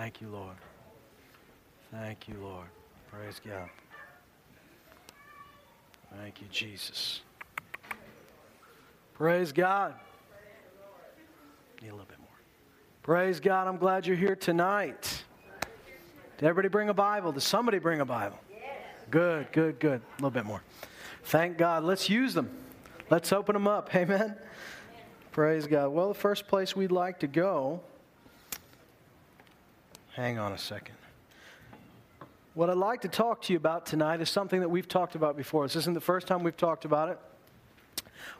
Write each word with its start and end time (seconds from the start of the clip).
Thank 0.00 0.22
you, 0.22 0.28
Lord. 0.28 0.56
Thank 1.92 2.26
you, 2.26 2.34
Lord. 2.42 2.68
Praise 3.12 3.38
God. 3.46 3.68
Thank 6.16 6.40
you, 6.40 6.46
Jesus. 6.50 7.20
Praise 9.12 9.52
God. 9.52 9.92
Need 11.82 11.88
a 11.88 11.90
little 11.90 12.06
bit 12.06 12.18
more. 12.18 12.28
Praise 13.02 13.40
God. 13.40 13.68
I'm 13.68 13.76
glad 13.76 14.06
you're 14.06 14.16
here 14.16 14.34
tonight. 14.34 15.22
Did 16.38 16.46
everybody 16.48 16.68
bring 16.68 16.88
a 16.88 16.94
Bible? 16.94 17.32
Did 17.32 17.42
somebody 17.42 17.78
bring 17.78 18.00
a 18.00 18.06
Bible? 18.06 18.40
Good, 19.10 19.52
good, 19.52 19.78
good. 19.78 20.00
A 20.00 20.16
little 20.16 20.30
bit 20.30 20.46
more. 20.46 20.62
Thank 21.24 21.58
God. 21.58 21.84
Let's 21.84 22.08
use 22.08 22.32
them. 22.32 22.48
Let's 23.10 23.34
open 23.34 23.52
them 23.52 23.68
up. 23.68 23.94
Amen. 23.94 24.34
Praise 25.30 25.66
God. 25.66 25.88
Well, 25.88 26.08
the 26.08 26.14
first 26.14 26.48
place 26.48 26.74
we'd 26.74 26.90
like 26.90 27.20
to 27.20 27.26
go, 27.26 27.82
hang 30.14 30.38
on 30.38 30.52
a 30.52 30.58
second. 30.58 30.94
What 32.54 32.68
I'd 32.68 32.76
like 32.76 33.02
to 33.02 33.08
talk 33.08 33.42
to 33.42 33.52
you 33.52 33.56
about 33.56 33.86
tonight 33.86 34.20
is 34.20 34.28
something 34.28 34.60
that 34.60 34.68
we've 34.68 34.88
talked 34.88 35.14
about 35.14 35.36
before. 35.36 35.66
This 35.66 35.76
isn't 35.76 35.94
the 35.94 36.00
first 36.00 36.26
time 36.26 36.42
we've 36.42 36.56
talked 36.56 36.84
about 36.84 37.08
it. 37.08 37.18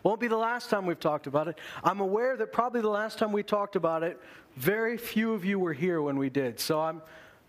Won't 0.02 0.20
be 0.20 0.29
the 0.29 0.37
last 0.37 0.69
time 0.69 0.84
we've 0.87 0.98
talked 0.98 1.27
about 1.27 1.48
it. 1.48 1.59
I'm 1.84 2.01
aware 2.01 2.37
that 2.37 2.52
probably 2.52 2.80
the 2.80 2.91
last 2.91 3.19
time 3.19 3.33
we 3.33 3.43
talked 3.43 3.77
about 3.77 4.02
it, 4.02 4.20
very 4.56 4.98
few 4.98 5.33
of 5.33 5.45
you 5.45 5.59
were 5.59 5.73
here 5.73 6.02
when 6.02 6.16
we 6.16 6.29
did. 6.29 6.59
So 6.59 6.80
I'm, 6.80 7.02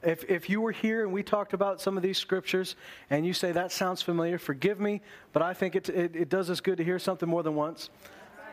if, 0.03 0.23
if 0.29 0.49
you 0.49 0.61
were 0.61 0.71
here 0.71 1.03
and 1.03 1.11
we 1.11 1.23
talked 1.23 1.53
about 1.53 1.81
some 1.81 1.97
of 1.97 2.03
these 2.03 2.17
scriptures 2.17 2.75
and 3.09 3.25
you 3.25 3.33
say 3.33 3.51
that 3.51 3.71
sounds 3.71 4.01
familiar, 4.01 4.37
forgive 4.37 4.79
me, 4.79 5.01
but 5.33 5.41
I 5.41 5.53
think 5.53 5.75
it, 5.75 5.89
it, 5.89 6.15
it 6.15 6.29
does 6.29 6.49
us 6.49 6.61
good 6.61 6.77
to 6.77 6.83
hear 6.83 6.99
something 6.99 7.27
more 7.27 7.43
than 7.43 7.55
once. 7.55 7.89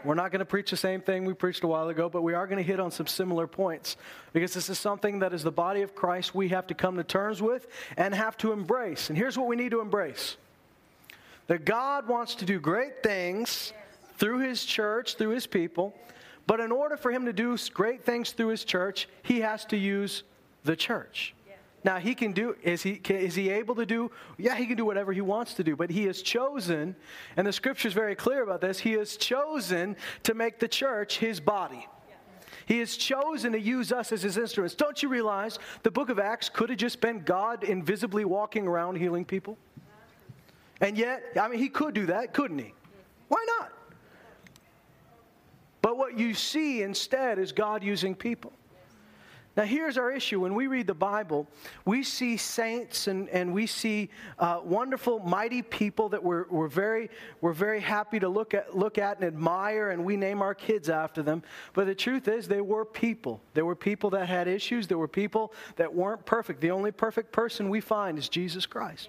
We're 0.05 0.15
not 0.15 0.31
going 0.31 0.41
to 0.41 0.45
preach 0.45 0.71
the 0.71 0.77
same 0.77 1.01
thing 1.01 1.25
we 1.25 1.35
preached 1.35 1.65
a 1.65 1.67
while 1.67 1.89
ago, 1.89 2.09
but 2.09 2.23
we 2.23 2.35
are 2.35 2.47
going 2.47 2.59
to 2.59 2.63
hit 2.63 2.81
on 2.81 2.91
some 2.91 3.07
similar 3.07 3.47
points 3.47 3.97
because 4.33 4.55
this 4.55 4.71
is 4.71 4.79
something 4.79 5.19
that, 5.19 5.33
as 5.33 5.43
the 5.43 5.53
body 5.53 5.83
of 5.83 5.95
Christ, 5.95 6.35
we 6.35 6.49
have 6.49 6.67
to 6.69 6.75
come 6.75 6.97
to 6.97 7.05
terms 7.05 7.43
with 7.43 7.67
and 7.97 8.15
have 8.15 8.37
to 8.39 8.53
embrace. 8.53 9.09
And 9.09 9.19
here's 9.19 9.37
what 9.37 9.49
we 9.49 9.57
need 9.57 9.71
to 9.71 9.81
embrace 9.81 10.37
that 11.49 11.65
God 11.65 12.07
wants 12.07 12.35
to 12.37 12.45
do 12.45 12.61
great 12.61 13.03
things 13.03 13.73
through 14.17 14.41
His 14.41 14.65
church, 14.65 15.17
through 15.17 15.31
His 15.31 15.47
people, 15.47 15.95
but 16.47 16.61
in 16.61 16.71
order 16.71 16.97
for 16.97 17.11
Him 17.11 17.25
to 17.25 17.33
do 17.33 17.57
great 17.73 18.05
things 18.05 18.33
through 18.33 18.49
His 18.49 18.65
church, 18.65 19.09
He 19.23 19.41
has 19.41 19.65
to 19.67 19.77
use 19.77 20.23
the 20.65 20.77
church. 20.77 21.35
Now 21.85 21.99
he 21.99 22.15
can 22.15 22.33
do 22.33 22.57
is 22.63 22.83
he 22.83 23.01
is 23.09 23.35
he 23.35 23.51
able 23.51 23.75
to 23.77 23.87
do 23.87 24.11
yeah 24.37 24.57
he 24.57 24.67
can 24.67 24.77
do 24.77 24.85
whatever 24.85 25.13
he 25.13 25.21
wants 25.21 25.55
to 25.55 25.65
do 25.65 25.77
but 25.77 25.91
he 25.91 26.05
has 26.07 26.23
chosen 26.23 26.97
and 27.37 27.47
the 27.47 27.53
scripture 27.53 27.87
is 27.87 27.95
very 27.95 28.17
clear 28.17 28.43
about 28.43 28.61
this 28.61 28.81
he 28.81 28.93
has 28.93 29.17
chosen 29.17 29.97
to 30.25 30.35
make 30.35 30.59
the 30.59 30.69
church 30.69 31.19
his 31.19 31.41
body. 31.41 31.87
He 32.67 32.81
has 32.81 32.99
chosen 32.99 33.53
to 33.53 33.59
use 33.59 33.93
us 33.93 34.13
as 34.13 34.23
his 34.23 34.37
instruments. 34.37 34.75
Don't 34.75 35.03
you 35.03 35.09
realize 35.09 35.59
the 35.85 35.91
book 35.91 36.11
of 36.11 36.19
Acts 36.19 36.51
could 36.51 36.69
have 36.69 36.79
just 36.79 37.01
been 37.01 37.21
God 37.21 37.65
invisibly 37.65 38.27
walking 38.27 38.69
around 38.69 38.97
healing 38.97 39.25
people? 39.25 39.57
And 40.83 40.99
yet, 40.99 41.23
I 41.41 41.49
mean, 41.49 41.61
he 41.61 41.71
could 41.71 41.95
do 41.95 42.05
that, 42.07 42.35
couldn't 42.35 42.59
he? 42.59 42.75
Why 43.29 43.43
not? 43.59 43.73
But 45.81 45.97
what 45.97 46.19
you 46.19 46.35
see 46.35 46.83
instead 46.83 47.39
is 47.39 47.53
God 47.53 47.83
using 47.83 48.15
people. 48.15 48.53
Now, 49.59 49.65
here's 49.65 49.99
our 49.99 50.13
issue. 50.13 50.39
When 50.39 50.55
we 50.55 50.69
read 50.69 50.87
the 50.87 50.95
Bible, 50.95 51.49
we 51.85 52.05
see 52.05 52.37
saints 52.37 53.09
and, 53.09 53.29
and 53.31 53.53
we 53.53 53.67
see 53.67 54.09
uh, 54.39 54.61
wonderful, 54.63 55.19
mighty 55.19 55.63
people 55.63 56.11
that 56.11 56.23
we're, 56.23 56.45
we're, 56.49 56.69
very, 56.69 57.11
we're 57.41 57.53
very 57.53 57.81
happy 57.81 58.21
to 58.21 58.29
look 58.29 58.55
at, 58.55 58.77
look 58.77 58.99
at 58.99 59.17
and 59.17 59.27
admire, 59.27 59.91
and 59.91 60.05
we 60.05 60.17
name 60.17 60.43
our 60.43 60.55
kids 60.55 60.89
after 60.89 61.25
them. 61.25 61.43
But 61.73 61.87
the 61.87 61.95
truth 61.97 62.29
is, 62.29 62.47
they 62.47 62.61
were 62.61 62.85
people. 62.85 63.41
There 63.55 63.65
were 63.65 63.75
people 63.75 64.11
that 64.11 64.29
had 64.29 64.47
issues, 64.47 64.87
there 64.87 64.97
were 64.97 65.09
people 65.09 65.53
that 65.75 65.93
weren't 65.93 66.25
perfect. 66.25 66.61
The 66.61 66.71
only 66.71 66.93
perfect 66.93 67.33
person 67.33 67.69
we 67.69 67.81
find 67.81 68.17
is 68.17 68.29
Jesus 68.29 68.65
Christ. 68.65 69.09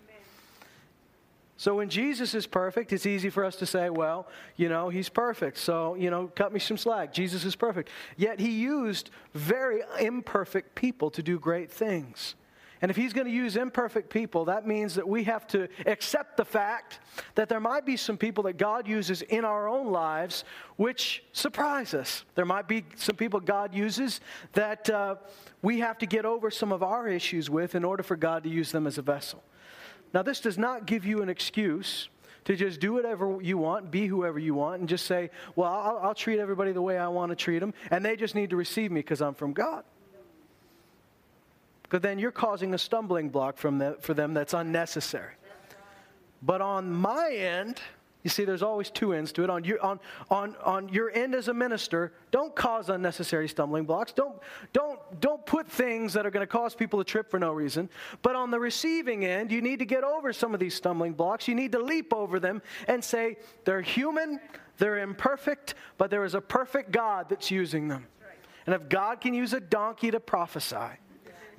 So 1.60 1.76
when 1.76 1.90
Jesus 1.90 2.34
is 2.36 2.48
perfect, 2.48 2.94
it's 2.94 3.06
easy 3.06 3.30
for 3.30 3.44
us 3.44 3.58
to 3.58 3.66
say, 3.66 3.90
well, 3.90 4.30
you 4.56 4.70
know, 4.70 4.88
he's 4.88 5.10
perfect. 5.10 5.58
So, 5.58 5.96
you 5.96 6.10
know, 6.10 6.32
cut 6.34 6.54
me 6.54 6.60
some 6.62 6.78
slack. 6.78 7.12
Jesus 7.12 7.44
is 7.44 7.54
perfect. 7.54 7.90
Yet 8.16 8.40
he 8.40 8.52
used 8.52 9.10
very 9.34 9.82
imperfect 10.00 10.74
people 10.74 11.10
to 11.10 11.22
do 11.22 11.38
great 11.38 11.70
things. 11.70 12.36
And 12.82 12.90
if 12.90 12.96
he's 12.96 13.12
going 13.12 13.28
to 13.28 13.34
use 13.34 13.58
imperfect 13.58 14.10
people, 14.10 14.46
that 14.46 14.66
means 14.66 14.96
that 14.96 15.06
we 15.06 15.26
have 15.26 15.46
to 15.48 15.68
accept 15.86 16.38
the 16.38 16.46
fact 16.46 17.02
that 17.36 17.50
there 17.50 17.60
might 17.60 17.86
be 17.86 17.98
some 17.98 18.16
people 18.16 18.44
that 18.44 18.56
God 18.56 18.88
uses 18.88 19.22
in 19.24 19.44
our 19.44 19.68
own 19.68 19.92
lives 19.92 20.46
which 20.78 21.26
surprise 21.34 21.94
us. 21.94 22.24
There 22.36 22.46
might 22.46 22.70
be 22.70 22.86
some 22.96 23.18
people 23.18 23.42
God 23.42 23.74
uses 23.74 24.22
that 24.54 24.90
uh, 24.90 25.16
we 25.62 25.80
have 25.80 25.98
to 25.98 26.06
get 26.06 26.24
over 26.24 26.50
some 26.52 26.72
of 26.72 26.84
our 26.84 27.10
issues 27.10 27.50
with 27.50 27.76
in 27.76 27.84
order 27.84 28.02
for 28.02 28.16
God 28.16 28.44
to 28.44 28.50
use 28.50 28.72
them 28.72 28.88
as 28.88 28.98
a 28.98 29.02
vessel. 29.02 29.44
Now, 30.14 30.22
this 30.24 30.40
does 30.40 30.58
not 30.58 30.86
give 30.86 31.06
you 31.06 31.22
an 31.22 31.30
excuse 31.30 32.10
to 32.46 32.56
just 32.56 32.80
do 32.80 32.94
whatever 32.94 33.40
you 33.42 33.58
want, 33.58 33.92
be 33.92 34.08
whoever 34.08 34.40
you 34.40 34.56
want, 34.56 34.80
and 34.80 34.90
just 34.90 35.06
say, 35.06 35.30
well, 35.56 35.72
I'll, 35.72 36.00
I'll 36.00 36.16
treat 36.16 36.40
everybody 36.40 36.72
the 36.72 36.82
way 36.82 36.98
I 36.98 37.08
want 37.08 37.30
to 37.32 37.36
treat 37.36 37.60
them, 37.60 37.74
and 37.92 38.04
they 38.04 38.16
just 38.16 38.34
need 38.34 38.50
to 38.50 38.56
receive 38.56 38.92
me 38.92 39.02
because 39.02 39.22
I'm 39.22 39.36
from 39.36 39.54
God. 39.54 39.84
Because 41.84 42.02
then 42.02 42.20
you're 42.20 42.32
causing 42.32 42.74
a 42.74 42.78
stumbling 42.78 43.30
block 43.30 43.58
from 43.58 43.78
the, 43.78 43.98
for 44.00 44.14
them 44.14 44.34
that's 44.34 44.54
unnecessary. 44.54 45.34
But 46.42 46.62
on 46.62 46.92
my 46.92 47.32
end, 47.32 47.82
you 48.24 48.30
see, 48.30 48.44
there's 48.44 48.64
always 48.64 48.92
two 48.92 49.14
ends 49.14 49.32
to 49.34 49.46
it. 49.46 49.50
On 49.50 49.64
your, 49.64 49.82
on, 49.82 50.00
on, 50.30 50.56
on 50.58 50.90
your 50.90 51.10
end 51.12 51.34
as 51.34 51.48
a 51.48 51.54
minister, 51.54 52.12
don't 52.32 52.54
cause 52.54 52.90
unnecessary 52.90 53.48
stumbling 53.48 53.86
blocks. 53.86 54.12
Don't, 54.12 54.36
don't, 54.74 55.00
don't 55.22 55.46
put 55.46 55.70
things 55.70 56.14
that 56.14 56.26
are 56.26 56.32
going 56.32 56.46
to 56.46 56.52
cause 56.52 56.76
people 56.76 57.00
to 57.00 57.06
trip 57.06 57.32
for 57.32 57.40
no 57.40 57.54
reason. 57.54 57.90
But 58.22 58.36
on 58.36 58.52
the 58.52 58.60
receiving 58.60 59.24
end, 59.24 59.54
you 59.54 59.62
need 59.62 59.80
to 59.80 59.86
get 59.86 60.04
over 60.04 60.34
some 60.34 60.54
of 60.54 60.60
these 60.60 60.76
stumbling 60.76 61.14
blocks. 61.14 61.48
You 61.48 61.56
need 61.56 61.72
to 61.72 61.80
leap 61.80 62.14
over 62.14 62.42
them 62.42 62.62
and 62.90 63.02
say, 63.02 63.38
they're 63.64 63.82
human, 63.82 64.42
they're 64.80 65.00
imperfect, 65.00 65.76
but 65.98 66.10
there 66.10 66.26
is 66.26 66.36
a 66.36 66.42
perfect 66.42 66.92
God 66.92 67.30
that's 67.30 67.50
using 67.50 67.88
them. 67.88 68.06
And 68.66 68.76
if 68.76 68.90
God 68.90 69.22
can 69.22 69.34
use 69.34 69.54
a 69.54 69.62
donkey 69.62 70.12
to 70.12 70.20
prophesy, 70.20 71.00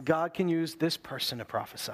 God 0.04 0.34
can 0.34 0.49
use 0.49 0.75
this 0.75 0.99
person 0.99 1.38
to 1.38 1.47
prophesy. 1.47 1.93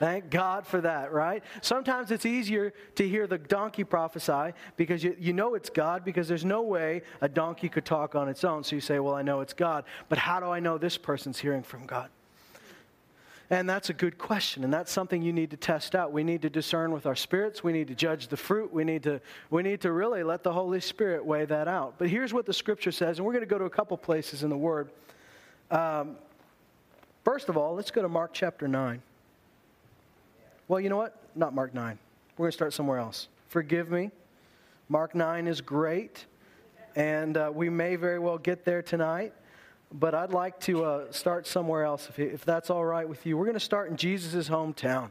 Thank 0.00 0.30
God 0.30 0.66
for 0.66 0.80
that, 0.80 1.12
right? 1.12 1.44
Sometimes 1.60 2.10
it's 2.10 2.24
easier 2.24 2.72
to 2.94 3.06
hear 3.06 3.26
the 3.26 3.36
donkey 3.36 3.84
prophesy 3.84 4.54
because 4.78 5.04
you, 5.04 5.14
you 5.20 5.34
know 5.34 5.54
it's 5.54 5.68
God 5.68 6.06
because 6.06 6.26
there's 6.26 6.44
no 6.44 6.62
way 6.62 7.02
a 7.20 7.28
donkey 7.28 7.68
could 7.68 7.84
talk 7.84 8.14
on 8.14 8.26
its 8.26 8.42
own. 8.42 8.64
So 8.64 8.76
you 8.76 8.80
say, 8.80 8.98
Well, 8.98 9.14
I 9.14 9.20
know 9.20 9.42
it's 9.42 9.52
God, 9.52 9.84
but 10.08 10.16
how 10.16 10.40
do 10.40 10.46
I 10.46 10.58
know 10.58 10.78
this 10.78 10.96
person's 10.96 11.38
hearing 11.38 11.62
from 11.62 11.84
God? 11.84 12.08
And 13.50 13.68
that's 13.68 13.90
a 13.90 13.92
good 13.92 14.16
question, 14.16 14.64
and 14.64 14.72
that's 14.72 14.90
something 14.90 15.20
you 15.20 15.34
need 15.34 15.50
to 15.50 15.58
test 15.58 15.94
out. 15.94 16.12
We 16.12 16.24
need 16.24 16.40
to 16.42 16.50
discern 16.50 16.92
with 16.92 17.04
our 17.04 17.16
spirits. 17.16 17.62
We 17.62 17.72
need 17.72 17.88
to 17.88 17.94
judge 17.94 18.28
the 18.28 18.38
fruit. 18.38 18.72
We 18.72 18.84
need 18.84 19.02
to, 19.02 19.20
we 19.50 19.62
need 19.62 19.82
to 19.82 19.92
really 19.92 20.22
let 20.22 20.42
the 20.42 20.52
Holy 20.54 20.80
Spirit 20.80 21.26
weigh 21.26 21.44
that 21.44 21.68
out. 21.68 21.96
But 21.98 22.08
here's 22.08 22.32
what 22.32 22.46
the 22.46 22.54
scripture 22.54 22.92
says, 22.92 23.18
and 23.18 23.26
we're 23.26 23.34
going 23.34 23.44
to 23.44 23.50
go 23.50 23.58
to 23.58 23.66
a 23.66 23.70
couple 23.70 23.98
places 23.98 24.44
in 24.44 24.48
the 24.48 24.56
Word. 24.56 24.88
Um, 25.70 26.16
first 27.22 27.50
of 27.50 27.58
all, 27.58 27.74
let's 27.74 27.90
go 27.90 28.00
to 28.00 28.08
Mark 28.08 28.30
chapter 28.32 28.66
9. 28.66 29.02
Well, 30.70 30.78
you 30.78 30.88
know 30.88 30.98
what? 30.98 31.16
Not 31.34 31.52
Mark 31.52 31.74
9. 31.74 31.98
We're 32.36 32.44
going 32.44 32.52
to 32.52 32.56
start 32.56 32.72
somewhere 32.72 32.98
else. 32.98 33.26
Forgive 33.48 33.90
me. 33.90 34.12
Mark 34.88 35.16
9 35.16 35.48
is 35.48 35.60
great, 35.60 36.26
and 36.94 37.36
uh, 37.36 37.50
we 37.52 37.68
may 37.68 37.96
very 37.96 38.20
well 38.20 38.38
get 38.38 38.64
there 38.64 38.80
tonight, 38.80 39.34
but 39.90 40.14
I'd 40.14 40.30
like 40.30 40.60
to 40.60 40.84
uh, 40.84 41.10
start 41.10 41.48
somewhere 41.48 41.82
else 41.82 42.08
if, 42.08 42.20
if 42.20 42.44
that's 42.44 42.70
all 42.70 42.84
right 42.84 43.08
with 43.08 43.26
you. 43.26 43.36
We're 43.36 43.46
going 43.46 43.54
to 43.54 43.58
start 43.58 43.90
in 43.90 43.96
Jesus' 43.96 44.48
hometown. 44.48 45.10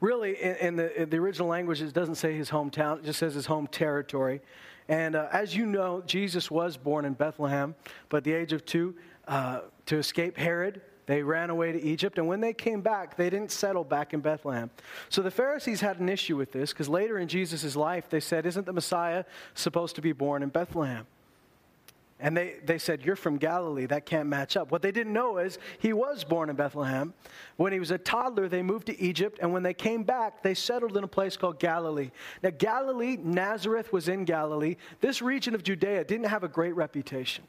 Really, 0.00 0.40
in, 0.40 0.54
in, 0.54 0.76
the, 0.76 1.02
in, 1.02 1.10
the, 1.10 1.16
original 1.16 1.48
language, 1.48 1.82
it 1.82 1.92
doesn't 1.92 2.14
say 2.14 2.36
his 2.36 2.48
hometown, 2.48 3.00
it 3.00 3.04
just 3.04 3.18
says 3.18 3.34
his 3.34 3.46
home 3.46 3.66
territory. 3.66 4.40
And 4.86 5.16
uh, 5.16 5.30
as 5.32 5.56
you 5.56 5.66
know, 5.66 6.00
Jesus 6.06 6.48
was 6.48 6.76
born 6.76 7.06
in 7.06 7.14
Bethlehem, 7.14 7.74
but 8.08 8.18
at 8.18 8.22
the 8.22 8.34
age 8.34 8.52
of 8.52 8.64
two, 8.64 8.94
uh, 9.26 9.62
to 9.86 9.96
escape 9.96 10.36
Herod, 10.36 10.80
they 11.06 11.22
ran 11.22 11.50
away 11.50 11.72
to 11.72 11.82
Egypt, 11.82 12.18
and 12.18 12.28
when 12.28 12.40
they 12.40 12.52
came 12.52 12.80
back, 12.80 13.16
they 13.16 13.28
didn't 13.28 13.50
settle 13.50 13.84
back 13.84 14.14
in 14.14 14.20
Bethlehem. 14.20 14.70
So 15.08 15.22
the 15.22 15.30
Pharisees 15.30 15.80
had 15.80 15.98
an 15.98 16.08
issue 16.08 16.36
with 16.36 16.52
this 16.52 16.72
because 16.72 16.88
later 16.88 17.18
in 17.18 17.28
Jesus' 17.28 17.74
life, 17.74 18.08
they 18.08 18.20
said, 18.20 18.46
Isn't 18.46 18.66
the 18.66 18.72
Messiah 18.72 19.24
supposed 19.54 19.96
to 19.96 20.02
be 20.02 20.12
born 20.12 20.42
in 20.42 20.48
Bethlehem? 20.48 21.06
And 22.22 22.36
they, 22.36 22.54
they 22.64 22.78
said, 22.78 23.04
You're 23.04 23.16
from 23.16 23.36
Galilee. 23.36 23.86
That 23.86 24.06
can't 24.06 24.28
match 24.28 24.56
up. 24.56 24.70
What 24.70 24.80
they 24.80 24.92
didn't 24.92 25.12
know 25.12 25.38
is 25.38 25.58
he 25.80 25.92
was 25.92 26.22
born 26.22 26.50
in 26.50 26.56
Bethlehem. 26.56 27.14
When 27.56 27.72
he 27.72 27.80
was 27.80 27.90
a 27.90 27.98
toddler, 27.98 28.48
they 28.48 28.62
moved 28.62 28.86
to 28.86 29.00
Egypt. 29.00 29.40
And 29.42 29.52
when 29.52 29.64
they 29.64 29.74
came 29.74 30.04
back, 30.04 30.40
they 30.40 30.54
settled 30.54 30.96
in 30.96 31.02
a 31.02 31.08
place 31.08 31.36
called 31.36 31.58
Galilee. 31.58 32.12
Now, 32.40 32.50
Galilee, 32.50 33.16
Nazareth 33.20 33.92
was 33.92 34.08
in 34.08 34.24
Galilee. 34.24 34.76
This 35.00 35.20
region 35.20 35.56
of 35.56 35.64
Judea 35.64 36.04
didn't 36.04 36.28
have 36.28 36.44
a 36.44 36.48
great 36.48 36.76
reputation. 36.76 37.42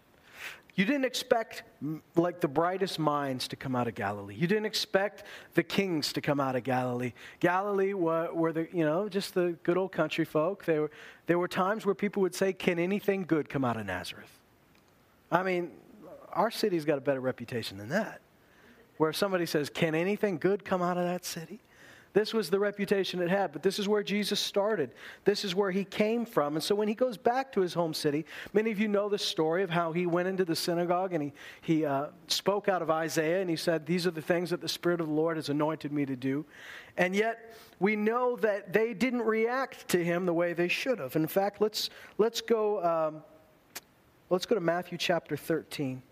You 0.76 0.86
didn't 0.86 1.06
expect 1.06 1.64
mm, 1.84 2.02
like 2.16 2.42
the 2.42 2.48
brightest 2.48 2.98
minds 2.98 3.48
to 3.50 3.56
come 3.56 3.76
out 3.76 3.88
of 3.88 3.94
Galilee. 3.94 4.36
You 4.36 4.48
didn't 4.48 4.66
expect 4.66 5.24
the 5.54 5.62
kings 5.62 6.14
to 6.14 6.22
come 6.22 6.40
out 6.40 6.56
of 6.56 6.64
Galilee. 6.64 7.14
Galilee 7.40 7.94
were, 7.94 8.34
were 8.34 8.52
the, 8.52 8.68
you 8.74 8.84
know, 8.84 9.08
just 9.08 9.36
the 9.36 9.56
good 9.64 9.78
old 9.78 9.92
country 9.92 10.26
folk. 10.26 10.66
There 10.66 10.82
were, 10.82 10.92
there 11.28 11.38
were 11.38 11.48
times 11.48 11.86
where 11.86 11.94
people 11.94 12.22
would 12.24 12.34
say, 12.34 12.54
Can 12.54 12.80
anything 12.80 13.24
good 13.24 13.50
come 13.50 13.64
out 13.64 13.78
of 13.78 13.86
Nazareth? 13.86 14.40
I 15.32 15.44
mean, 15.44 15.72
our 16.32 16.50
city's 16.50 16.86
got 16.86 16.98
a 16.98 17.02
better 17.02 17.22
reputation 17.22 17.78
than 17.78 17.90
that. 17.90 18.22
Where 18.98 19.12
if 19.12 19.16
somebody 19.16 19.46
says, 19.46 19.70
Can 19.70 19.94
anything 19.94 20.40
good 20.40 20.66
come 20.66 20.82
out 20.82 20.98
of 20.98 21.04
that 21.04 21.24
city? 21.24 21.60
This 22.14 22.32
was 22.32 22.52
the 22.52 22.60
reputation 22.60 23.22
it 23.22 23.30
had, 23.30 23.52
but 23.52 23.64
this 23.64 23.80
is 23.80 23.88
where 23.88 24.04
Jesus 24.04 24.40
started. 24.40 24.92
This 25.26 25.44
is 25.44 25.56
where 25.56 25.72
he 25.72 25.84
came 25.84 26.26
from. 26.26 26.56
And 26.56 26.64
so 26.64 26.76
when 26.76 26.88
he 26.88 26.94
goes 26.94 27.18
back 27.18 27.52
to 27.54 27.62
his 27.62 27.74
home 27.74 27.94
city, 27.94 28.26
many 28.54 28.70
of 28.70 28.80
you 28.80 28.88
know 28.88 29.10
the 29.10 29.18
story 29.18 29.64
of 29.64 29.72
how 29.72 29.92
he 29.92 30.06
went 30.06 30.28
into 30.28 30.46
the 30.46 30.56
synagogue 30.56 31.14
and 31.14 31.24
he, 31.24 31.34
he 31.62 31.86
uh, 31.86 32.08
spoke 32.28 32.70
out 32.70 32.84
of 32.84 32.92
Isaiah 32.92 33.42
and 33.42 33.50
he 33.50 33.56
said, 33.56 33.88
These 33.88 34.06
are 34.06 34.12
the 34.12 34.22
things 34.22 34.52
that 34.52 34.62
the 34.62 34.70
Spirit 34.70 35.02
of 35.02 35.08
the 35.08 35.14
Lord 35.14 35.38
has 35.38 35.50
anointed 35.50 35.92
me 35.92 36.06
to 36.06 36.16
do. 36.16 36.46
And 36.98 37.16
yet, 37.16 37.58
we 37.80 37.96
know 37.96 38.36
that 38.38 38.72
they 38.72 38.94
didn't 38.94 39.24
react 39.24 39.88
to 39.90 40.04
him 40.04 40.28
the 40.28 40.34
way 40.34 40.54
they 40.54 40.68
should 40.68 41.00
have. 41.00 41.16
In 41.16 41.26
fact, 41.26 41.62
let's, 41.62 41.90
let's, 42.20 42.42
go, 42.42 42.84
um, 42.84 43.24
let's 44.30 44.46
go 44.46 44.54
to 44.54 44.62
Matthew 44.62 45.00
chapter 45.00 45.36
13. 45.36 46.04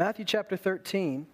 Matthew 0.00 0.24
chapter 0.24 0.56
13, 0.56 1.26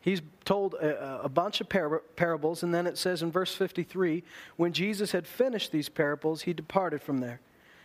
he's 0.00 0.20
told 0.44 0.74
a, 0.74 1.22
a 1.22 1.28
bunch 1.28 1.60
of 1.60 1.68
par- 1.68 2.02
parables, 2.16 2.64
and 2.64 2.74
then 2.74 2.88
it 2.88 2.98
says 2.98 3.22
in 3.22 3.30
verse 3.30 3.54
53 3.54 4.24
when 4.56 4.72
Jesus 4.72 5.12
had 5.12 5.28
finished 5.28 5.70
these 5.70 5.88
parables, 5.88 6.42
he 6.42 6.52
departed 6.52 7.00
from 7.00 7.18
there. 7.18 7.38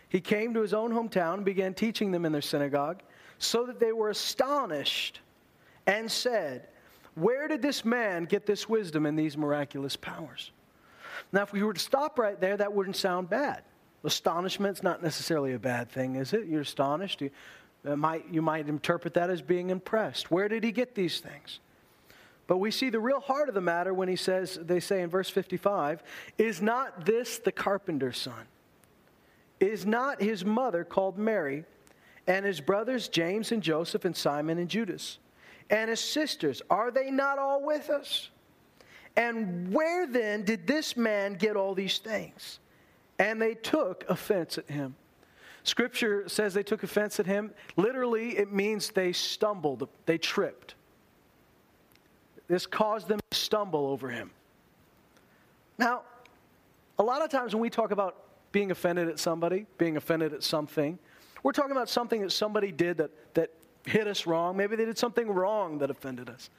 He 0.08 0.20
came 0.20 0.52
to 0.54 0.62
his 0.62 0.74
own 0.74 0.90
hometown 0.90 1.34
and 1.34 1.44
began 1.44 1.74
teaching 1.74 2.10
them 2.10 2.24
in 2.24 2.32
their 2.32 2.42
synagogue, 2.42 3.04
so 3.38 3.64
that 3.66 3.78
they 3.78 3.92
were 3.92 4.10
astonished 4.10 5.20
and 5.86 6.10
said, 6.10 6.66
Where 7.14 7.46
did 7.46 7.62
this 7.62 7.84
man 7.84 8.24
get 8.24 8.46
this 8.46 8.68
wisdom 8.68 9.06
and 9.06 9.16
these 9.16 9.36
miraculous 9.36 9.94
powers? 9.94 10.50
Now, 11.30 11.42
if 11.42 11.52
we 11.52 11.62
were 11.62 11.74
to 11.74 11.78
stop 11.78 12.18
right 12.18 12.40
there, 12.40 12.56
that 12.56 12.72
wouldn't 12.72 12.96
sound 12.96 13.30
bad. 13.30 13.62
Astonishment's 14.02 14.82
not 14.82 15.04
necessarily 15.04 15.52
a 15.52 15.58
bad 15.60 15.88
thing, 15.88 16.16
is 16.16 16.32
it? 16.32 16.46
You're 16.46 16.62
astonished. 16.62 17.20
You, 17.20 17.30
Uh, 17.84 17.96
might, 17.96 18.24
you 18.30 18.42
might 18.42 18.68
interpret 18.68 19.14
that 19.14 19.28
as 19.28 19.42
being 19.42 19.70
impressed. 19.70 20.30
Where 20.30 20.48
did 20.48 20.62
he 20.62 20.70
get 20.70 20.94
these 20.94 21.20
things? 21.20 21.58
But 22.46 22.58
we 22.58 22.70
see 22.70 22.90
the 22.90 23.00
real 23.00 23.20
heart 23.20 23.48
of 23.48 23.54
the 23.54 23.60
matter 23.60 23.94
when 23.94 24.08
he 24.08 24.16
says, 24.16 24.58
they 24.60 24.80
say 24.80 25.02
in 25.02 25.10
verse 25.10 25.30
55, 25.30 26.02
is 26.38 26.60
not 26.60 27.06
this 27.06 27.38
the 27.38 27.52
carpenter's 27.52 28.18
son? 28.18 28.46
Is 29.58 29.86
not 29.86 30.20
his 30.20 30.44
mother 30.44 30.84
called 30.84 31.18
Mary, 31.18 31.64
and 32.26 32.44
his 32.44 32.60
brothers 32.60 33.08
James 33.08 33.52
and 33.52 33.62
Joseph 33.62 34.04
and 34.04 34.16
Simon 34.16 34.58
and 34.58 34.68
Judas? 34.68 35.18
And 35.70 35.88
his 35.88 36.00
sisters, 36.00 36.62
are 36.68 36.90
they 36.90 37.10
not 37.10 37.38
all 37.38 37.64
with 37.64 37.90
us? 37.90 38.28
And 39.16 39.72
where 39.72 40.06
then 40.06 40.44
did 40.44 40.66
this 40.66 40.96
man 40.96 41.34
get 41.34 41.56
all 41.56 41.74
these 41.74 41.98
things? 41.98 42.58
And 43.18 43.40
they 43.40 43.54
took 43.54 44.04
offense 44.08 44.58
at 44.58 44.68
him. 44.68 44.94
Scripture 45.64 46.28
says 46.28 46.54
they 46.54 46.62
took 46.62 46.82
offense 46.82 47.20
at 47.20 47.26
him. 47.26 47.52
Literally, 47.76 48.36
it 48.36 48.52
means 48.52 48.90
they 48.90 49.12
stumbled, 49.12 49.88
they 50.06 50.18
tripped. 50.18 50.74
This 52.48 52.66
caused 52.66 53.08
them 53.08 53.20
to 53.30 53.36
stumble 53.36 53.86
over 53.86 54.08
him. 54.10 54.30
Now, 55.78 56.02
a 56.98 57.02
lot 57.02 57.22
of 57.22 57.30
times 57.30 57.54
when 57.54 57.62
we 57.62 57.70
talk 57.70 57.90
about 57.90 58.16
being 58.50 58.70
offended 58.70 59.08
at 59.08 59.18
somebody, 59.18 59.66
being 59.78 59.96
offended 59.96 60.34
at 60.34 60.42
something, 60.42 60.98
we're 61.42 61.52
talking 61.52 61.72
about 61.72 61.88
something 61.88 62.20
that 62.20 62.30
somebody 62.30 62.70
did 62.70 62.98
that, 62.98 63.10
that 63.34 63.50
hit 63.84 64.06
us 64.06 64.26
wrong. 64.26 64.56
Maybe 64.56 64.76
they 64.76 64.84
did 64.84 64.98
something 64.98 65.28
wrong 65.28 65.78
that 65.78 65.90
offended 65.90 66.28
us. 66.28 66.50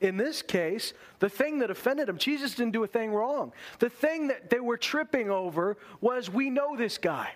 In 0.00 0.16
this 0.16 0.42
case, 0.42 0.92
the 1.18 1.28
thing 1.28 1.58
that 1.58 1.70
offended 1.70 2.08
him, 2.08 2.18
Jesus 2.18 2.54
didn't 2.54 2.72
do 2.72 2.84
a 2.84 2.86
thing 2.86 3.12
wrong. 3.12 3.52
The 3.80 3.90
thing 3.90 4.28
that 4.28 4.50
they 4.50 4.60
were 4.60 4.76
tripping 4.76 5.30
over 5.30 5.76
was 6.00 6.30
we 6.30 6.50
know 6.50 6.76
this 6.76 6.98
guy. 6.98 7.34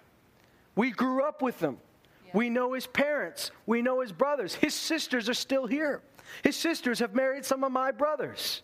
We 0.75 0.91
grew 0.91 1.23
up 1.23 1.43
with 1.43 1.61
him. 1.61 1.79
Yeah. 2.27 2.31
We 2.35 2.51
know 2.51 2.73
his 2.73 2.87
parents. 2.87 3.51
We 3.67 3.83
know 3.83 4.01
his 4.01 4.13
brothers. 4.13 4.55
His 4.55 4.75
sisters 4.75 5.29
are 5.29 5.35
still 5.35 5.67
here. 5.67 6.03
His 6.43 6.57
sisters 6.57 6.99
have 7.01 7.15
married 7.15 7.45
some 7.45 7.65
of 7.65 7.73
my 7.73 7.91
brothers. 7.91 8.63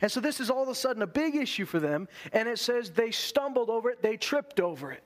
And 0.00 0.10
so 0.10 0.20
this 0.20 0.38
is 0.40 0.50
all 0.50 0.62
of 0.62 0.68
a 0.68 0.74
sudden 0.74 1.02
a 1.02 1.06
big 1.06 1.34
issue 1.34 1.64
for 1.64 1.80
them. 1.80 2.08
And 2.32 2.48
it 2.48 2.58
says 2.58 2.90
they 2.90 3.10
stumbled 3.10 3.70
over 3.70 3.90
it, 3.90 4.02
they 4.02 4.16
tripped 4.16 4.60
over 4.60 4.92
it. 4.92 5.02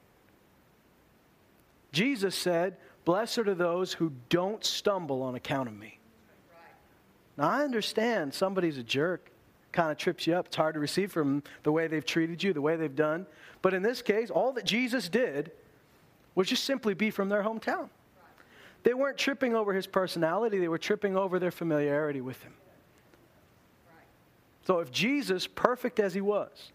Jesus 1.93 2.35
said, 2.35 2.77
Blessed 3.05 3.39
are 3.39 3.55
those 3.55 3.93
who 3.93 4.13
don't 4.29 4.65
stumble 4.65 5.23
on 5.23 5.35
account 5.35 5.69
of 5.69 5.77
me. 5.77 5.99
Now, 7.37 7.49
I 7.49 7.65
understand 7.65 8.33
somebody's 8.33 8.79
a 8.79 8.83
jerk, 8.83 9.31
kind 9.73 9.91
of 9.91 9.97
trips 9.97 10.27
you 10.27 10.35
up. 10.35 10.47
It's 10.47 10.57
hard 10.57 10.75
to 10.75 10.81
receive 10.81 11.11
from 11.11 11.43
the 11.63 11.73
way 11.73 11.87
they've 11.87 12.05
treated 12.05 12.43
you, 12.43 12.53
the 12.53 12.61
way 12.61 12.77
they've 12.77 12.95
done. 12.95 13.27
But 13.63 13.75
in 13.75 13.83
this 13.83 14.03
case, 14.03 14.31
all 14.31 14.53
that 14.53 14.65
Jesus 14.65 15.09
did 15.09 15.51
would 16.35 16.47
just 16.47 16.65
simply 16.65 16.95
be 16.95 17.11
from 17.11 17.29
their 17.29 17.43
hometown. 17.43 17.89
They 18.83 18.95
weren't 18.95 19.19
tripping 19.19 19.55
over 19.55 19.73
his 19.73 19.87
personality, 19.87 20.59
they 20.59 20.69
were 20.69 20.79
tripping 20.79 21.17
over 21.17 21.39
their 21.39 21.51
familiarity 21.51 22.21
with 22.21 22.43
him. 22.43 22.55
So 24.65 24.79
if 24.79 24.91
Jesus, 24.91 25.47
perfect 25.47 25.99
as 25.99 26.15
he 26.15 26.21
was, 26.21 26.73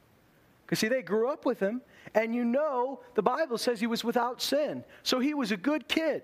because 0.66 0.80
see, 0.80 0.90
they 0.90 1.02
grew 1.02 1.30
up 1.30 1.46
with 1.46 1.60
him, 1.60 1.82
and 2.14 2.36
you 2.36 2.44
know 2.44 3.00
the 3.16 3.22
Bible 3.22 3.58
says 3.58 3.80
he 3.80 3.88
was 3.88 4.04
without 4.04 4.42
sin. 4.42 4.84
So 5.04 5.20
he 5.20 5.34
was 5.34 5.52
a 5.52 5.58
good 5.58 5.88
kid. 5.88 6.24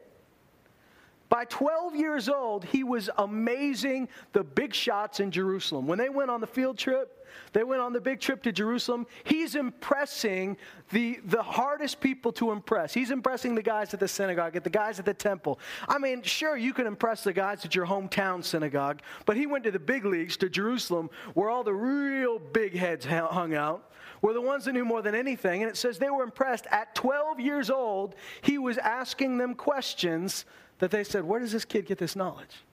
By 1.29 1.45
12 1.45 1.95
years 1.95 2.29
old, 2.29 2.65
he 2.65 2.83
was 2.83 3.09
amazing 3.17 4.09
the 4.33 4.43
big 4.43 4.73
shots 4.73 5.19
in 5.19 5.31
Jerusalem. 5.31 5.87
When 5.87 5.97
they 5.97 6.09
went 6.09 6.29
on 6.29 6.41
the 6.41 6.47
field 6.47 6.77
trip, 6.77 7.22
they 7.53 7.63
went 7.63 7.81
on 7.81 7.93
the 7.93 8.01
big 8.01 8.19
trip 8.19 8.43
to 8.43 8.51
Jerusalem. 8.51 9.05
He's 9.23 9.55
impressing 9.55 10.57
the, 10.91 11.19
the 11.25 11.43
hardest 11.43 11.99
people 11.99 12.31
to 12.33 12.51
impress. 12.51 12.93
He's 12.93 13.11
impressing 13.11 13.55
the 13.55 13.61
guys 13.61 13.93
at 13.93 13.99
the 13.99 14.07
synagogue, 14.07 14.55
at 14.55 14.63
the 14.63 14.69
guys 14.69 14.99
at 14.99 15.05
the 15.05 15.13
temple. 15.13 15.59
I 15.87 15.97
mean, 15.97 16.21
sure, 16.21 16.57
you 16.57 16.73
can 16.73 16.87
impress 16.87 17.23
the 17.23 17.33
guys 17.33 17.65
at 17.65 17.75
your 17.75 17.85
hometown 17.85 18.43
synagogue, 18.43 19.01
but 19.25 19.37
he 19.37 19.45
went 19.47 19.63
to 19.65 19.71
the 19.71 19.79
big 19.79 20.05
leagues, 20.05 20.37
to 20.37 20.49
Jerusalem, 20.49 21.09
where 21.33 21.49
all 21.49 21.63
the 21.63 21.73
real 21.73 22.39
big 22.39 22.75
heads 22.75 23.05
hung 23.05 23.53
out 23.53 23.91
were 24.21 24.33
the 24.33 24.41
ones 24.41 24.65
that 24.65 24.73
knew 24.73 24.85
more 24.85 25.01
than 25.01 25.15
anything. 25.15 25.61
And 25.61 25.69
it 25.69 25.77
says 25.77 25.99
they 25.99 26.09
were 26.09 26.23
impressed. 26.23 26.65
At 26.71 26.95
12 26.95 27.39
years 27.39 27.69
old, 27.69 28.15
he 28.41 28.57
was 28.57 28.77
asking 28.77 29.37
them 29.37 29.53
questions 29.53 30.45
that 30.79 30.91
they 30.91 31.03
said, 31.03 31.23
Where 31.23 31.39
does 31.39 31.51
this 31.51 31.65
kid 31.65 31.85
get 31.85 31.97
this 31.97 32.15
knowledge? 32.15 32.63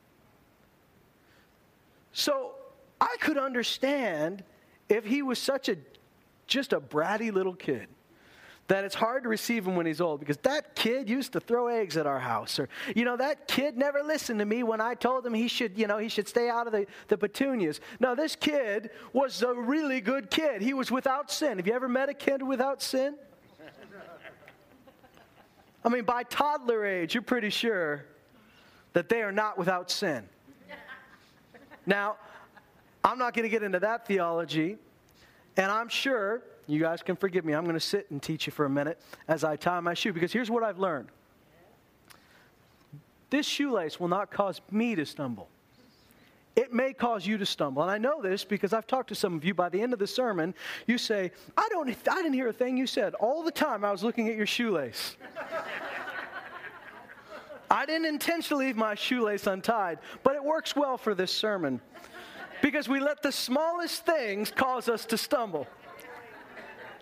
So 2.13 2.53
I 3.01 3.17
could 3.21 3.39
understand 3.39 4.45
if 4.89 5.05
he 5.05 5.23
was 5.23 5.39
such 5.39 5.69
a 5.69 5.77
just 6.47 6.73
a 6.73 6.81
bratty 6.81 7.33
little 7.33 7.55
kid 7.55 7.87
that 8.67 8.85
it's 8.85 8.95
hard 8.95 9.23
to 9.23 9.29
receive 9.29 9.67
him 9.67 9.75
when 9.77 9.87
he's 9.87 10.01
old 10.01 10.21
because 10.21 10.37
that 10.39 10.75
kid 10.75 11.09
used 11.09 11.33
to 11.33 11.41
throw 11.41 11.69
eggs 11.69 11.97
at 11.97 12.07
our 12.07 12.19
house 12.19 12.59
or 12.59 12.69
you 12.95 13.05
know 13.05 13.17
that 13.17 13.49
kid 13.49 13.77
never 13.77 14.03
listened 14.03 14.39
to 14.39 14.45
me 14.45 14.63
when 14.63 14.81
i 14.81 14.95
told 14.95 15.25
him 15.25 15.33
he 15.33 15.49
should 15.49 15.77
you 15.79 15.87
know 15.87 15.99
he 15.99 16.09
should 16.09 16.29
stay 16.29 16.49
out 16.49 16.67
of 16.67 16.73
the, 16.73 16.87
the 17.09 17.17
petunias. 17.17 17.81
No 18.01 18.15
this 18.15 18.37
kid 18.37 18.91
was 19.13 19.43
a 19.43 19.55
really 19.55 20.01
good 20.01 20.31
kid. 20.31 20.61
He 20.61 20.75
was 20.75 20.91
without 20.91 21.31
sin. 21.31 21.59
Have 21.59 21.67
you 21.67 21.73
ever 21.73 21.89
met 21.89 22.09
a 22.09 22.15
kid 22.15 22.43
without 22.43 22.83
sin? 22.83 23.17
I 25.85 25.89
mean, 25.89 26.05
by 26.05 26.25
toddler 26.25 26.85
age, 26.85 27.15
you're 27.15 27.23
pretty 27.23 27.51
sure 27.51 28.05
that 28.93 29.09
they 29.09 29.23
are 29.23 29.33
not 29.33 29.57
without 29.57 29.91
sin. 29.91 30.29
Now, 31.87 32.17
I'm 33.03 33.19
not 33.19 33.35
going 33.35 33.45
to 33.45 33.49
get 33.49 33.63
into 33.63 33.81
that 33.81 34.07
theology, 34.07 34.77
and 35.57 35.71
I'm 35.71 35.89
sure 35.89 36.43
you 36.67 36.81
guys 36.81 37.03
can 37.03 37.17
forgive 37.17 37.45
me. 37.45 37.55
I'm 37.55 37.65
going 37.65 37.75
to 37.75 37.81
sit 37.81 38.11
and 38.11 38.23
teach 38.23 38.47
you 38.47 38.53
for 38.53 38.65
a 38.65 38.71
minute 38.71 39.01
as 39.27 39.43
I 39.45 39.57
tie 39.57 39.81
my 39.81 39.95
shoe 39.95 40.13
because 40.13 40.33
here's 40.33 40.51
what 40.51 40.63
I've 40.63 40.79
learned 40.79 41.09
this 43.31 43.47
shoelace 43.47 44.01
will 44.01 44.09
not 44.09 44.33
cause 44.33 44.61
me 44.73 44.97
to 44.97 45.07
stumble 45.07 45.49
it 46.57 46.73
may 46.73 46.93
cause 46.93 47.27
you 47.27 47.39
to 47.39 47.47
stumble. 47.47 47.83
And 47.83 47.91
I 47.91 47.99
know 47.99 48.21
this 48.21 48.45
because 48.45 48.73
I've 48.73 48.87
talked 48.87 49.09
to 49.09 49.15
some 49.15 49.35
of 49.35 49.45
you. 49.45 49.55
By 49.55 49.69
the 49.69 49.81
end 49.81 49.93
of 49.93 49.99
the 49.99 50.07
sermon, 50.07 50.55
you 50.87 50.99
say, 50.99 51.33
I, 51.57 51.67
don't, 51.71 51.89
I 51.89 52.17
didn't 52.17 52.35
hear 52.35 52.49
a 52.49 52.53
thing 52.53 52.77
you 52.77 52.87
said. 52.87 53.15
All 53.15 53.43
the 53.43 53.51
time 53.51 53.85
I 53.85 53.91
was 53.91 54.03
looking 54.03 54.29
at 54.29 54.37
your 54.37 54.47
shoelace. 54.47 55.17
I 57.71 57.87
didn't 57.87 58.07
intentionally 58.07 58.67
leave 58.67 58.77
my 58.77 58.95
shoelace 58.97 59.47
untied, 59.47 60.01
but 60.25 60.35
it 60.35 60.43
works 60.43 60.75
well 60.75 60.99
for 60.99 61.15
this 61.15 61.33
sermon 61.33 61.81
because 62.63 62.89
we 62.89 63.01
let 63.01 63.23
the 63.23 63.33
smallest 63.33 64.05
things 64.05 64.51
cause 64.51 64.89
us 64.89 65.05
to 65.07 65.17
stumble. 65.17 65.67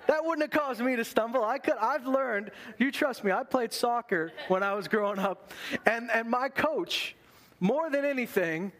That 0.06 0.24
wouldn't 0.24 0.50
have 0.50 0.62
caused 0.62 0.80
me 0.80 0.96
to 0.96 1.04
stumble. 1.04 1.44
I 1.44 1.58
could, 1.58 1.76
I've 1.78 2.06
learned, 2.06 2.50
you 2.78 2.90
trust 2.90 3.24
me, 3.24 3.30
I 3.30 3.42
played 3.44 3.74
soccer 3.74 4.32
when 4.48 4.62
I 4.62 4.72
was 4.72 4.88
growing 4.88 5.18
up, 5.18 5.52
and, 5.84 6.10
and 6.10 6.30
my 6.30 6.48
coach, 6.48 7.14
more 7.60 7.90
than 7.90 8.06
anything, 8.06 8.72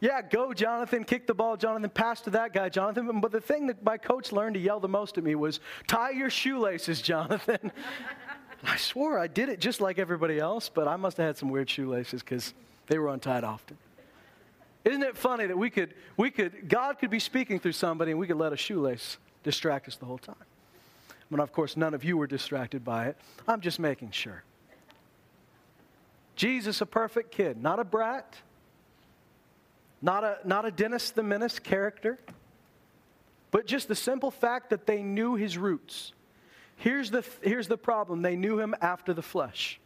yeah, 0.00 0.22
go, 0.22 0.54
Jonathan, 0.54 1.04
kick 1.04 1.26
the 1.26 1.34
ball, 1.34 1.58
Jonathan, 1.58 1.90
pass 1.90 2.22
to 2.22 2.30
that 2.30 2.54
guy, 2.54 2.70
Jonathan. 2.70 3.20
But 3.20 3.32
the 3.32 3.40
thing 3.40 3.66
that 3.66 3.84
my 3.84 3.98
coach 3.98 4.32
learned 4.32 4.54
to 4.54 4.60
yell 4.60 4.80
the 4.80 4.88
most 4.88 5.18
at 5.18 5.24
me 5.24 5.34
was, 5.34 5.60
tie 5.86 6.10
your 6.10 6.30
shoelaces, 6.30 7.02
Jonathan. 7.02 7.70
I 8.64 8.76
swore 8.76 9.18
I 9.18 9.26
did 9.26 9.48
it 9.50 9.60
just 9.60 9.80
like 9.80 9.98
everybody 9.98 10.38
else, 10.38 10.70
but 10.70 10.88
I 10.88 10.96
must 10.96 11.18
have 11.18 11.26
had 11.26 11.36
some 11.36 11.50
weird 11.50 11.68
shoelaces 11.68 12.22
because 12.22 12.54
they 12.86 12.98
were 12.98 13.08
untied 13.08 13.44
often. 13.44 13.76
Isn't 14.84 15.02
it 15.02 15.16
funny 15.16 15.46
that 15.46 15.58
we 15.58 15.70
could, 15.70 15.94
we 16.16 16.30
could, 16.30 16.68
God 16.68 16.98
could 16.98 17.10
be 17.10 17.18
speaking 17.18 17.60
through 17.60 17.72
somebody 17.72 18.12
and 18.12 18.20
we 18.20 18.26
could 18.26 18.36
let 18.36 18.52
a 18.52 18.56
shoelace 18.56 19.18
distract 19.42 19.88
us 19.88 19.96
the 19.96 20.06
whole 20.06 20.18
time? 20.18 20.36
But 21.30 21.40
of 21.40 21.52
course, 21.52 21.76
none 21.76 21.94
of 21.94 22.02
you 22.02 22.16
were 22.16 22.26
distracted 22.26 22.84
by 22.84 23.06
it. 23.06 23.16
I'm 23.46 23.60
just 23.60 23.78
making 23.78 24.10
sure. 24.10 24.42
Jesus, 26.34 26.80
a 26.80 26.86
perfect 26.86 27.30
kid, 27.30 27.62
not 27.62 27.78
a 27.78 27.84
brat, 27.84 28.36
not 30.02 30.24
a, 30.24 30.38
not 30.44 30.64
a 30.64 30.70
Dennis 30.70 31.10
the 31.10 31.22
Menace 31.22 31.58
character, 31.58 32.18
but 33.50 33.66
just 33.66 33.88
the 33.88 33.94
simple 33.94 34.30
fact 34.30 34.70
that 34.70 34.86
they 34.86 35.02
knew 35.02 35.34
his 35.34 35.58
roots. 35.58 36.12
Here's 36.76 37.10
the, 37.10 37.24
here's 37.42 37.68
the 37.68 37.76
problem 37.76 38.22
they 38.22 38.36
knew 38.36 38.58
him 38.58 38.74
after 38.80 39.12
the 39.12 39.22
flesh. 39.22 39.78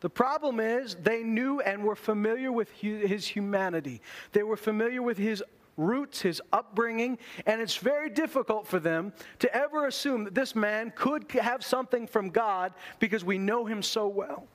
The 0.00 0.10
problem 0.10 0.60
is 0.60 0.96
they 0.96 1.22
knew 1.22 1.60
and 1.60 1.84
were 1.84 1.96
familiar 1.96 2.50
with 2.50 2.70
his 2.70 3.26
humanity. 3.26 4.00
They 4.32 4.42
were 4.42 4.56
familiar 4.56 5.02
with 5.02 5.18
his 5.18 5.42
roots, 5.76 6.20
his 6.20 6.42
upbringing, 6.52 7.18
and 7.46 7.60
it's 7.60 7.76
very 7.76 8.10
difficult 8.10 8.66
for 8.66 8.78
them 8.78 9.12
to 9.38 9.54
ever 9.54 9.86
assume 9.86 10.24
that 10.24 10.34
this 10.34 10.54
man 10.54 10.92
could 10.94 11.30
have 11.32 11.64
something 11.64 12.06
from 12.06 12.30
God 12.30 12.72
because 12.98 13.24
we 13.24 13.38
know 13.38 13.64
him 13.64 13.82
so 13.82 14.06
well. 14.08 14.46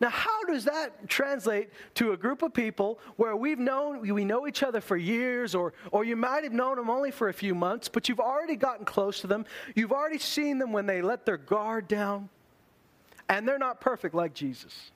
Now, 0.00 0.10
how 0.10 0.44
does 0.44 0.64
that 0.64 1.08
translate 1.08 1.70
to 1.94 2.12
a 2.12 2.16
group 2.16 2.42
of 2.42 2.52
people 2.52 2.98
where 3.16 3.36
we've 3.36 3.58
known, 3.58 4.00
we 4.12 4.24
know 4.24 4.46
each 4.46 4.62
other 4.62 4.80
for 4.80 4.96
years, 4.96 5.54
or, 5.54 5.72
or 5.90 6.04
you 6.04 6.16
might 6.16 6.44
have 6.44 6.52
known 6.52 6.76
them 6.76 6.90
only 6.90 7.10
for 7.10 7.28
a 7.28 7.32
few 7.32 7.54
months, 7.54 7.88
but 7.88 8.08
you've 8.08 8.20
already 8.20 8.56
gotten 8.56 8.84
close 8.84 9.20
to 9.20 9.26
them? 9.26 9.46
You've 9.74 9.92
already 9.92 10.18
seen 10.18 10.58
them 10.58 10.72
when 10.72 10.86
they 10.86 11.00
let 11.00 11.24
their 11.24 11.38
guard 11.38 11.88
down, 11.88 12.28
and 13.28 13.46
they're 13.46 13.58
not 13.58 13.80
perfect 13.80 14.14
like 14.14 14.34
Jesus. 14.34 14.90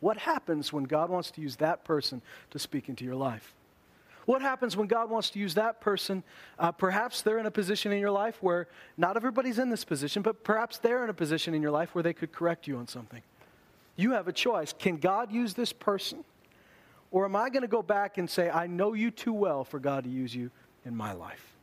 What 0.00 0.16
happens 0.16 0.72
when 0.72 0.84
God 0.84 1.10
wants 1.10 1.30
to 1.32 1.40
use 1.40 1.56
that 1.56 1.84
person 1.84 2.22
to 2.50 2.58
speak 2.58 2.88
into 2.88 3.04
your 3.04 3.14
life? 3.14 3.54
What 4.26 4.42
happens 4.42 4.76
when 4.76 4.86
God 4.86 5.10
wants 5.10 5.30
to 5.30 5.38
use 5.38 5.54
that 5.54 5.80
person? 5.80 6.22
Uh, 6.58 6.72
perhaps 6.72 7.22
they're 7.22 7.38
in 7.38 7.46
a 7.46 7.50
position 7.50 7.90
in 7.92 7.98
your 7.98 8.10
life 8.10 8.42
where 8.42 8.68
not 8.96 9.16
everybody's 9.16 9.58
in 9.58 9.70
this 9.70 9.84
position, 9.84 10.22
but 10.22 10.44
perhaps 10.44 10.78
they're 10.78 11.02
in 11.04 11.10
a 11.10 11.14
position 11.14 11.54
in 11.54 11.62
your 11.62 11.70
life 11.70 11.94
where 11.94 12.02
they 12.02 12.12
could 12.12 12.32
correct 12.32 12.66
you 12.66 12.76
on 12.76 12.86
something. 12.86 13.22
You 13.96 14.12
have 14.12 14.28
a 14.28 14.32
choice. 14.32 14.72
Can 14.72 14.96
God 14.96 15.32
use 15.32 15.54
this 15.54 15.72
person? 15.72 16.24
Or 17.10 17.24
am 17.24 17.34
I 17.34 17.50
going 17.50 17.62
to 17.62 17.68
go 17.68 17.82
back 17.82 18.18
and 18.18 18.30
say, 18.30 18.48
I 18.48 18.66
know 18.66 18.92
you 18.92 19.10
too 19.10 19.32
well 19.32 19.64
for 19.64 19.78
God 19.80 20.04
to 20.04 20.10
use 20.10 20.34
you 20.34 20.50
in 20.84 20.94
my 20.94 21.12
life? 21.12 21.56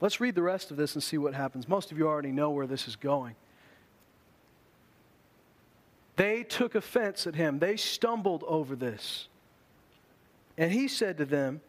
Let's 0.00 0.20
read 0.20 0.36
the 0.36 0.42
rest 0.42 0.70
of 0.70 0.76
this 0.76 0.94
and 0.94 1.02
see 1.02 1.18
what 1.18 1.34
happens. 1.34 1.68
Most 1.68 1.90
of 1.90 1.98
you 1.98 2.06
already 2.06 2.30
know 2.30 2.50
where 2.50 2.68
this 2.68 2.86
is 2.86 2.94
going. 2.94 3.34
They 6.18 6.42
took 6.42 6.74
offense 6.74 7.28
at 7.28 7.36
him, 7.36 7.60
they 7.60 7.76
stumbled 7.76 8.42
over 8.48 8.74
this. 8.74 9.28
And 10.58 10.72
he 10.72 10.88
said 10.88 11.16
to 11.18 11.24
them, 11.24 11.60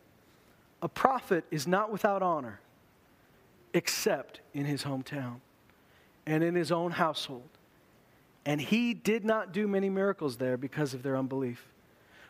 A 0.82 0.90
prophet 0.90 1.46
is 1.52 1.68
not 1.68 1.92
without 1.92 2.24
honor 2.24 2.60
except 3.76 4.42
in 4.56 4.66
his 4.66 4.84
hometown 4.84 5.36
and 6.26 6.44
in 6.44 6.56
his 6.56 6.72
own 6.72 6.90
household. 6.90 7.48
And 8.44 8.60
he 8.60 8.96
did 8.96 9.24
not 9.24 9.54
do 9.54 9.68
many 9.68 9.88
miracles 9.88 10.38
there 10.38 10.58
because 10.58 10.96
of 10.96 11.04
their 11.04 11.16
unbelief. 11.16 11.64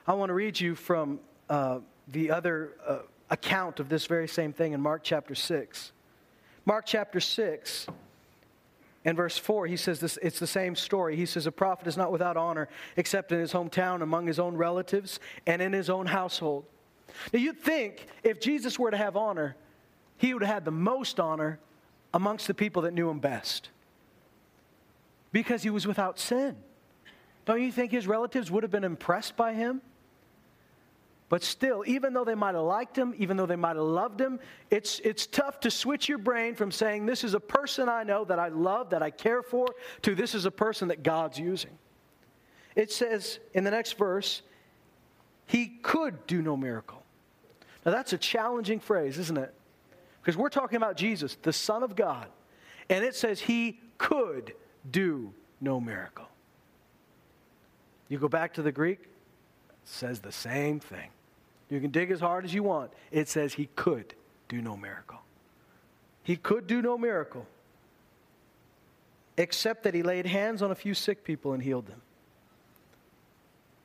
I 0.06 0.14
want 0.14 0.30
to 0.30 0.34
read 0.34 0.60
you 0.60 0.76
from 0.76 1.22
uh, 1.50 1.80
the 2.10 2.32
other 2.32 2.74
uh, 2.86 2.98
account 3.30 3.80
of 3.80 3.88
this 3.88 4.08
very 4.08 4.28
same 4.28 4.52
thing 4.52 4.74
in 4.74 4.82
Mark 4.82 5.04
chapter 5.06 5.36
6. 5.36 5.94
Mark 6.66 6.86
chapter 6.86 7.22
6 7.22 7.88
and 9.06 9.15
verse 9.15 9.38
4, 9.38 9.68
he 9.68 9.77
says 9.77 10.00
this, 10.00 10.18
it's 10.22 10.39
the 10.39 10.48
same 10.48 10.75
story. 10.75 11.15
He 11.15 11.25
says, 11.25 11.46
A 11.48 11.51
prophet 11.51 11.88
is 11.88 11.96
not 11.96 12.12
without 12.12 12.36
honor 12.36 12.68
except 12.98 13.32
in 13.32 13.39
his 13.39 13.53
hometown, 13.53 14.01
among 14.01 14.27
his 14.27 14.39
own 14.39 14.58
relatives, 14.58 15.20
and 15.46 15.62
in 15.62 15.72
his 15.72 15.89
own 15.89 16.06
household. 16.06 16.65
Now, 17.34 17.39
you'd 17.39 17.60
think 17.60 18.08
if 18.24 18.39
Jesus 18.39 18.77
were 18.77 18.91
to 18.91 18.98
have 18.98 19.15
honor, 19.15 19.56
he 20.18 20.34
would 20.34 20.44
have 20.44 20.53
had 20.53 20.65
the 20.65 20.72
most 20.72 21.20
honor 21.20 21.60
amongst 22.13 22.48
the 22.48 22.53
people 22.53 22.82
that 22.84 22.94
knew 22.94 23.10
him 23.10 23.20
best 23.20 23.70
because 25.32 25.63
he 25.63 25.70
was 25.70 25.88
without 25.88 26.20
sin. 26.20 26.58
Don't 27.46 27.62
you 27.62 27.72
think 27.72 27.91
his 27.91 28.06
relatives 28.06 28.51
would 28.51 28.63
have 28.63 28.72
been 28.72 28.84
impressed 28.84 29.38
by 29.38 29.53
him? 29.53 29.82
But 31.29 31.43
still, 31.43 31.83
even 31.86 32.13
though 32.13 32.25
they 32.25 32.36
might 32.36 32.55
have 32.55 32.63
liked 32.63 32.98
him, 32.98 33.13
even 33.17 33.38
though 33.38 33.45
they 33.45 33.55
might 33.55 33.75
have 33.75 33.86
loved 33.86 34.19
him, 34.19 34.39
it's, 34.71 35.00
it's 35.01 35.27
tough 35.27 35.59
to 35.59 35.69
switch 35.69 36.09
your 36.09 36.17
brain 36.17 36.55
from 36.55 36.71
saying, 36.71 37.05
This 37.05 37.24
is 37.24 37.36
a 37.36 37.39
person 37.39 37.88
I 37.88 38.03
know 38.03 38.25
that 38.25 38.39
I 38.39 38.48
love, 38.48 38.89
that 38.89 39.03
I 39.03 39.12
care 39.12 39.43
for, 39.43 39.67
to 40.01 40.15
this 40.15 40.33
is 40.33 40.45
a 40.45 40.51
person 40.51 40.88
that 40.88 41.03
God's 41.03 41.38
using. 41.38 41.77
It 42.75 42.91
says 42.91 43.39
in 43.53 43.63
the 43.63 43.69
next 43.69 43.95
verse, 43.95 44.41
He 45.45 45.67
could 45.83 46.25
do 46.25 46.41
no 46.41 46.57
miracle. 46.57 47.03
Now, 47.86 47.91
that's 47.91 48.12
a 48.12 48.17
challenging 48.17 48.79
phrase, 48.79 49.19
isn't 49.19 49.38
it? 49.38 49.53
Because 50.21 50.36
we're 50.36 50.50
talking 50.50 50.77
about 50.77 50.98
Jesus, 50.98 51.38
the 51.43 51.53
Son 51.53 51.83
of 51.83 51.95
God, 51.95 52.27
and 52.89 53.05
it 53.05 53.15
says 53.15 53.39
He 53.39 53.79
could 54.00 54.53
do 54.89 55.31
no 55.62 55.79
miracle. 55.79 56.27
You 58.07 58.17
go 58.17 58.27
back 58.27 58.55
to 58.55 58.63
the 58.63 58.71
Greek, 58.71 59.00
says 59.86 60.21
the 60.21 60.31
same 60.31 60.79
thing. 60.79 61.09
You 61.70 61.80
can 61.80 61.92
dig 61.92 62.12
as 62.12 62.20
hard 62.20 62.46
as 62.46 62.54
you 62.54 62.64
want. 62.64 62.92
It 63.12 63.28
says 63.28 63.54
he 63.54 63.68
could 63.76 64.16
do 64.48 64.62
no 64.62 64.76
miracle. 64.76 65.20
He 66.24 66.36
could 66.36 66.68
do 66.68 66.82
no 66.82 66.98
miracle, 66.98 67.46
except 69.38 69.84
that 69.84 69.94
he 69.94 70.04
laid 70.04 70.26
hands 70.26 70.62
on 70.62 70.72
a 70.72 70.76
few 70.76 70.94
sick 70.94 71.24
people 71.24 71.54
and 71.54 71.62
healed 71.64 71.88
them. 71.88 72.02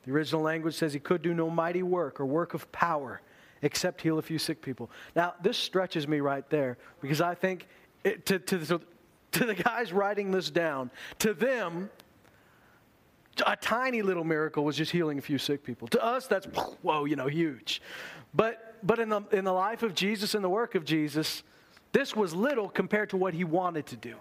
The 0.05 0.11
original 0.11 0.41
language 0.41 0.75
says 0.75 0.93
he 0.93 0.99
could 0.99 1.21
do 1.21 1.33
no 1.33 1.49
mighty 1.49 1.81
work 1.81 2.19
or 2.19 2.25
work 2.25 2.53
of 2.53 2.71
power 2.71 3.21
except 3.61 4.01
heal 4.01 4.19
a 4.19 4.21
few 4.21 4.37
sick 4.37 4.61
people. 4.61 4.91
Now, 5.15 5.33
this 5.41 5.57
stretches 5.57 6.07
me 6.07 6.19
right 6.19 6.47
there 6.49 6.77
because 7.01 7.21
I 7.21 7.33
think 7.33 7.67
it, 8.03 8.25
to, 8.27 8.37
to, 8.37 8.79
to 9.31 9.45
the 9.45 9.55
guys 9.55 9.91
writing 9.91 10.29
this 10.29 10.51
down, 10.51 10.91
to 11.19 11.33
them, 11.33 11.89
a 13.45 13.55
tiny 13.55 14.01
little 14.01 14.23
miracle 14.23 14.63
was 14.63 14.77
just 14.77 14.91
healing 14.91 15.17
a 15.17 15.21
few 15.21 15.37
sick 15.37 15.63
people. 15.63 15.87
To 15.89 16.03
us, 16.03 16.27
that's, 16.27 16.45
whoa, 16.81 17.05
you 17.05 17.15
know, 17.15 17.27
huge. 17.27 17.81
But, 18.33 18.75
but 18.83 18.99
in, 18.99 19.09
the, 19.09 19.21
in 19.31 19.45
the 19.45 19.53
life 19.53 19.83
of 19.83 19.93
Jesus 19.93 20.35
and 20.35 20.43
the 20.43 20.49
work 20.49 20.75
of 20.75 20.85
Jesus, 20.85 21.43
this 21.91 22.15
was 22.15 22.33
little 22.33 22.69
compared 22.69 23.09
to 23.11 23.17
what 23.17 23.33
he 23.33 23.43
wanted 23.43 23.85
to 23.87 23.95
do. 23.95 24.15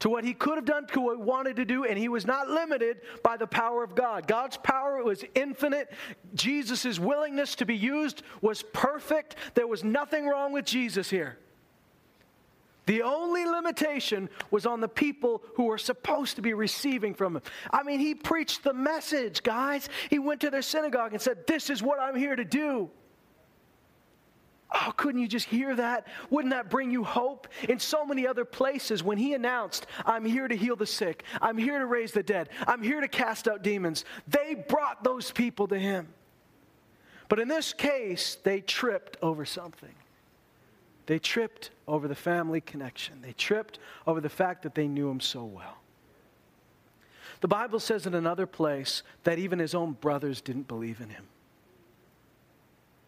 To 0.00 0.10
what 0.10 0.24
he 0.24 0.34
could 0.34 0.56
have 0.56 0.64
done, 0.64 0.86
to 0.88 1.00
what 1.00 1.16
he 1.16 1.22
wanted 1.22 1.56
to 1.56 1.64
do, 1.64 1.84
and 1.84 1.96
he 1.96 2.08
was 2.08 2.26
not 2.26 2.48
limited 2.48 2.98
by 3.22 3.36
the 3.36 3.46
power 3.46 3.82
of 3.82 3.94
God. 3.94 4.26
God's 4.26 4.56
power 4.58 5.02
was 5.02 5.24
infinite. 5.34 5.90
Jesus' 6.34 6.98
willingness 6.98 7.54
to 7.56 7.64
be 7.64 7.76
used 7.76 8.22
was 8.42 8.62
perfect. 8.62 9.36
There 9.54 9.66
was 9.66 9.82
nothing 9.82 10.26
wrong 10.26 10.52
with 10.52 10.66
Jesus 10.66 11.08
here. 11.08 11.38
The 12.86 13.02
only 13.02 13.46
limitation 13.46 14.28
was 14.50 14.66
on 14.66 14.80
the 14.80 14.88
people 14.88 15.42
who 15.54 15.64
were 15.64 15.78
supposed 15.78 16.36
to 16.36 16.42
be 16.42 16.52
receiving 16.52 17.14
from 17.14 17.36
him. 17.36 17.42
I 17.70 17.82
mean, 17.82 17.98
he 17.98 18.14
preached 18.14 18.62
the 18.62 18.74
message, 18.74 19.42
guys. 19.42 19.88
He 20.10 20.18
went 20.18 20.40
to 20.42 20.50
their 20.50 20.62
synagogue 20.62 21.12
and 21.12 21.22
said, 21.22 21.46
This 21.46 21.70
is 21.70 21.82
what 21.82 21.98
I'm 21.98 22.16
here 22.16 22.36
to 22.36 22.44
do. 22.44 22.90
Oh, 24.74 24.92
couldn't 24.96 25.20
you 25.20 25.28
just 25.28 25.46
hear 25.46 25.74
that? 25.76 26.08
Wouldn't 26.30 26.52
that 26.52 26.68
bring 26.68 26.90
you 26.90 27.04
hope? 27.04 27.46
In 27.68 27.78
so 27.78 28.04
many 28.04 28.26
other 28.26 28.44
places, 28.44 29.04
when 29.04 29.18
he 29.18 29.34
announced, 29.34 29.86
I'm 30.04 30.24
here 30.24 30.48
to 30.48 30.56
heal 30.56 30.74
the 30.74 30.86
sick, 30.86 31.22
I'm 31.40 31.56
here 31.56 31.78
to 31.78 31.86
raise 31.86 32.10
the 32.10 32.24
dead, 32.24 32.48
I'm 32.66 32.82
here 32.82 33.00
to 33.00 33.06
cast 33.06 33.46
out 33.46 33.62
demons, 33.62 34.04
they 34.26 34.54
brought 34.54 35.04
those 35.04 35.30
people 35.30 35.68
to 35.68 35.78
him. 35.78 36.08
But 37.28 37.38
in 37.38 37.46
this 37.46 37.72
case, 37.72 38.36
they 38.42 38.60
tripped 38.60 39.16
over 39.22 39.44
something. 39.44 39.94
They 41.06 41.18
tripped 41.18 41.70
over 41.86 42.08
the 42.08 42.14
family 42.14 42.60
connection. 42.60 43.20
They 43.22 43.32
tripped 43.32 43.78
over 44.06 44.20
the 44.20 44.28
fact 44.28 44.62
that 44.62 44.74
they 44.74 44.88
knew 44.88 45.10
him 45.10 45.20
so 45.20 45.44
well. 45.44 45.78
The 47.40 47.48
Bible 47.48 47.78
says 47.78 48.06
in 48.06 48.14
another 48.14 48.46
place 48.46 49.02
that 49.24 49.38
even 49.38 49.58
his 49.58 49.74
own 49.74 49.92
brothers 49.92 50.40
didn't 50.40 50.66
believe 50.66 51.00
in 51.00 51.10
him. 51.10 51.24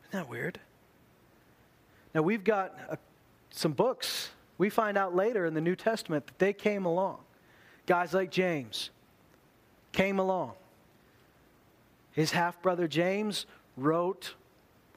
Isn't 0.02 0.20
that 0.20 0.28
weird? 0.28 0.60
Now, 2.14 2.22
we've 2.22 2.44
got 2.44 2.78
uh, 2.90 2.96
some 3.50 3.72
books. 3.72 4.30
We 4.58 4.68
find 4.68 4.98
out 4.98 5.14
later 5.14 5.46
in 5.46 5.54
the 5.54 5.60
New 5.60 5.76
Testament 5.76 6.26
that 6.26 6.38
they 6.38 6.52
came 6.52 6.84
along. 6.84 7.18
Guys 7.86 8.12
like 8.12 8.30
James 8.30 8.90
came 9.92 10.18
along. 10.18 10.52
His 12.12 12.32
half 12.32 12.60
brother 12.60 12.88
James 12.88 13.46
wrote 13.76 14.34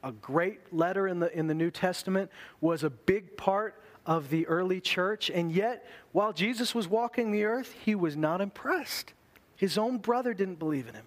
a 0.03 0.11
great 0.11 0.73
letter 0.73 1.07
in 1.07 1.19
the, 1.19 1.35
in 1.37 1.47
the 1.47 1.53
New 1.53 1.71
Testament, 1.71 2.31
was 2.61 2.83
a 2.83 2.89
big 2.89 3.35
part 3.37 3.81
of 4.05 4.29
the 4.29 4.47
early 4.47 4.81
church. 4.81 5.29
And 5.29 5.51
yet, 5.51 5.85
while 6.11 6.33
Jesus 6.33 6.73
was 6.73 6.87
walking 6.87 7.31
the 7.31 7.43
earth, 7.43 7.75
he 7.85 7.95
was 7.95 8.15
not 8.15 8.41
impressed. 8.41 9.13
His 9.55 9.77
own 9.77 9.97
brother 9.97 10.33
didn't 10.33 10.59
believe 10.59 10.87
in 10.87 10.95
him. 10.95 11.05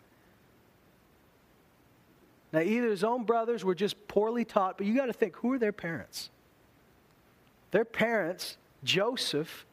Now, 2.52 2.60
either 2.60 2.90
his 2.90 3.02
own 3.02 3.24
brothers 3.24 3.64
were 3.64 3.74
just 3.74 4.08
poorly 4.08 4.44
taught, 4.44 4.76
but 4.76 4.86
you 4.86 4.94
got 4.94 5.06
to 5.06 5.12
think 5.12 5.36
who 5.36 5.54
are 5.54 5.58
their 5.58 5.72
parents? 5.72 6.28
Their 7.70 7.86
parents, 7.86 8.58
Joseph, 8.84 9.64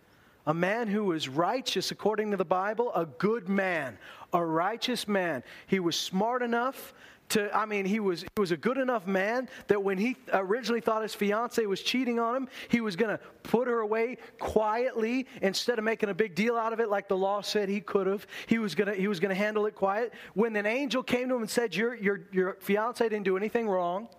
a 0.47 0.53
man 0.53 0.87
who 0.87 1.03
was 1.03 1.27
righteous 1.27 1.91
according 1.91 2.31
to 2.31 2.37
the 2.37 2.45
Bible, 2.45 2.91
a 2.95 3.05
good 3.05 3.49
man, 3.49 3.97
a 4.33 4.43
righteous 4.43 5.07
man. 5.07 5.43
He 5.67 5.79
was 5.79 5.95
smart 5.99 6.41
enough 6.41 6.93
to, 7.29 7.55
I 7.55 7.65
mean, 7.65 7.85
he 7.85 7.99
was, 7.99 8.21
he 8.21 8.39
was 8.39 8.51
a 8.51 8.57
good 8.57 8.77
enough 8.77 9.05
man 9.07 9.49
that 9.67 9.81
when 9.81 9.97
he 9.97 10.17
originally 10.33 10.81
thought 10.81 11.03
his 11.03 11.13
fiance 11.13 11.63
was 11.65 11.81
cheating 11.81 12.19
on 12.19 12.35
him, 12.35 12.49
he 12.69 12.81
was 12.81 12.95
going 12.95 13.15
to 13.15 13.23
put 13.43 13.67
her 13.67 13.79
away 13.79 14.17
quietly 14.39 15.27
instead 15.41 15.77
of 15.77 15.85
making 15.85 16.09
a 16.09 16.13
big 16.13 16.35
deal 16.35 16.57
out 16.57 16.73
of 16.73 16.79
it 16.79 16.89
like 16.89 17.07
the 17.07 17.17
law 17.17 17.41
said 17.41 17.69
he 17.69 17.81
could 17.81 18.07
have. 18.07 18.25
He 18.47 18.57
was 18.57 18.75
going 18.75 18.95
to, 18.95 19.35
handle 19.35 19.67
it 19.67 19.75
quiet. 19.75 20.13
When 20.33 20.55
an 20.55 20.65
angel 20.65 21.03
came 21.03 21.29
to 21.29 21.35
him 21.35 21.41
and 21.41 21.49
said, 21.49 21.75
your, 21.75 21.95
your, 21.95 22.21
your 22.31 22.57
fiance 22.59 23.07
didn't 23.07 23.25
do 23.25 23.37
anything 23.37 23.69
wrong, 23.69 24.09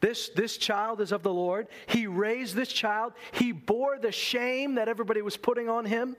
this, 0.00 0.28
this 0.28 0.58
child 0.58 1.00
is 1.00 1.10
of 1.10 1.22
the 1.22 1.32
Lord. 1.32 1.68
He 1.86 2.06
raised 2.06 2.54
this 2.54 2.68
child. 2.68 3.14
He 3.32 3.52
bore 3.52 3.98
the 3.98 4.12
shame 4.12 4.74
that 4.74 4.88
everybody 4.88 5.22
was 5.22 5.38
putting 5.38 5.70
on 5.70 5.86
him 5.86 6.16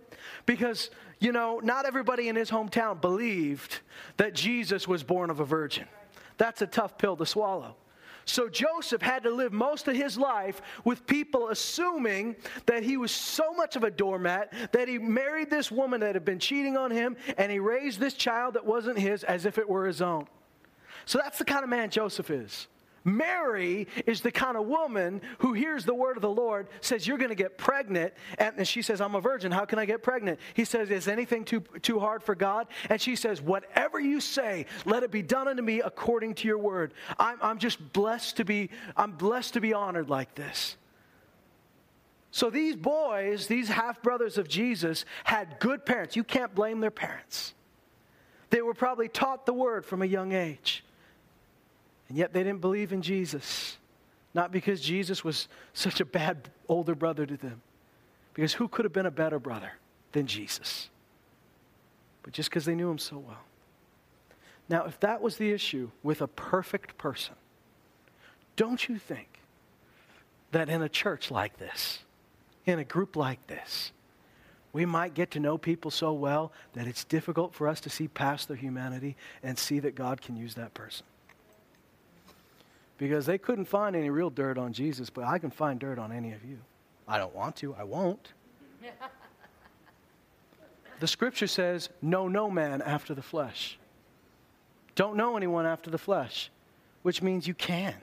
because, 0.48 0.90
you 1.20 1.32
know, 1.32 1.60
not 1.64 1.86
everybody 1.86 2.28
in 2.28 2.36
his 2.36 2.50
hometown 2.50 3.00
believed 3.00 3.82
that 4.18 4.34
Jesus 4.34 4.88
was 4.88 5.04
born 5.04 5.30
of 5.30 5.40
a 5.40 5.46
virgin. 5.46 5.86
That's 6.38 6.62
a 6.62 6.68
tough 6.68 6.98
pill 6.98 7.16
to 7.18 7.26
swallow. 7.26 7.76
So 8.26 8.50
Joseph 8.50 9.02
had 9.02 9.24
to 9.24 9.30
live 9.30 9.54
most 9.54 9.88
of 9.88 9.96
his 9.96 10.18
life 10.18 10.62
with 10.84 11.08
people 11.08 11.48
assuming 11.48 12.36
that 12.66 12.84
he 12.84 12.98
was 12.98 13.12
so 13.12 13.54
much 13.54 13.78
of 13.78 13.86
a 13.86 13.92
doormat 13.92 14.52
that 14.74 14.90
he 14.90 14.98
married 14.98 15.50
this 15.50 15.72
woman 15.72 16.02
that 16.02 16.14
had 16.14 16.26
been 16.26 16.40
cheating 16.40 16.76
on 16.76 16.92
him 16.92 17.16
and 17.38 17.50
he 17.50 17.60
raised 17.60 18.02
this 18.02 18.14
child 18.14 18.56
that 18.56 18.66
wasn't 18.66 19.00
his 19.00 19.24
as 19.24 19.46
if 19.46 19.58
it 19.58 19.68
were 19.68 19.88
his 19.88 20.02
own. 20.02 20.28
So 21.06 21.20
that's 21.20 21.38
the 21.38 21.46
kind 21.46 21.64
of 21.64 21.70
man 21.70 21.90
Joseph 21.90 22.30
is. 22.30 22.68
Mary 23.08 23.88
is 24.06 24.20
the 24.20 24.32
kind 24.32 24.58
of 24.58 24.68
woman 24.68 25.22
who 25.40 25.54
hears 25.54 25.86
the 25.86 25.94
word 25.94 26.18
of 26.18 26.22
the 26.22 26.30
Lord, 26.30 26.68
says, 26.82 27.08
You're 27.08 27.18
going 27.18 27.30
to 27.30 27.36
get 27.36 27.58
pregnant. 27.58 28.14
And 28.38 28.68
she 28.68 28.82
says, 28.82 29.00
I'm 29.00 29.16
a 29.16 29.22
virgin. 29.22 29.52
How 29.52 29.64
can 29.64 29.80
I 29.80 29.86
get 29.86 30.04
pregnant? 30.04 30.40
He 30.54 30.66
says, 30.66 30.90
Is 30.90 31.08
anything 31.08 31.46
too, 31.46 31.62
too 31.82 32.00
hard 32.00 32.22
for 32.22 32.36
God? 32.36 32.68
And 32.90 33.00
she 33.00 33.16
says, 33.16 33.42
Whatever 33.42 34.00
you 34.00 34.20
say, 34.20 34.66
let 34.86 35.04
it 35.04 35.12
be 35.12 35.22
done 35.22 35.48
unto 35.48 35.64
me 35.64 35.80
according 35.80 36.36
to 36.36 36.48
your 36.48 36.58
word. 36.58 36.94
I'm, 37.18 37.38
I'm 37.42 37.60
just 37.60 37.94
blessed 37.94 38.38
to 38.38 38.46
be, 38.46 38.70
I'm 38.98 39.14
blessed 39.14 39.54
to 39.54 39.62
be 39.62 39.74
honored 39.74 40.10
like 40.10 40.36
this. 40.36 40.76
So 42.32 42.50
these 42.50 42.76
boys, 42.76 43.48
these 43.48 43.70
half 43.70 44.02
brothers 44.04 44.38
of 44.38 44.50
Jesus, 44.50 45.06
had 45.24 45.60
good 45.60 45.86
parents. 45.86 46.18
You 46.18 46.26
can't 46.26 46.54
blame 46.54 46.82
their 46.82 46.92
parents. 46.92 47.54
They 48.50 48.62
were 48.62 48.74
probably 48.74 49.08
taught 49.08 49.46
the 49.46 49.54
word 49.54 49.86
from 49.86 50.02
a 50.02 50.06
young 50.06 50.34
age. 50.34 50.84
And 52.10 52.18
yet 52.18 52.34
they 52.34 52.44
didn't 52.44 52.62
believe 52.62 52.94
in 52.94 53.02
Jesus. 53.02 53.78
Not 54.34 54.52
because 54.52 54.82
Jesus 54.82 55.24
was 55.24 55.48
such 55.74 56.00
a 56.00 56.06
bad 56.06 56.50
older 56.70 56.96
brother 56.96 57.26
to 57.26 57.38
them, 57.38 57.62
because 58.34 58.54
who 58.54 58.68
could 58.68 58.86
have 58.86 58.94
been 58.94 59.06
a 59.06 59.12
better 59.12 59.40
brother 59.40 59.72
than 60.12 60.28
Jesus? 60.28 60.90
But 62.24 62.34
just 62.34 62.50
because 62.50 62.66
they 62.66 62.76
knew 62.76 62.90
him 62.90 63.00
so 63.00 63.18
well. 63.18 63.42
Now, 64.70 64.86
if 64.86 65.00
that 65.00 65.22
was 65.22 65.38
the 65.38 65.52
issue 65.52 65.90
with 66.04 66.22
a 66.22 66.28
perfect 66.28 66.98
person, 66.98 67.36
don't 68.56 68.88
you 68.88 69.00
think 69.00 69.40
that 70.52 70.70
in 70.70 70.82
a 70.82 70.90
church 70.90 71.32
like 71.32 71.58
this, 71.58 72.00
in 72.66 72.80
a 72.80 72.84
group 72.84 73.16
like 73.16 73.46
this, 73.48 73.92
we 74.74 74.86
might 74.86 75.14
get 75.14 75.32
to 75.32 75.40
know 75.40 75.58
people 75.58 75.90
so 75.90 76.12
well 76.14 76.52
that 76.74 76.86
it's 76.86 77.06
difficult 77.06 77.56
for 77.56 77.68
us 77.68 77.80
to 77.82 77.90
see 77.90 78.08
past 78.08 78.48
their 78.48 78.58
humanity 78.58 79.16
and 79.42 79.58
see 79.58 79.80
that 79.80 79.96
God 79.96 80.22
can 80.22 80.36
use 80.36 80.56
that 80.56 80.74
person? 80.74 81.06
Because 82.98 83.26
they 83.26 83.38
couldn't 83.38 83.66
find 83.66 83.96
any 83.96 84.10
real 84.10 84.30
dirt 84.30 84.58
on 84.58 84.74
Jesus, 84.74 85.10
but 85.10 85.24
I 85.24 85.38
can 85.38 85.52
find 85.52 85.80
dirt 85.80 86.00
on 86.00 86.12
any 86.12 86.34
of 86.34 86.44
you. 86.44 86.58
I 87.08 87.18
don't 87.18 87.36
want 87.36 87.56
to, 87.58 87.76
I 87.76 87.84
won't. 87.84 88.34
the 91.00 91.08
scripture 91.08 91.48
says, 91.48 91.90
Know 92.02 92.28
no 92.28 92.50
man 92.50 92.82
after 92.82 93.14
the 93.14 93.22
flesh. 93.22 93.78
Don't 94.96 95.16
know 95.16 95.38
anyone 95.38 95.66
after 95.66 95.90
the 95.92 95.98
flesh, 96.00 96.50
which 97.04 97.22
means 97.22 97.48
you 97.48 97.54
can. 97.54 97.96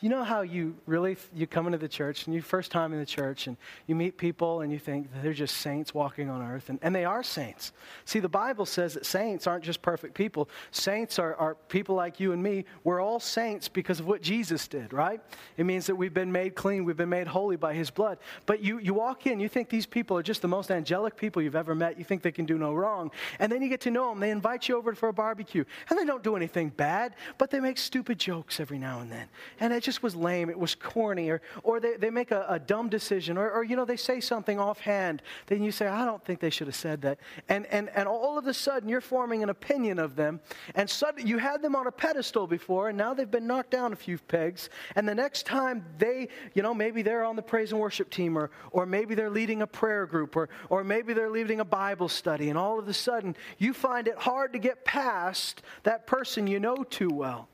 You 0.00 0.08
know 0.08 0.24
how 0.24 0.40
you 0.40 0.76
really 0.86 1.18
you 1.34 1.46
come 1.46 1.66
into 1.66 1.76
the 1.76 1.88
church 1.88 2.26
and 2.26 2.34
you 2.34 2.40
first 2.40 2.70
time 2.70 2.94
in 2.94 2.98
the 2.98 3.06
church 3.06 3.46
and 3.46 3.58
you 3.86 3.94
meet 3.94 4.16
people 4.16 4.62
and 4.62 4.72
you 4.72 4.78
think 4.78 5.08
they're 5.22 5.34
just 5.34 5.58
saints 5.58 5.92
walking 5.92 6.30
on 6.30 6.40
earth 6.40 6.70
and, 6.70 6.78
and 6.80 6.94
they 6.94 7.04
are 7.04 7.22
saints. 7.22 7.72
See, 8.06 8.18
the 8.18 8.28
Bible 8.28 8.64
says 8.64 8.94
that 8.94 9.04
saints 9.04 9.46
aren't 9.46 9.62
just 9.62 9.82
perfect 9.82 10.14
people. 10.14 10.48
Saints 10.70 11.18
are, 11.18 11.34
are 11.34 11.54
people 11.68 11.96
like 11.96 12.18
you 12.18 12.32
and 12.32 12.42
me. 12.42 12.64
We're 12.82 13.00
all 13.00 13.20
saints 13.20 13.68
because 13.68 14.00
of 14.00 14.06
what 14.06 14.22
Jesus 14.22 14.66
did, 14.68 14.94
right? 14.94 15.20
It 15.58 15.64
means 15.64 15.86
that 15.86 15.96
we've 15.96 16.14
been 16.14 16.32
made 16.32 16.54
clean, 16.54 16.86
we've 16.86 16.96
been 16.96 17.10
made 17.10 17.26
holy 17.26 17.56
by 17.56 17.74
his 17.74 17.90
blood. 17.90 18.16
But 18.46 18.62
you, 18.62 18.78
you 18.78 18.94
walk 18.94 19.26
in, 19.26 19.38
you 19.38 19.50
think 19.50 19.68
these 19.68 19.86
people 19.86 20.16
are 20.16 20.22
just 20.22 20.40
the 20.40 20.48
most 20.48 20.70
angelic 20.70 21.14
people 21.14 21.42
you've 21.42 21.54
ever 21.54 21.74
met. 21.74 21.98
You 21.98 22.04
think 22.04 22.22
they 22.22 22.32
can 22.32 22.46
do 22.46 22.56
no 22.56 22.72
wrong. 22.72 23.10
And 23.38 23.52
then 23.52 23.60
you 23.60 23.68
get 23.68 23.82
to 23.82 23.90
know 23.90 24.08
them. 24.08 24.20
They 24.20 24.30
invite 24.30 24.66
you 24.66 24.78
over 24.78 24.94
for 24.94 25.10
a 25.10 25.12
barbecue. 25.12 25.64
And 25.90 25.98
they 25.98 26.06
don't 26.06 26.22
do 26.22 26.36
anything 26.36 26.70
bad, 26.70 27.14
but 27.36 27.50
they 27.50 27.60
make 27.60 27.76
stupid 27.76 28.18
jokes 28.18 28.60
every 28.60 28.78
now 28.78 29.00
and 29.00 29.12
then. 29.12 29.28
And 29.60 29.74
it 29.74 29.82
just 29.82 29.89
just 29.90 30.04
was 30.04 30.14
lame, 30.14 30.48
it 30.48 30.58
was 30.58 30.76
corny, 30.76 31.30
or, 31.30 31.42
or 31.64 31.80
they, 31.80 31.96
they 31.96 32.10
make 32.10 32.30
a, 32.30 32.46
a 32.48 32.60
dumb 32.60 32.88
decision, 32.88 33.36
or, 33.36 33.50
or, 33.50 33.64
you 33.64 33.74
know, 33.74 33.84
they 33.84 33.96
say 33.96 34.20
something 34.20 34.60
offhand, 34.60 35.20
then 35.48 35.64
you 35.64 35.72
say, 35.72 35.88
I 35.88 36.04
don't 36.04 36.24
think 36.24 36.38
they 36.38 36.48
should 36.48 36.68
have 36.68 36.76
said 36.76 37.02
that. 37.02 37.18
And, 37.48 37.66
and, 37.66 37.88
and 37.90 38.06
all 38.06 38.38
of 38.38 38.46
a 38.46 38.54
sudden, 38.54 38.88
you're 38.88 39.00
forming 39.00 39.42
an 39.42 39.48
opinion 39.48 39.98
of 39.98 40.14
them, 40.14 40.38
and 40.76 40.88
suddenly 40.88 41.28
you 41.28 41.38
had 41.38 41.60
them 41.60 41.74
on 41.74 41.88
a 41.88 41.90
pedestal 41.90 42.46
before, 42.46 42.88
and 42.88 42.96
now 42.96 43.14
they've 43.14 43.28
been 43.28 43.48
knocked 43.48 43.72
down 43.72 43.92
a 43.92 43.96
few 43.96 44.16
pegs, 44.16 44.70
and 44.94 45.08
the 45.08 45.14
next 45.14 45.44
time 45.44 45.84
they, 45.98 46.28
you 46.54 46.62
know, 46.62 46.72
maybe 46.72 47.02
they're 47.02 47.24
on 47.24 47.34
the 47.34 47.42
praise 47.42 47.72
and 47.72 47.80
worship 47.80 48.10
team, 48.10 48.38
or, 48.38 48.52
or 48.70 48.86
maybe 48.86 49.16
they're 49.16 49.28
leading 49.28 49.62
a 49.62 49.66
prayer 49.66 50.06
group, 50.06 50.36
or, 50.36 50.48
or 50.68 50.84
maybe 50.84 51.14
they're 51.14 51.30
leading 51.30 51.58
a 51.58 51.64
Bible 51.64 52.08
study, 52.08 52.48
and 52.48 52.56
all 52.56 52.78
of 52.78 52.86
a 52.86 52.94
sudden, 52.94 53.34
you 53.58 53.74
find 53.74 54.06
it 54.06 54.16
hard 54.16 54.52
to 54.52 54.60
get 54.60 54.84
past 54.84 55.62
that 55.82 56.06
person 56.06 56.46
you 56.46 56.60
know 56.60 56.84
too 56.84 57.10
well. 57.10 57.48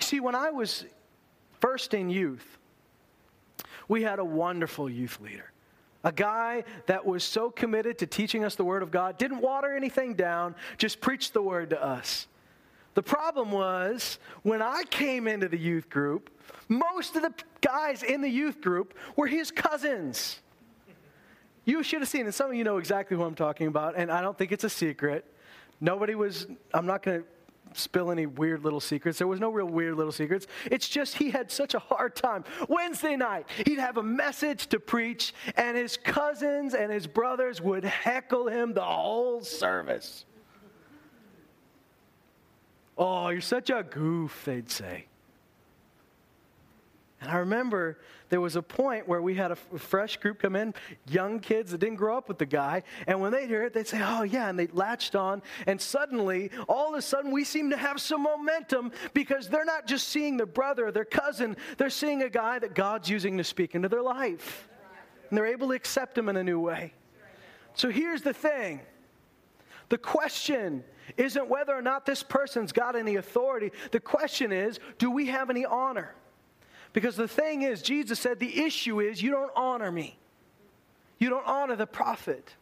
See, 0.00 0.18
when 0.20 0.34
I 0.34 0.50
was 0.50 0.84
First, 1.64 1.94
in 1.94 2.10
youth, 2.10 2.58
we 3.88 4.02
had 4.02 4.18
a 4.18 4.24
wonderful 4.24 4.90
youth 4.90 5.18
leader. 5.18 5.50
A 6.04 6.12
guy 6.12 6.64
that 6.84 7.06
was 7.06 7.24
so 7.24 7.50
committed 7.50 7.96
to 8.00 8.06
teaching 8.06 8.44
us 8.44 8.54
the 8.54 8.66
Word 8.66 8.82
of 8.82 8.90
God, 8.90 9.16
didn't 9.16 9.40
water 9.40 9.74
anything 9.74 10.12
down, 10.12 10.56
just 10.76 11.00
preached 11.00 11.32
the 11.32 11.40
Word 11.40 11.70
to 11.70 11.82
us. 11.82 12.26
The 12.92 13.02
problem 13.02 13.50
was 13.50 14.18
when 14.42 14.60
I 14.60 14.82
came 14.90 15.26
into 15.26 15.48
the 15.48 15.56
youth 15.56 15.88
group, 15.88 16.28
most 16.68 17.16
of 17.16 17.22
the 17.22 17.32
guys 17.62 18.02
in 18.02 18.20
the 18.20 18.28
youth 18.28 18.60
group 18.60 18.92
were 19.16 19.26
his 19.26 19.50
cousins. 19.50 20.40
You 21.64 21.82
should 21.82 22.02
have 22.02 22.10
seen, 22.10 22.26
and 22.26 22.34
some 22.34 22.50
of 22.50 22.56
you 22.56 22.64
know 22.64 22.76
exactly 22.76 23.16
who 23.16 23.22
I'm 23.22 23.34
talking 23.34 23.68
about, 23.68 23.94
and 23.96 24.12
I 24.12 24.20
don't 24.20 24.36
think 24.36 24.52
it's 24.52 24.64
a 24.64 24.68
secret. 24.68 25.24
Nobody 25.80 26.14
was, 26.14 26.46
I'm 26.74 26.84
not 26.84 27.02
going 27.02 27.22
to 27.22 27.26
spill 27.76 28.10
any 28.10 28.26
weird 28.26 28.64
little 28.64 28.80
secrets. 28.80 29.18
There 29.18 29.26
was 29.26 29.40
no 29.40 29.50
real 29.50 29.66
weird 29.66 29.96
little 29.96 30.12
secrets. 30.12 30.46
It's 30.70 30.88
just 30.88 31.16
he 31.16 31.30
had 31.30 31.50
such 31.50 31.74
a 31.74 31.78
hard 31.78 32.14
time. 32.16 32.44
Wednesday 32.68 33.16
night, 33.16 33.46
he'd 33.66 33.78
have 33.78 33.96
a 33.96 34.02
message 34.02 34.66
to 34.68 34.80
preach, 34.80 35.34
and 35.56 35.76
his 35.76 35.96
cousins 35.96 36.74
and 36.74 36.92
his 36.92 37.06
brothers 37.06 37.60
would 37.60 37.84
heckle 37.84 38.48
him 38.48 38.74
the 38.74 38.84
whole 38.84 39.42
service. 39.42 40.24
Oh, 42.96 43.28
you're 43.28 43.40
such 43.40 43.70
a 43.70 43.82
goof, 43.82 44.42
they'd 44.44 44.70
say. 44.70 45.06
And 47.24 47.32
I 47.32 47.38
remember 47.38 47.98
there 48.28 48.42
was 48.42 48.54
a 48.54 48.60
point 48.60 49.08
where 49.08 49.22
we 49.22 49.34
had 49.34 49.50
a 49.50 49.56
fresh 49.56 50.18
group 50.18 50.40
come 50.40 50.54
in, 50.54 50.74
young 51.08 51.40
kids 51.40 51.70
that 51.70 51.78
didn't 51.78 51.96
grow 51.96 52.18
up 52.18 52.28
with 52.28 52.36
the 52.36 52.44
guy, 52.44 52.82
and 53.06 53.18
when 53.18 53.32
they'd 53.32 53.48
hear 53.48 53.62
it, 53.62 53.72
they'd 53.72 53.88
say, 53.88 53.98
Oh, 54.02 54.24
yeah, 54.24 54.50
and 54.50 54.58
they 54.58 54.66
latched 54.66 55.16
on. 55.16 55.40
And 55.66 55.80
suddenly, 55.80 56.50
all 56.68 56.90
of 56.90 56.98
a 56.98 57.00
sudden, 57.00 57.30
we 57.30 57.44
seem 57.44 57.70
to 57.70 57.78
have 57.78 57.98
some 57.98 58.22
momentum 58.22 58.92
because 59.14 59.48
they're 59.48 59.64
not 59.64 59.86
just 59.86 60.08
seeing 60.08 60.36
their 60.36 60.44
brother, 60.44 60.92
their 60.92 61.06
cousin, 61.06 61.56
they're 61.78 61.88
seeing 61.88 62.22
a 62.22 62.28
guy 62.28 62.58
that 62.58 62.74
God's 62.74 63.08
using 63.08 63.38
to 63.38 63.44
speak 63.44 63.74
into 63.74 63.88
their 63.88 64.02
life. 64.02 64.68
And 65.30 65.38
they're 65.38 65.46
able 65.46 65.68
to 65.68 65.74
accept 65.74 66.18
him 66.18 66.28
in 66.28 66.36
a 66.36 66.44
new 66.44 66.60
way. 66.60 66.92
So 67.72 67.88
here's 67.88 68.20
the 68.20 68.34
thing 68.34 68.82
the 69.88 69.96
question 69.96 70.84
isn't 71.16 71.48
whether 71.48 71.74
or 71.74 71.82
not 71.82 72.04
this 72.04 72.22
person's 72.22 72.70
got 72.70 72.96
any 72.96 73.16
authority, 73.16 73.72
the 73.92 74.00
question 74.00 74.52
is, 74.52 74.78
do 74.98 75.10
we 75.10 75.28
have 75.28 75.48
any 75.48 75.64
honor? 75.64 76.14
Because 76.94 77.16
the 77.16 77.28
thing 77.28 77.62
is, 77.62 77.82
Jesus 77.82 78.18
said, 78.18 78.38
the 78.38 78.62
issue 78.62 79.00
is 79.00 79.20
you 79.20 79.32
don't 79.32 79.50
honor 79.54 79.92
me. 79.92 80.16
You 81.18 81.28
don't 81.28 81.46
honor 81.46 81.76
the 81.76 81.86
prophet. 81.86 82.54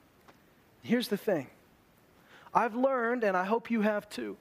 Here's 0.82 1.08
the 1.08 1.16
thing 1.16 1.46
I've 2.52 2.74
learned, 2.74 3.22
and 3.22 3.36
I 3.36 3.44
hope 3.44 3.70
you 3.70 3.82
have 3.82 4.08
too, 4.08 4.36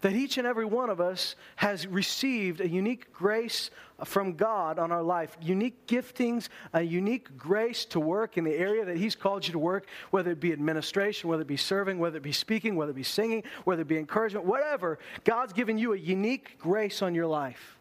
that 0.00 0.12
each 0.12 0.38
and 0.38 0.46
every 0.46 0.64
one 0.64 0.90
of 0.90 1.00
us 1.00 1.36
has 1.54 1.86
received 1.86 2.60
a 2.60 2.68
unique 2.68 3.12
grace 3.12 3.70
from 4.04 4.34
God 4.34 4.78
on 4.80 4.90
our 4.90 5.04
life, 5.04 5.36
unique 5.40 5.86
giftings, 5.86 6.48
a 6.72 6.82
unique 6.82 7.38
grace 7.38 7.84
to 7.86 8.00
work 8.00 8.36
in 8.36 8.42
the 8.42 8.54
area 8.54 8.84
that 8.84 8.96
He's 8.96 9.14
called 9.14 9.46
you 9.46 9.52
to 9.52 9.58
work, 9.58 9.86
whether 10.10 10.32
it 10.32 10.40
be 10.40 10.52
administration, 10.52 11.30
whether 11.30 11.42
it 11.42 11.48
be 11.48 11.56
serving, 11.56 12.00
whether 12.00 12.16
it 12.16 12.24
be 12.24 12.32
speaking, 12.32 12.74
whether 12.74 12.90
it 12.90 12.96
be 12.96 13.04
singing, 13.04 13.44
whether 13.62 13.82
it 13.82 13.88
be 13.88 13.98
encouragement, 13.98 14.46
whatever. 14.46 14.98
God's 15.22 15.52
given 15.52 15.78
you 15.78 15.92
a 15.92 15.96
unique 15.96 16.58
grace 16.58 17.02
on 17.02 17.14
your 17.14 17.28
life. 17.28 17.75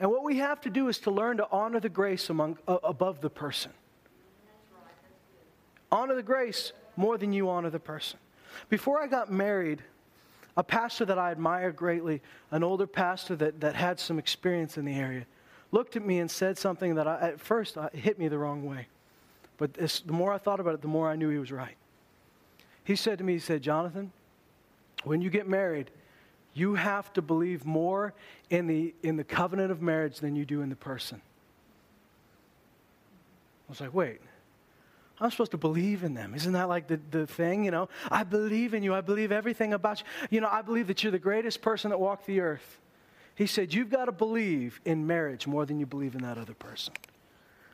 And 0.00 0.10
what 0.10 0.22
we 0.22 0.38
have 0.38 0.60
to 0.62 0.70
do 0.70 0.88
is 0.88 0.98
to 1.00 1.10
learn 1.10 1.38
to 1.38 1.48
honor 1.50 1.80
the 1.80 1.88
grace 1.88 2.30
among, 2.30 2.58
uh, 2.68 2.78
above 2.84 3.20
the 3.20 3.30
person. 3.30 3.72
Honor 5.90 6.14
the 6.14 6.22
grace 6.22 6.72
more 6.96 7.18
than 7.18 7.32
you 7.32 7.48
honor 7.48 7.70
the 7.70 7.80
person. 7.80 8.18
Before 8.68 9.00
I 9.00 9.06
got 9.06 9.30
married, 9.30 9.82
a 10.56 10.62
pastor 10.62 11.04
that 11.04 11.18
I 11.18 11.30
admired 11.30 11.76
greatly, 11.76 12.20
an 12.50 12.62
older 12.62 12.86
pastor 12.86 13.36
that, 13.36 13.60
that 13.60 13.74
had 13.74 13.98
some 13.98 14.18
experience 14.18 14.76
in 14.76 14.84
the 14.84 14.94
area, 14.94 15.26
looked 15.70 15.96
at 15.96 16.04
me 16.04 16.18
and 16.18 16.30
said 16.30 16.58
something 16.58 16.94
that 16.96 17.06
I, 17.06 17.20
at 17.20 17.40
first 17.40 17.76
uh, 17.76 17.88
hit 17.92 18.18
me 18.18 18.28
the 18.28 18.38
wrong 18.38 18.64
way. 18.64 18.88
But 19.56 19.74
this, 19.74 20.00
the 20.00 20.12
more 20.12 20.32
I 20.32 20.38
thought 20.38 20.60
about 20.60 20.74
it, 20.74 20.82
the 20.82 20.88
more 20.88 21.08
I 21.08 21.16
knew 21.16 21.28
he 21.28 21.38
was 21.38 21.52
right. 21.52 21.76
He 22.84 22.96
said 22.96 23.18
to 23.18 23.24
me, 23.24 23.34
he 23.34 23.38
said, 23.38 23.62
Jonathan, 23.62 24.12
when 25.04 25.20
you 25.20 25.30
get 25.30 25.48
married, 25.48 25.90
you 26.58 26.74
have 26.74 27.12
to 27.14 27.22
believe 27.22 27.64
more 27.64 28.14
in 28.50 28.66
the, 28.66 28.94
in 29.02 29.16
the 29.16 29.24
covenant 29.24 29.70
of 29.70 29.80
marriage 29.80 30.20
than 30.20 30.36
you 30.36 30.44
do 30.44 30.62
in 30.62 30.68
the 30.68 30.76
person. 30.76 31.20
I 33.68 33.70
was 33.70 33.80
like, 33.80 33.92
wait, 33.92 34.20
I'm 35.20 35.30
supposed 35.30 35.50
to 35.50 35.58
believe 35.58 36.04
in 36.04 36.14
them. 36.14 36.34
Isn't 36.34 36.52
that 36.52 36.68
like 36.68 36.88
the, 36.88 37.00
the 37.10 37.26
thing, 37.26 37.64
you 37.64 37.70
know? 37.70 37.88
I 38.10 38.24
believe 38.24 38.72
in 38.72 38.82
you. 38.82 38.94
I 38.94 39.00
believe 39.00 39.32
everything 39.32 39.72
about 39.72 40.00
you. 40.00 40.06
You 40.30 40.40
know, 40.40 40.48
I 40.50 40.62
believe 40.62 40.86
that 40.86 41.02
you're 41.02 41.12
the 41.12 41.18
greatest 41.18 41.60
person 41.60 41.90
that 41.90 41.98
walked 41.98 42.26
the 42.26 42.40
earth. 42.40 42.80
He 43.34 43.46
said, 43.46 43.74
You've 43.74 43.90
got 43.90 44.06
to 44.06 44.12
believe 44.12 44.80
in 44.84 45.06
marriage 45.06 45.46
more 45.46 45.66
than 45.66 45.78
you 45.78 45.86
believe 45.86 46.14
in 46.14 46.22
that 46.22 46.38
other 46.38 46.54
person. 46.54 46.94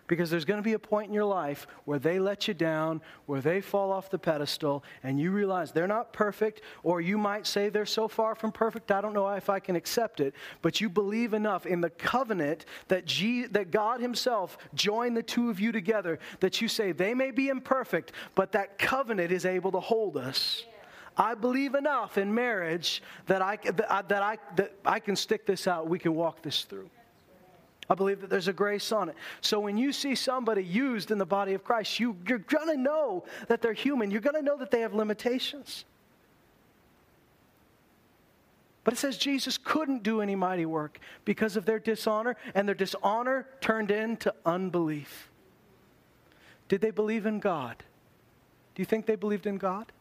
Because 0.07 0.31
there's 0.31 0.45
going 0.45 0.59
to 0.59 0.65
be 0.65 0.75
a 0.75 0.79
point 0.79 1.09
in 1.09 1.15
your 1.15 1.25
life 1.25 1.67
where 1.87 1.99
they 1.99 2.19
let 2.19 2.47
you 2.47 2.53
down, 2.53 3.01
where 3.25 3.41
they 3.41 3.61
fall 3.63 3.91
off 3.91 4.11
the 4.11 4.19
pedestal, 4.19 4.85
and 5.03 5.19
you 5.19 5.31
realize 5.31 5.73
they're 5.73 5.87
not 5.87 6.13
perfect, 6.13 6.61
or 6.83 7.01
you 7.01 7.17
might 7.17 7.47
say 7.47 7.71
they're 7.71 7.87
so 7.87 8.07
far 8.07 8.35
from 8.35 8.53
perfect, 8.53 8.91
I 8.91 9.01
don't 9.01 9.15
know 9.15 9.29
if 9.31 9.49
I 9.49 9.61
can 9.61 9.77
accept 9.77 10.21
it, 10.21 10.35
but 10.61 10.81
you 10.81 10.91
believe 10.91 11.33
enough 11.33 11.65
in 11.65 11.81
the 11.81 11.91
covenant 11.91 12.67
that, 12.89 13.07
G- 13.07 13.47
that 13.47 13.71
God 13.71 14.01
Himself 14.01 14.59
joined 14.75 15.17
the 15.17 15.23
two 15.23 15.49
of 15.49 15.59
you 15.59 15.73
together 15.73 16.19
that 16.41 16.61
you 16.61 16.69
say 16.69 16.93
they 16.93 17.15
may 17.15 17.31
be 17.31 17.49
imperfect, 17.49 18.13
but 18.35 18.53
that 18.53 18.79
covenant 18.79 19.33
is 19.33 19.47
able 19.47 19.73
to 19.73 19.81
hold 19.81 20.17
us. 20.17 20.65
I 21.17 21.35
believe 21.35 21.75
enough 21.75 22.19
in 22.19 22.35
marriage 22.35 23.03
that 23.27 23.41
I, 23.41 23.57
that 23.63 23.91
I, 23.91 24.03
that 24.03 24.23
I, 24.23 24.39
that 24.57 24.75
I 24.85 24.99
can 24.99 25.17
stick 25.17 25.47
this 25.47 25.67
out. 25.67 25.89
We 25.89 25.99
can 25.99 26.15
walk 26.15 26.43
this 26.43 26.65
through. 26.65 26.91
I 27.89 27.95
believe 27.95 28.21
that 28.23 28.31
there's 28.31 28.49
a 28.49 28.53
grace 28.53 28.93
on 28.93 29.09
it. 29.09 29.17
So 29.41 29.61
when 29.61 29.77
you 29.77 29.93
see 29.93 30.15
somebody 30.15 30.65
used 30.65 31.11
in 31.11 31.19
the 31.19 31.27
body 31.27 31.55
of 31.55 31.65
Christ, 31.65 32.01
you, 32.01 32.17
you're 32.27 32.39
going 32.39 32.69
to 32.69 32.77
know 32.77 33.25
that 33.49 33.61
they're 33.61 33.75
human. 33.75 34.11
You're 34.11 34.21
going 34.21 34.37
to 34.37 34.43
know 34.43 34.57
that 34.57 34.71
they 34.71 34.81
have 34.81 34.95
limitations. 34.95 35.85
But 38.85 38.95
it 38.95 38.99
says 38.99 39.17
Jesus 39.17 39.59
couldn't 39.59 40.03
do 40.03 40.21
any 40.21 40.35
mighty 40.35 40.67
work 40.67 40.99
because 41.25 41.57
of 41.57 41.65
their 41.65 41.79
dishonor, 41.79 42.37
and 42.55 42.69
their 42.69 42.75
dishonor 42.75 43.47
turned 43.61 43.91
into 43.91 44.35
unbelief. 44.45 45.31
Did 46.69 46.81
they 46.81 46.91
believe 46.91 47.27
in 47.27 47.41
God? 47.41 47.83
Do 48.75 48.83
you 48.83 48.87
think 48.87 49.07
they 49.07 49.17
believed 49.17 49.47
in 49.47 49.57
God? 49.57 49.93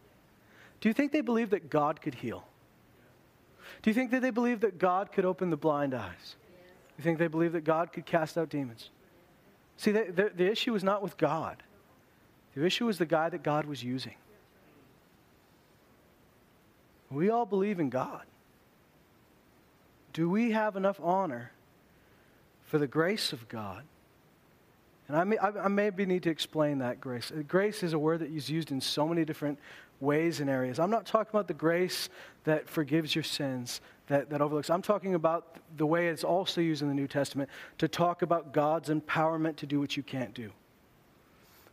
Do 0.81 0.89
you 0.89 0.93
think 0.93 1.11
they 1.11 1.21
believed 1.21 1.51
that 1.51 1.69
God 1.69 2.01
could 2.01 2.15
heal? 2.15 2.45
Do 3.81 3.89
you 3.89 3.93
think 3.93 4.11
that 4.11 4.21
they 4.21 4.31
believed 4.31 4.61
that 4.61 4.79
God 4.79 5.11
could 5.11 5.25
open 5.25 5.49
the 5.49 5.57
blind 5.57 5.93
eyes? 5.93 6.35
You 7.03 7.09
think 7.09 7.19
they 7.19 7.27
believed 7.27 7.53
that 7.53 7.65
God 7.65 7.91
could 7.91 8.05
cast 8.05 8.37
out 8.37 8.49
demons? 8.49 8.89
See, 9.75 9.91
the, 9.91 10.05
the, 10.05 10.31
the 10.33 10.49
issue 10.49 10.71
was 10.71 10.85
not 10.85 11.03
with 11.03 11.17
God. 11.17 11.61
The 12.55 12.65
issue 12.65 12.85
was 12.85 12.97
the 12.97 13.05
guy 13.05 13.27
that 13.27 13.43
God 13.43 13.65
was 13.65 13.83
using. 13.83 14.15
We 17.11 17.29
all 17.29 17.45
believe 17.45 17.81
in 17.81 17.89
God. 17.89 18.21
Do 20.13 20.29
we 20.29 20.51
have 20.51 20.77
enough 20.77 20.97
honor 21.03 21.51
for 22.63 22.77
the 22.77 22.87
grace 22.87 23.33
of 23.33 23.49
God? 23.49 23.83
And 25.09 25.17
I, 25.17 25.25
may, 25.25 25.37
I, 25.39 25.65
I 25.65 25.67
maybe 25.67 26.05
need 26.05 26.23
to 26.23 26.29
explain 26.29 26.77
that 26.77 27.01
grace. 27.01 27.33
Grace 27.49 27.83
is 27.83 27.91
a 27.91 27.99
word 27.99 28.21
that 28.21 28.31
is 28.31 28.49
used 28.49 28.71
in 28.71 28.79
so 28.79 29.09
many 29.09 29.25
different 29.25 29.59
ways 30.03 30.39
and 30.39 30.49
areas. 30.49 30.79
I'm 30.79 30.91
not 30.91 31.05
talking 31.05 31.29
about 31.31 31.47
the 31.47 31.53
grace 31.53 32.09
that 32.43 32.69
forgives 32.69 33.15
your 33.15 33.23
sins, 33.23 33.81
that, 34.07 34.29
that 34.29 34.41
overlooks. 34.41 34.69
I'm 34.69 34.81
talking 34.81 35.15
about 35.15 35.57
the 35.77 35.85
way 35.85 36.07
it's 36.07 36.23
also 36.23 36.61
used 36.61 36.81
in 36.81 36.89
the 36.89 36.93
New 36.93 37.07
Testament 37.07 37.49
to 37.77 37.87
talk 37.87 38.21
about 38.21 38.53
God's 38.53 38.89
empowerment 38.89 39.55
to 39.57 39.65
do 39.65 39.79
what 39.79 39.97
you 39.97 40.03
can't 40.03 40.33
do. 40.33 40.51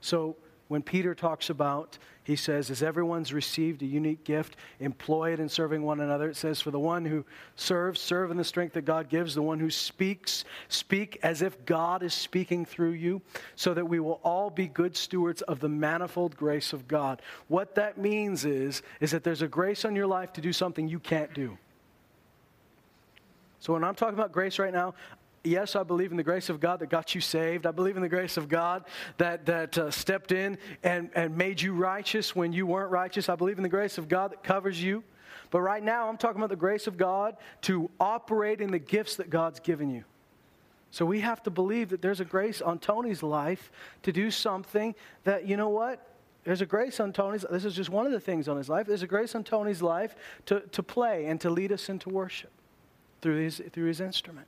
So 0.00 0.36
when 0.70 0.82
Peter 0.82 1.16
talks 1.16 1.50
about, 1.50 1.98
he 2.22 2.36
says, 2.36 2.70
as 2.70 2.80
everyone's 2.80 3.32
received 3.32 3.82
a 3.82 3.86
unique 3.86 4.22
gift, 4.22 4.54
employ 4.78 5.32
it 5.32 5.40
in 5.40 5.48
serving 5.48 5.82
one 5.82 5.98
another. 5.98 6.30
It 6.30 6.36
says, 6.36 6.60
for 6.60 6.70
the 6.70 6.78
one 6.78 7.04
who 7.04 7.24
serves, 7.56 8.00
serve 8.00 8.30
in 8.30 8.36
the 8.36 8.44
strength 8.44 8.74
that 8.74 8.84
God 8.84 9.08
gives. 9.08 9.34
The 9.34 9.42
one 9.42 9.58
who 9.58 9.68
speaks, 9.68 10.44
speak 10.68 11.18
as 11.24 11.42
if 11.42 11.66
God 11.66 12.04
is 12.04 12.14
speaking 12.14 12.64
through 12.64 12.92
you, 12.92 13.20
so 13.56 13.74
that 13.74 13.84
we 13.84 13.98
will 13.98 14.20
all 14.22 14.48
be 14.48 14.68
good 14.68 14.96
stewards 14.96 15.42
of 15.42 15.58
the 15.58 15.68
manifold 15.68 16.36
grace 16.36 16.72
of 16.72 16.86
God. 16.86 17.20
What 17.48 17.74
that 17.74 17.98
means 17.98 18.44
is, 18.44 18.82
is 19.00 19.10
that 19.10 19.24
there's 19.24 19.42
a 19.42 19.48
grace 19.48 19.84
on 19.84 19.96
your 19.96 20.06
life 20.06 20.32
to 20.34 20.40
do 20.40 20.52
something 20.52 20.86
you 20.86 21.00
can't 21.00 21.34
do. 21.34 21.58
So 23.58 23.72
when 23.72 23.82
I'm 23.82 23.96
talking 23.96 24.14
about 24.14 24.30
grace 24.30 24.60
right 24.60 24.72
now, 24.72 24.94
yes, 25.44 25.76
I 25.76 25.82
believe 25.82 26.10
in 26.10 26.16
the 26.16 26.22
grace 26.22 26.48
of 26.48 26.60
God 26.60 26.80
that 26.80 26.90
got 26.90 27.14
you 27.14 27.20
saved. 27.20 27.66
I 27.66 27.70
believe 27.70 27.96
in 27.96 28.02
the 28.02 28.08
grace 28.08 28.36
of 28.36 28.48
God 28.48 28.84
that, 29.18 29.46
that 29.46 29.78
uh, 29.78 29.90
stepped 29.90 30.32
in 30.32 30.58
and, 30.82 31.10
and 31.14 31.36
made 31.36 31.60
you 31.60 31.74
righteous 31.74 32.34
when 32.36 32.52
you 32.52 32.66
weren't 32.66 32.90
righteous. 32.90 33.28
I 33.28 33.36
believe 33.36 33.58
in 33.58 33.62
the 33.62 33.68
grace 33.68 33.98
of 33.98 34.08
God 34.08 34.32
that 34.32 34.42
covers 34.42 34.82
you. 34.82 35.02
But 35.50 35.60
right 35.60 35.82
now, 35.82 36.08
I'm 36.08 36.16
talking 36.16 36.38
about 36.40 36.50
the 36.50 36.56
grace 36.56 36.86
of 36.86 36.96
God 36.96 37.36
to 37.62 37.90
operate 37.98 38.60
in 38.60 38.70
the 38.70 38.78
gifts 38.78 39.16
that 39.16 39.30
God's 39.30 39.60
given 39.60 39.90
you. 39.90 40.04
So 40.92 41.04
we 41.04 41.20
have 41.20 41.42
to 41.44 41.50
believe 41.50 41.90
that 41.90 42.02
there's 42.02 42.20
a 42.20 42.24
grace 42.24 42.60
on 42.60 42.78
Tony's 42.78 43.22
life 43.22 43.70
to 44.02 44.12
do 44.12 44.30
something 44.30 44.94
that, 45.24 45.46
you 45.46 45.56
know 45.56 45.68
what? 45.68 46.06
There's 46.44 46.62
a 46.62 46.66
grace 46.66 47.00
on 47.00 47.12
Tony's, 47.12 47.44
this 47.50 47.64
is 47.64 47.74
just 47.74 47.90
one 47.90 48.06
of 48.06 48.12
the 48.12 48.20
things 48.20 48.48
on 48.48 48.56
his 48.56 48.68
life. 48.68 48.86
There's 48.86 49.02
a 49.02 49.06
grace 49.06 49.34
on 49.34 49.44
Tony's 49.44 49.82
life 49.82 50.16
to, 50.46 50.60
to 50.60 50.82
play 50.82 51.26
and 51.26 51.40
to 51.42 51.50
lead 51.50 51.70
us 51.70 51.88
into 51.88 52.08
worship 52.08 52.50
through 53.20 53.42
his, 53.44 53.62
through 53.72 53.86
his 53.86 54.00
instrument. 54.00 54.46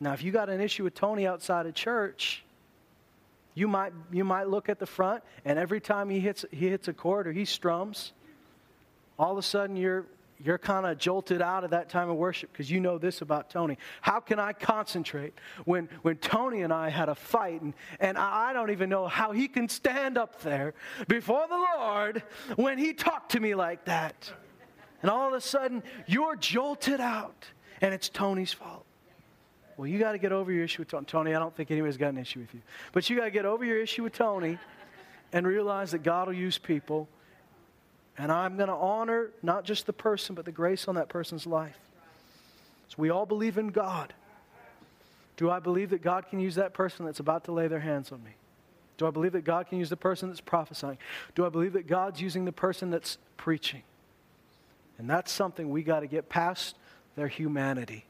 Now, 0.00 0.12
if 0.12 0.22
you 0.22 0.30
got 0.30 0.48
an 0.48 0.60
issue 0.60 0.84
with 0.84 0.94
Tony 0.94 1.26
outside 1.26 1.66
of 1.66 1.74
church, 1.74 2.44
you 3.54 3.66
might, 3.66 3.92
you 4.12 4.24
might 4.24 4.48
look 4.48 4.68
at 4.68 4.78
the 4.78 4.86
front, 4.86 5.24
and 5.44 5.58
every 5.58 5.80
time 5.80 6.10
he 6.10 6.20
hits, 6.20 6.44
he 6.50 6.68
hits 6.68 6.88
a 6.88 6.92
chord 6.92 7.26
or 7.26 7.32
he 7.32 7.46
strums, 7.46 8.12
all 9.18 9.32
of 9.32 9.38
a 9.38 9.42
sudden 9.42 9.76
you're, 9.76 10.04
you're 10.38 10.58
kind 10.58 10.84
of 10.84 10.98
jolted 10.98 11.40
out 11.40 11.64
of 11.64 11.70
that 11.70 11.88
time 11.88 12.10
of 12.10 12.16
worship 12.16 12.52
because 12.52 12.70
you 12.70 12.80
know 12.80 12.98
this 12.98 13.22
about 13.22 13.48
Tony. 13.48 13.78
How 14.02 14.20
can 14.20 14.38
I 14.38 14.52
concentrate 14.52 15.32
when, 15.64 15.88
when 16.02 16.16
Tony 16.16 16.62
and 16.62 16.72
I 16.72 16.90
had 16.90 17.08
a 17.08 17.14
fight 17.14 17.62
and, 17.62 17.72
and 17.98 18.18
I 18.18 18.52
don't 18.52 18.70
even 18.70 18.90
know 18.90 19.06
how 19.06 19.32
he 19.32 19.48
can 19.48 19.70
stand 19.70 20.18
up 20.18 20.42
there 20.42 20.74
before 21.08 21.46
the 21.48 21.56
Lord 21.78 22.22
when 22.56 22.76
he 22.76 22.92
talked 22.92 23.32
to 23.32 23.40
me 23.40 23.54
like 23.54 23.86
that? 23.86 24.30
And 25.00 25.10
all 25.10 25.28
of 25.28 25.34
a 25.34 25.40
sudden 25.40 25.82
you're 26.06 26.36
jolted 26.36 27.00
out 27.00 27.46
and 27.80 27.94
it's 27.94 28.10
Tony's 28.10 28.52
fault. 28.52 28.85
Well, 29.76 29.86
you 29.86 29.98
got 29.98 30.12
to 30.12 30.18
get 30.18 30.32
over 30.32 30.50
your 30.50 30.64
issue 30.64 30.82
with 30.82 30.88
Tony. 30.88 31.04
Tony, 31.06 31.34
I 31.34 31.38
don't 31.38 31.54
think 31.54 31.70
anybody's 31.70 31.98
got 31.98 32.08
an 32.08 32.18
issue 32.18 32.40
with 32.40 32.54
you. 32.54 32.60
But 32.92 33.08
you 33.10 33.16
got 33.16 33.24
to 33.24 33.30
get 33.30 33.44
over 33.44 33.64
your 33.64 33.78
issue 33.78 34.02
with 34.02 34.14
Tony 34.14 34.58
and 35.32 35.46
realize 35.46 35.90
that 35.90 36.02
God 36.02 36.28
will 36.28 36.34
use 36.34 36.56
people. 36.56 37.08
And 38.16 38.32
I'm 38.32 38.56
going 38.56 38.68
to 38.68 38.74
honor 38.74 39.30
not 39.42 39.64
just 39.64 39.84
the 39.84 39.92
person, 39.92 40.34
but 40.34 40.46
the 40.46 40.52
grace 40.52 40.88
on 40.88 40.94
that 40.94 41.08
person's 41.08 41.46
life. 41.46 41.76
So 42.88 42.96
we 42.98 43.10
all 43.10 43.26
believe 43.26 43.58
in 43.58 43.68
God. 43.68 44.14
Do 45.36 45.50
I 45.50 45.58
believe 45.58 45.90
that 45.90 46.00
God 46.00 46.28
can 46.30 46.40
use 46.40 46.54
that 46.54 46.72
person 46.72 47.04
that's 47.04 47.20
about 47.20 47.44
to 47.44 47.52
lay 47.52 47.68
their 47.68 47.80
hands 47.80 48.10
on 48.12 48.24
me? 48.24 48.30
Do 48.96 49.06
I 49.06 49.10
believe 49.10 49.32
that 49.32 49.44
God 49.44 49.68
can 49.68 49.78
use 49.78 49.90
the 49.90 49.96
person 49.96 50.30
that's 50.30 50.40
prophesying? 50.40 50.96
Do 51.34 51.44
I 51.44 51.50
believe 51.50 51.74
that 51.74 51.86
God's 51.86 52.22
using 52.22 52.46
the 52.46 52.52
person 52.52 52.90
that's 52.90 53.18
preaching? 53.36 53.82
And 54.96 55.10
that's 55.10 55.30
something 55.30 55.68
we 55.68 55.82
got 55.82 56.00
to 56.00 56.06
get 56.06 56.30
past 56.30 56.76
their 57.14 57.28
humanity 57.28 58.06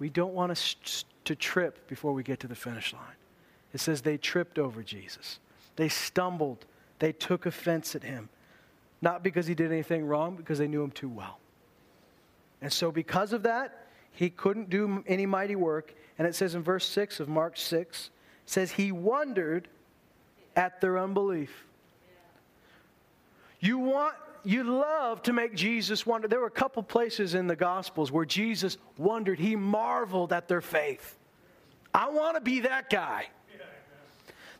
we 0.00 0.08
don't 0.08 0.34
want 0.34 0.56
to, 0.56 1.04
to 1.26 1.36
trip 1.36 1.86
before 1.86 2.12
we 2.12 2.24
get 2.24 2.40
to 2.40 2.48
the 2.48 2.56
finish 2.56 2.92
line. 2.92 3.02
It 3.72 3.78
says 3.78 4.00
they 4.00 4.16
tripped 4.16 4.58
over 4.58 4.82
Jesus. 4.82 5.38
They 5.76 5.88
stumbled. 5.88 6.64
They 6.98 7.12
took 7.12 7.46
offense 7.46 7.94
at 7.94 8.02
him. 8.02 8.28
Not 9.00 9.22
because 9.22 9.46
he 9.46 9.54
did 9.54 9.70
anything 9.70 10.04
wrong, 10.06 10.34
because 10.34 10.58
they 10.58 10.66
knew 10.66 10.82
him 10.82 10.90
too 10.90 11.08
well. 11.08 11.38
And 12.60 12.72
so, 12.72 12.90
because 12.90 13.32
of 13.32 13.44
that, 13.44 13.86
he 14.12 14.28
couldn't 14.28 14.68
do 14.68 15.04
any 15.06 15.24
mighty 15.24 15.56
work. 15.56 15.94
And 16.18 16.26
it 16.26 16.34
says 16.34 16.54
in 16.54 16.62
verse 16.62 16.86
6 16.86 17.20
of 17.20 17.28
Mark 17.28 17.56
6, 17.56 18.10
says 18.44 18.72
he 18.72 18.92
wondered 18.92 19.68
at 20.56 20.80
their 20.80 20.98
unbelief. 20.98 21.64
You 23.60 23.78
want 23.78 24.14
you 24.42 24.64
love 24.64 25.22
to 25.24 25.32
make 25.32 25.54
Jesus 25.54 26.06
wonder. 26.06 26.26
There 26.26 26.40
were 26.40 26.46
a 26.46 26.50
couple 26.50 26.82
places 26.82 27.34
in 27.34 27.46
the 27.46 27.56
Gospels 27.56 28.10
where 28.10 28.24
Jesus 28.24 28.78
wondered, 28.96 29.38
he 29.38 29.54
marveled 29.54 30.32
at 30.32 30.48
their 30.48 30.62
faith. 30.62 31.18
I 31.92 32.08
want 32.08 32.36
to 32.36 32.40
be 32.40 32.60
that 32.60 32.88
guy. 32.88 33.26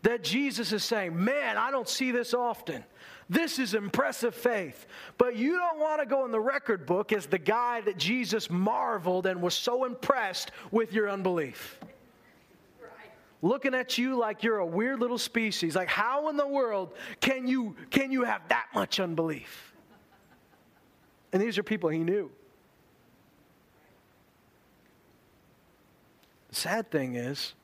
That 0.03 0.25
Jesus 0.25 0.73
is 0.73 0.83
saying, 0.83 1.23
Man, 1.23 1.59
I 1.59 1.71
don't 1.71 1.89
see 1.89 2.11
this 2.11 2.33
often. 2.33 2.85
This 3.29 3.59
is 3.59 3.75
impressive 3.75 4.35
faith. 4.35 4.87
But 5.19 5.37
you 5.37 5.57
don't 5.57 5.79
want 5.79 6.01
to 6.01 6.07
go 6.07 6.25
in 6.25 6.33
the 6.33 6.41
record 6.41 6.87
book 6.87 7.13
as 7.13 7.27
the 7.27 7.39
guy 7.39 7.83
that 7.83 7.99
Jesus 7.99 8.51
marveled 8.51 9.27
and 9.27 9.41
was 9.41 9.55
so 9.55 9.85
impressed 9.85 10.53
with 10.71 10.93
your 10.93 11.09
unbelief. 11.09 11.79
Looking 13.43 13.75
at 13.75 13.99
you 13.99 14.17
like 14.17 14.43
you're 14.43 14.59
a 14.59 14.67
weird 14.67 15.01
little 15.01 15.19
species. 15.19 15.75
Like, 15.75 15.89
how 15.89 16.29
in 16.29 16.37
the 16.37 16.47
world 16.47 16.93
can 17.21 17.47
you, 17.47 17.77
can 17.91 18.13
you 18.13 18.25
have 18.25 18.43
that 18.49 18.67
much 18.75 19.01
unbelief? 19.01 19.73
And 21.33 21.41
these 21.41 21.59
are 21.59 21.63
people 21.63 21.91
he 21.91 21.99
knew. 21.99 22.31
The 26.49 26.57
sad 26.57 26.91
thing 26.91 27.15
is, 27.15 27.55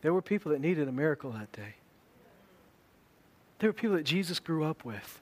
there 0.00 0.14
were 0.14 0.22
people 0.22 0.52
that 0.52 0.60
needed 0.60 0.88
a 0.88 0.92
miracle 0.92 1.30
that 1.32 1.52
day. 1.52 1.74
There 3.58 3.68
were 3.68 3.74
people 3.74 3.96
that 3.96 4.04
Jesus 4.04 4.38
grew 4.40 4.64
up 4.64 4.84
with 4.84 5.20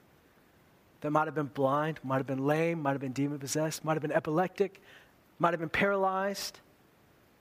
that 1.01 1.11
might 1.11 1.25
have 1.25 1.35
been 1.35 1.47
blind, 1.47 1.99
might 2.03 2.17
have 2.17 2.27
been 2.27 2.45
lame, 2.45 2.81
might 2.81 2.91
have 2.91 3.01
been 3.01 3.11
demon 3.11 3.39
possessed, 3.39 3.83
might 3.83 3.93
have 3.93 4.01
been 4.01 4.11
epileptic, 4.11 4.81
might 5.39 5.51
have 5.51 5.59
been 5.59 5.69
paralyzed. 5.69 6.59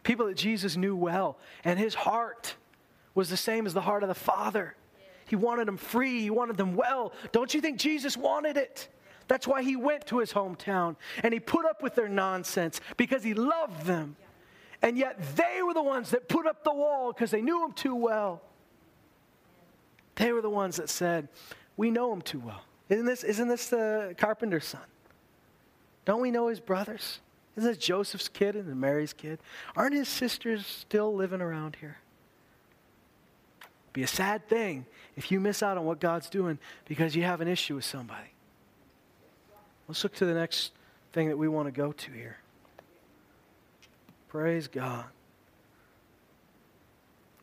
People 0.04 0.26
that 0.26 0.36
Jesus 0.36 0.76
knew 0.76 0.94
well. 0.94 1.38
And 1.64 1.78
his 1.78 1.94
heart 1.94 2.54
was 3.14 3.28
the 3.30 3.36
same 3.36 3.66
as 3.66 3.74
the 3.74 3.80
heart 3.80 4.02
of 4.02 4.08
the 4.08 4.14
Father. 4.14 4.76
He 5.26 5.36
wanted 5.36 5.66
them 5.66 5.76
free, 5.76 6.20
he 6.20 6.30
wanted 6.30 6.56
them 6.56 6.76
well. 6.76 7.12
Don't 7.32 7.52
you 7.52 7.60
think 7.60 7.78
Jesus 7.78 8.16
wanted 8.16 8.56
it? 8.56 8.88
That's 9.26 9.48
why 9.48 9.62
he 9.62 9.74
went 9.74 10.06
to 10.08 10.18
his 10.18 10.32
hometown 10.32 10.96
and 11.22 11.32
he 11.32 11.40
put 11.40 11.64
up 11.64 11.82
with 11.82 11.94
their 11.94 12.08
nonsense 12.08 12.80
because 12.96 13.24
he 13.24 13.32
loved 13.34 13.86
them. 13.86 14.16
And 14.82 14.98
yet 14.98 15.18
they 15.36 15.62
were 15.62 15.72
the 15.72 15.82
ones 15.82 16.10
that 16.10 16.28
put 16.28 16.46
up 16.46 16.62
the 16.62 16.74
wall 16.74 17.12
because 17.12 17.30
they 17.30 17.40
knew 17.40 17.64
him 17.64 17.72
too 17.72 17.94
well. 17.94 18.42
They 20.16 20.32
were 20.32 20.42
the 20.42 20.50
ones 20.50 20.76
that 20.76 20.90
said, 20.90 21.28
We 21.76 21.90
know 21.90 22.12
him 22.12 22.20
too 22.20 22.40
well. 22.40 22.62
Isn't 22.90 23.06
this, 23.06 23.24
isn't 23.24 23.48
this 23.48 23.70
the 23.70 24.14
carpenter's 24.18 24.66
son? 24.66 24.82
Don't 26.04 26.20
we 26.20 26.30
know 26.30 26.48
his 26.48 26.60
brothers? 26.60 27.20
Isn't 27.56 27.70
this 27.70 27.78
Joseph's 27.78 28.28
kid 28.28 28.56
and 28.56 28.80
Mary's 28.80 29.12
kid? 29.12 29.38
Aren't 29.76 29.94
his 29.94 30.08
sisters 30.08 30.66
still 30.66 31.14
living 31.14 31.40
around 31.40 31.76
here? 31.80 31.98
Be 33.92 34.02
a 34.02 34.08
sad 34.08 34.48
thing 34.48 34.86
if 35.16 35.30
you 35.30 35.38
miss 35.38 35.62
out 35.62 35.78
on 35.78 35.84
what 35.84 36.00
God's 36.00 36.28
doing 36.28 36.58
because 36.86 37.14
you 37.14 37.22
have 37.22 37.40
an 37.40 37.46
issue 37.46 37.76
with 37.76 37.84
somebody. 37.84 38.32
Let's 39.86 40.02
look 40.02 40.14
to 40.16 40.26
the 40.26 40.34
next 40.34 40.72
thing 41.12 41.28
that 41.28 41.36
we 41.36 41.46
want 41.46 41.68
to 41.68 41.72
go 41.72 41.92
to 41.92 42.10
here. 42.10 42.38
Praise 44.28 44.66
God. 44.66 45.04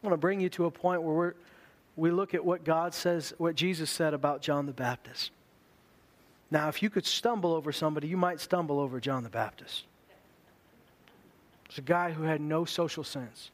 I 0.04 0.08
want 0.08 0.14
to 0.14 0.18
bring 0.18 0.42
you 0.42 0.50
to 0.50 0.66
a 0.66 0.72
point 0.72 1.04
where 1.04 1.16
we're, 1.16 1.34
we 1.96 2.12
look 2.12 2.34
at 2.34 2.44
what 2.44 2.66
God 2.66 2.94
says, 2.94 3.34
what 3.38 3.56
Jesus 3.56 3.90
said 3.90 4.14
about 4.14 4.42
John 4.42 4.66
the 4.66 4.74
Baptist. 4.74 5.32
Now, 6.50 6.68
if 6.68 6.84
you 6.84 6.90
could 6.90 7.06
stumble 7.06 7.54
over 7.54 7.72
somebody, 7.72 8.10
you 8.10 8.18
might 8.18 8.42
stumble 8.42 8.78
over 8.80 9.00
John 9.00 9.24
the 9.24 9.30
Baptist. 9.30 9.86
It's 11.72 11.78
a 11.78 11.82
guy 11.82 12.12
who 12.12 12.24
had 12.24 12.42
no 12.42 12.66
social 12.66 13.02
sense. 13.02 13.50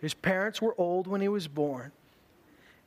His 0.00 0.14
parents 0.14 0.62
were 0.62 0.74
old 0.78 1.06
when 1.06 1.20
he 1.20 1.28
was 1.28 1.46
born. 1.46 1.92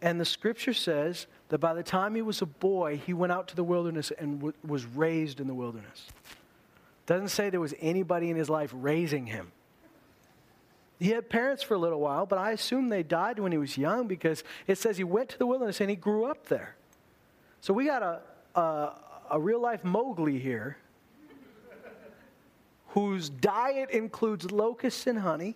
And 0.01 0.19
the 0.19 0.25
scripture 0.25 0.73
says 0.73 1.27
that 1.49 1.59
by 1.59 1.75
the 1.75 1.83
time 1.83 2.15
he 2.15 2.23
was 2.23 2.41
a 2.41 2.47
boy, 2.47 2.99
he 3.05 3.13
went 3.13 3.33
out 3.33 3.47
to 3.49 3.55
the 3.55 3.63
wilderness 3.63 4.09
and 4.17 4.39
w- 4.39 4.55
was 4.67 4.83
raised 4.83 5.39
in 5.39 5.45
the 5.45 5.53
wilderness. 5.53 6.07
Doesn't 7.05 7.27
say 7.27 7.51
there 7.51 7.59
was 7.59 7.75
anybody 7.81 8.31
in 8.31 8.35
his 8.35 8.49
life 8.49 8.71
raising 8.73 9.27
him. 9.27 9.51
He 10.97 11.11
had 11.11 11.29
parents 11.29 11.61
for 11.61 11.75
a 11.75 11.77
little 11.77 11.99
while, 11.99 12.25
but 12.25 12.39
I 12.39 12.49
assume 12.49 12.89
they 12.89 13.03
died 13.03 13.37
when 13.37 13.51
he 13.51 13.59
was 13.59 13.77
young 13.77 14.07
because 14.07 14.43
it 14.65 14.79
says 14.79 14.97
he 14.97 15.03
went 15.03 15.29
to 15.29 15.37
the 15.37 15.45
wilderness 15.45 15.81
and 15.81 15.89
he 15.91 15.95
grew 15.95 16.25
up 16.25 16.47
there. 16.47 16.73
So 17.59 17.75
we 17.75 17.85
got 17.85 18.01
a, 18.01 18.59
a, 18.59 18.93
a 19.33 19.39
real 19.39 19.61
life 19.61 19.83
Mowgli 19.83 20.39
here 20.39 20.77
whose 22.91 23.29
diet 23.29 23.89
includes 23.91 24.51
locusts 24.51 25.07
and 25.07 25.19
honey, 25.19 25.55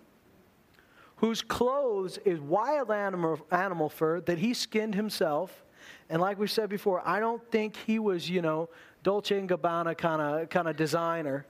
whose 1.16 1.42
clothes 1.42 2.18
is 2.24 2.40
wild 2.40 2.90
animal, 2.90 3.38
animal 3.50 3.88
fur 3.88 4.20
that 4.22 4.38
he 4.38 4.54
skinned 4.54 4.94
himself. 4.94 5.64
And 6.08 6.20
like 6.20 6.38
we 6.38 6.46
said 6.46 6.70
before, 6.70 7.02
I 7.06 7.20
don't 7.20 7.42
think 7.50 7.76
he 7.76 7.98
was, 7.98 8.28
you 8.28 8.40
know, 8.40 8.70
Dolce 9.02 9.38
and 9.38 9.48
Gabbana 9.48 9.96
kind 9.96 10.22
of 10.22 10.48
kind 10.48 10.66
of 10.66 10.76
designer. 10.76 11.46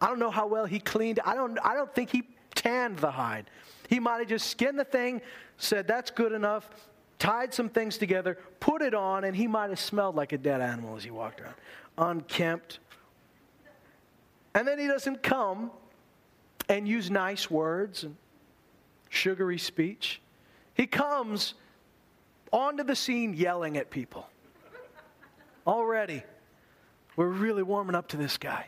I 0.00 0.06
don't 0.06 0.18
know 0.18 0.30
how 0.30 0.46
well 0.46 0.64
he 0.64 0.78
cleaned. 0.80 1.20
I 1.24 1.34
don't 1.34 1.58
I 1.62 1.74
don't 1.74 1.94
think 1.94 2.10
he 2.10 2.22
tanned 2.54 2.98
the 2.98 3.10
hide. 3.10 3.50
He 3.88 4.00
might 4.00 4.18
have 4.18 4.28
just 4.28 4.48
skinned 4.48 4.78
the 4.78 4.84
thing, 4.84 5.20
said 5.58 5.86
that's 5.86 6.10
good 6.10 6.32
enough, 6.32 6.70
tied 7.18 7.52
some 7.52 7.68
things 7.68 7.98
together, 7.98 8.38
put 8.60 8.80
it 8.80 8.94
on, 8.94 9.24
and 9.24 9.36
he 9.36 9.46
might 9.46 9.68
have 9.68 9.80
smelled 9.80 10.16
like 10.16 10.32
a 10.32 10.38
dead 10.38 10.60
animal 10.60 10.96
as 10.96 11.04
he 11.04 11.10
walked 11.10 11.40
around. 11.40 11.54
Unkempt. 11.98 12.78
And 14.58 14.66
then 14.66 14.80
he 14.80 14.88
doesn't 14.88 15.22
come 15.22 15.70
and 16.68 16.88
use 16.88 17.12
nice 17.12 17.48
words 17.48 18.02
and 18.02 18.16
sugary 19.08 19.56
speech. 19.56 20.20
He 20.74 20.84
comes 20.84 21.54
onto 22.50 22.82
the 22.82 22.96
scene 22.96 23.34
yelling 23.34 23.76
at 23.76 23.88
people. 23.88 24.28
Already, 25.64 26.24
we're 27.14 27.28
really 27.28 27.62
warming 27.62 27.94
up 27.94 28.08
to 28.08 28.16
this 28.16 28.36
guy. 28.36 28.66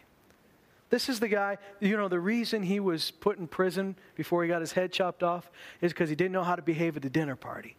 This 0.91 1.09
is 1.09 1.19
the 1.19 1.27
guy, 1.27 1.59
you 1.81 1.97
know, 1.97 2.07
the 2.07 2.21
reason 2.21 2.63
he 2.63 2.79
was 2.79 3.11
put 3.11 3.39
in 3.39 3.49
prison 3.49 3.97
before 4.15 4.45
he 4.45 4.49
got 4.49 4.61
his 4.61 4.71
head 4.71 4.93
chopped 4.93 5.25
off 5.25 5.51
is 5.81 5.93
because 5.93 6.09
he 6.09 6.15
didn't 6.15 6.31
know 6.31 6.45
how 6.45 6.55
to 6.55 6.63
behave 6.63 6.99
at 6.99 7.05
a 7.05 7.11
dinner 7.11 7.35
party. 7.35 7.75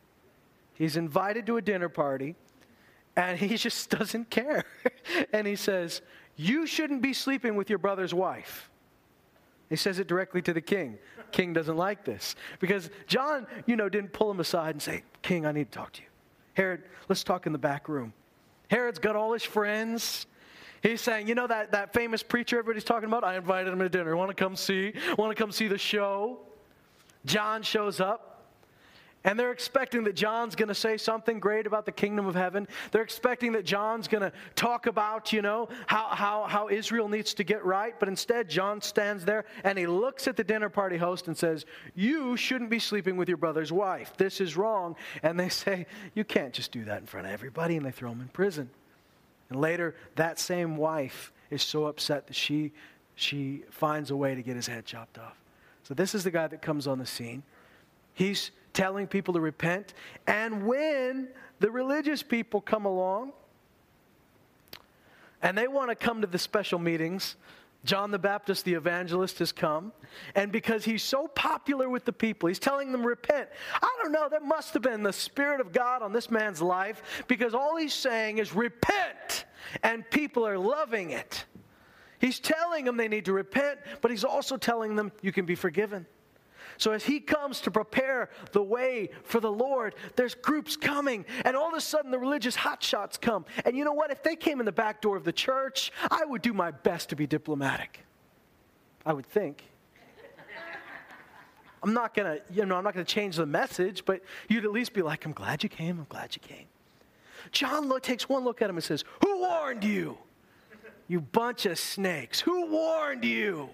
He's 0.74 0.98
invited 0.98 1.46
to 1.46 1.56
a 1.56 1.62
dinner 1.62 1.88
party 1.88 2.36
and 3.16 3.40
he 3.40 3.56
just 3.58 3.90
doesn't 3.90 4.30
care. 4.30 4.66
and 5.32 5.48
he 5.48 5.56
says, 5.56 6.02
You 6.36 6.66
shouldn't 6.66 7.02
be 7.02 7.14
sleeping 7.14 7.56
with 7.56 7.70
your 7.70 7.80
brother's 7.80 8.14
wife. 8.14 8.70
He 9.70 9.76
says 9.76 10.00
it 10.00 10.08
directly 10.08 10.42
to 10.42 10.54
the 10.54 10.62
king. 10.62 10.98
King 11.32 11.54
doesn't 11.54 11.78
like 11.78 12.04
this 12.04 12.36
because 12.60 12.90
John, 13.08 13.48
you 13.66 13.76
know, 13.76 13.88
didn't 13.88 14.12
pull 14.12 14.30
him 14.30 14.40
aside 14.40 14.76
and 14.76 14.82
say, 14.82 15.04
King, 15.22 15.46
I 15.46 15.52
need 15.52 15.72
to 15.72 15.78
talk 15.78 15.94
to 15.94 16.02
you. 16.02 16.08
Herod, 16.56 16.84
let's 17.08 17.24
talk 17.24 17.46
in 17.46 17.54
the 17.54 17.58
back 17.58 17.88
room. 17.88 18.14
Herod's 18.70 19.00
got 19.00 19.16
all 19.16 19.32
his 19.34 19.44
friends. 19.44 20.28
He's 20.84 21.00
saying, 21.00 21.28
you 21.28 21.36
know 21.36 21.48
that, 21.48 21.72
that 21.72 21.94
famous 21.94 22.24
preacher 22.24 22.58
everybody's 22.58 22.84
talking 22.84 23.08
about? 23.08 23.24
I 23.24 23.38
invited 23.38 23.72
him 23.72 23.80
to 23.80 23.90
dinner. 23.90 24.16
Want 24.16 24.30
to 24.30 24.36
come 24.36 24.56
see? 24.56 24.94
Want 25.18 25.36
to 25.36 25.42
come 25.42 25.52
see 25.52 25.68
the 25.68 25.78
show? 25.78 26.40
John 27.26 27.62
shows 27.62 28.02
up. 28.02 28.31
And 29.24 29.40
they're 29.40 29.52
expecting 29.52 30.04
that 30.06 30.16
John's 30.16 30.56
going 30.56 30.70
to 30.70 30.76
say 30.76 30.98
something 30.98 31.40
great 31.40 31.68
about 31.68 31.86
the 31.86 31.92
kingdom 31.92 32.26
of 32.26 32.34
heaven. 32.34 32.68
They're 32.92 33.04
expecting 33.04 33.52
that 33.52 33.66
John's 33.66 34.08
going 34.08 34.24
to 34.24 34.32
talk 34.56 34.88
about, 34.88 35.32
you 35.32 35.44
know, 35.44 35.70
how, 35.86 36.08
how, 36.08 36.46
how 36.48 36.70
Israel 36.70 37.08
needs 37.08 37.36
to 37.36 37.44
get 37.44 37.64
right. 37.64 37.94
But 38.00 38.10
instead, 38.10 38.50
John 38.50 38.82
stands 38.82 39.24
there 39.24 39.46
and 39.64 39.78
he 39.78 39.86
looks 39.86 40.28
at 40.28 40.38
the 40.38 40.44
dinner 40.44 40.70
party 40.70 40.98
host 40.98 41.28
and 41.28 41.38
says, 41.38 41.66
You 41.94 42.36
shouldn't 42.36 42.72
be 42.72 42.80
sleeping 42.80 43.16
with 43.16 43.28
your 43.28 43.38
brother's 43.38 43.72
wife. 43.72 44.18
This 44.18 44.42
is 44.42 44.58
wrong. 44.58 44.96
And 45.22 45.40
they 45.40 45.50
say, 45.50 45.86
You 46.16 46.24
can't 46.24 46.54
just 46.54 46.72
do 46.72 46.84
that 46.86 47.02
in 47.02 47.06
front 47.06 47.28
of 47.28 47.34
everybody. 47.34 47.78
And 47.78 47.86
they 47.86 47.92
throw 47.92 48.12
him 48.12 48.22
in 48.22 48.30
prison. 48.30 48.72
And 49.52 49.62
later, 49.62 49.96
that 50.16 50.40
same 50.40 50.78
wife 50.78 51.32
is 51.52 51.62
so 51.62 51.86
upset 51.86 52.26
that 52.26 52.36
she, 52.36 52.72
she 53.14 53.66
finds 53.70 54.10
a 54.10 54.16
way 54.16 54.34
to 54.34 54.42
get 54.42 54.56
his 54.56 54.66
head 54.66 54.86
chopped 54.86 55.20
off. 55.20 55.38
So, 55.84 55.94
this 55.94 56.16
is 56.16 56.24
the 56.24 56.32
guy 56.32 56.48
that 56.48 56.62
comes 56.62 56.88
on 56.88 56.98
the 57.00 57.06
scene. 57.06 57.44
He's 58.14 58.52
telling 58.74 59.08
people 59.08 59.34
to 59.34 59.40
repent. 59.40 59.94
And 60.28 60.66
when 60.66 61.30
the 61.60 61.70
religious 61.72 62.24
people 62.24 62.62
come 62.62 62.86
along 62.86 63.34
and 65.42 65.58
they 65.58 65.68
want 65.68 65.90
to 65.90 65.96
come 65.96 66.22
to 66.22 66.28
the 66.28 66.38
special 66.38 66.80
meetings, 66.80 67.36
John 67.84 68.12
the 68.12 68.20
Baptist, 68.20 68.64
the 68.66 68.76
evangelist, 68.76 69.40
has 69.40 69.52
come. 69.52 69.92
And 70.36 70.52
because 70.52 70.86
he's 70.86 71.02
so 71.02 71.28
popular 71.28 71.90
with 71.90 72.06
the 72.06 72.14
people, 72.14 72.48
he's 72.48 72.60
telling 72.60 72.92
them, 72.92 73.04
repent. 73.04 73.50
I 73.82 73.98
don't 74.02 74.12
know, 74.12 74.30
there 74.30 74.40
must 74.40 74.74
have 74.74 74.84
been 74.84 75.02
the 75.02 75.14
Spirit 75.14 75.60
of 75.60 75.72
God 75.72 76.04
on 76.04 76.14
this 76.14 76.30
man's 76.30 76.62
life 76.62 77.24
because 77.28 77.56
all 77.56 77.76
he's 77.78 77.94
saying 77.94 78.38
is, 78.38 78.54
repent. 78.54 79.46
And 79.84 80.08
people 80.12 80.46
are 80.46 80.60
loving 80.60 81.12
it. 81.12 81.46
He's 82.20 82.40
telling 82.40 82.86
them 82.86 82.98
they 82.98 83.08
need 83.08 83.26
to 83.26 83.34
repent, 83.34 83.80
but 84.02 84.12
he's 84.12 84.24
also 84.24 84.58
telling 84.58 84.96
them 84.96 85.12
you 85.24 85.32
can 85.32 85.46
be 85.46 85.56
forgiven. 85.56 86.06
So 86.82 86.94
as 86.94 87.04
he 87.04 87.20
comes 87.20 87.62
to 87.62 87.70
prepare 87.70 88.32
the 88.54 88.64
way 88.64 89.12
for 89.24 89.40
the 89.40 89.52
Lord, 89.52 89.94
there's 90.16 90.34
groups 90.34 90.76
coming, 90.76 91.26
and 91.46 91.56
all 91.56 91.68
of 91.68 91.76
a 91.76 91.82
sudden 91.82 92.10
the 92.10 92.18
religious 92.18 92.58
hotshots 92.58 93.22
come. 93.22 93.46
And 93.66 93.78
you 93.78 93.86
know 93.86 93.94
what? 93.94 94.10
If 94.10 94.24
they 94.24 94.36
came 94.36 94.60
in 94.60 94.66
the 94.66 94.72
back 94.72 95.00
door 95.00 95.16
of 95.16 95.24
the 95.24 95.32
church, 95.32 95.92
I 96.10 96.26
would 96.26 96.42
do 96.42 96.54
my 96.54 96.72
best 96.72 97.10
to 97.10 97.16
be 97.16 97.28
diplomatic. 97.28 98.00
I 99.06 99.14
would 99.14 99.28
think. 99.28 99.64
I'm 101.84 101.94
not 101.94 102.16
gonna, 102.16 102.40
you 102.52 102.66
know, 102.66 102.78
I'm 102.78 102.84
not 102.84 102.96
gonna 102.96 103.06
change 103.06 103.36
the 103.36 103.46
message, 103.46 104.04
but 104.04 104.24
you'd 104.50 104.66
at 104.66 104.72
least 104.72 104.94
be 104.94 105.04
like, 105.04 105.24
I'm 105.24 105.34
glad 105.34 105.62
you 105.62 105.70
came, 105.70 106.00
I'm 106.00 106.08
glad 106.10 106.36
you 106.36 106.42
came. 106.42 106.66
John 107.52 107.92
takes 108.02 108.28
one 108.28 108.44
look 108.44 108.60
at 108.64 108.72
him 108.72 108.78
and 108.78 108.84
says, 108.84 109.04
Who 109.24 109.42
warned 109.42 109.84
you? 109.84 110.18
You 111.08 111.22
bunch 111.22 111.68
of 111.68 111.78
snakes. 111.78 112.40
Who 112.40 112.72
warned 112.72 113.24
you? 113.24 113.70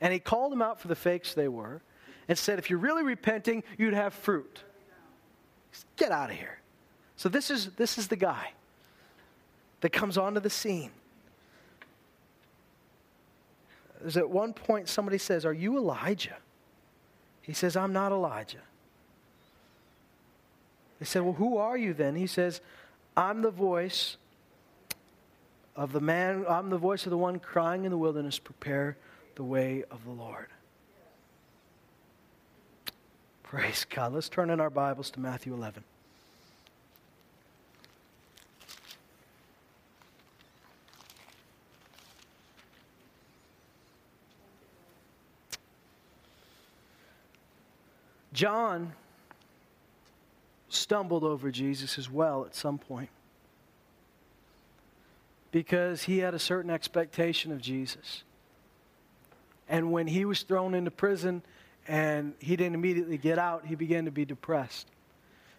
And 0.00 0.12
he 0.12 0.18
called 0.18 0.52
them 0.52 0.62
out 0.62 0.80
for 0.80 0.88
the 0.88 0.96
fakes 0.96 1.34
they 1.34 1.48
were 1.48 1.82
and 2.28 2.38
said, 2.38 2.58
if 2.58 2.70
you're 2.70 2.78
really 2.78 3.02
repenting, 3.02 3.62
you'd 3.76 3.94
have 3.94 4.14
fruit. 4.14 4.60
Get 5.96 6.10
out 6.10 6.30
of 6.30 6.36
here. 6.36 6.60
So 7.16 7.28
this 7.28 7.50
is, 7.50 7.70
this 7.76 7.98
is 7.98 8.08
the 8.08 8.16
guy 8.16 8.52
that 9.80 9.90
comes 9.90 10.16
onto 10.16 10.40
the 10.40 10.50
scene. 10.50 10.90
is 14.04 14.16
at 14.16 14.28
one 14.28 14.52
point 14.52 14.88
somebody 14.88 15.18
says, 15.18 15.44
Are 15.44 15.52
you 15.52 15.76
Elijah? 15.76 16.36
He 17.42 17.52
says, 17.52 17.76
I'm 17.76 17.92
not 17.92 18.12
Elijah. 18.12 18.62
They 20.98 21.06
said, 21.06 21.22
Well, 21.22 21.34
who 21.34 21.56
are 21.58 21.76
you 21.76 21.92
then? 21.92 22.16
He 22.16 22.26
says, 22.26 22.60
I'm 23.16 23.42
the 23.42 23.50
voice 23.50 24.16
of 25.76 25.92
the 25.92 26.00
man, 26.00 26.44
I'm 26.48 26.70
the 26.70 26.78
voice 26.78 27.06
of 27.06 27.10
the 27.10 27.18
one 27.18 27.38
crying 27.38 27.84
in 27.84 27.90
the 27.90 27.98
wilderness, 27.98 28.38
prepare 28.38 28.96
the 29.34 29.44
way 29.44 29.84
of 29.90 30.04
the 30.04 30.10
Lord. 30.10 30.48
Praise 33.42 33.84
God. 33.88 34.12
Let's 34.12 34.28
turn 34.28 34.50
in 34.50 34.60
our 34.60 34.70
Bibles 34.70 35.10
to 35.10 35.20
Matthew 35.20 35.52
11. 35.54 35.82
John 48.32 48.92
stumbled 50.68 51.24
over 51.24 51.50
Jesus 51.50 51.98
as 51.98 52.08
well 52.08 52.44
at 52.46 52.54
some 52.54 52.78
point 52.78 53.10
because 55.50 56.04
he 56.04 56.18
had 56.18 56.32
a 56.32 56.38
certain 56.38 56.70
expectation 56.70 57.52
of 57.52 57.60
Jesus. 57.60 58.22
And 59.70 59.92
when 59.92 60.08
he 60.08 60.26
was 60.26 60.42
thrown 60.42 60.74
into 60.74 60.90
prison 60.90 61.42
and 61.88 62.34
he 62.40 62.56
didn't 62.56 62.74
immediately 62.74 63.16
get 63.16 63.38
out, 63.38 63.64
he 63.64 63.76
began 63.76 64.04
to 64.04 64.10
be 64.10 64.26
depressed. 64.26 64.88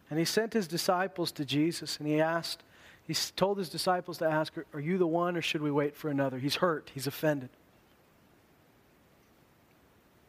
And 0.10 0.19
he 0.19 0.26
sent 0.26 0.54
his 0.54 0.67
disciples 0.67 1.32
to 1.32 1.45
Jesus 1.45 1.97
and 1.97 2.08
he 2.08 2.21
asked, 2.21 2.62
he 3.08 3.15
told 3.36 3.58
his 3.58 3.69
disciples 3.69 4.19
to 4.19 4.26
ask, 4.26 4.54
Are 4.74 4.80
you 4.80 4.97
the 4.97 5.08
one 5.08 5.36
or 5.36 5.41
should 5.41 5.62
we 5.62 5.71
wait 5.71 5.95
for 5.95 6.10
another? 6.10 6.38
He's 6.38 6.56
hurt, 6.56 6.91
he's 6.93 7.08
offended. 7.08 7.50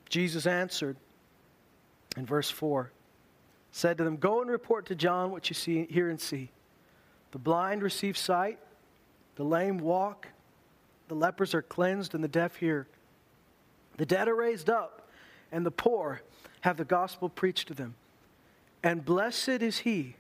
Jesus 0.09 0.47
answered, 0.47 0.97
in 2.17 2.25
verse 2.25 2.51
4 2.51 2.91
said 3.73 3.99
to 3.99 4.05
them, 4.05 4.17
Go 4.17 4.43
and 4.43 4.51
report 4.51 4.87
to 4.87 4.95
John 4.95 5.33
what 5.33 5.49
you 5.49 5.55
see, 5.55 5.87
hear 5.87 6.09
and 6.09 6.21
see. 6.21 6.51
The 7.33 7.39
blind 7.39 7.83
receive 7.83 8.17
sight, 8.17 8.59
the 9.37 9.45
lame 9.45 9.79
walk, 9.79 10.29
the 11.09 11.15
lepers 11.15 11.55
are 11.55 11.63
cleansed, 11.63 12.15
and 12.15 12.23
the 12.23 12.29
deaf 12.29 12.57
hear. 12.57 12.87
The 13.97 14.07
dead 14.07 14.29
are 14.29 14.35
raised 14.35 14.71
up, 14.71 15.09
and 15.51 15.65
the 15.67 15.71
poor 15.71 16.23
have 16.63 16.77
the 16.77 16.85
gospel 16.85 17.29
preached 17.29 17.69
to 17.69 17.75
them. 17.75 17.95
And 18.83 19.05
blessed 19.05 19.49
is 19.49 19.79
he 19.79 20.17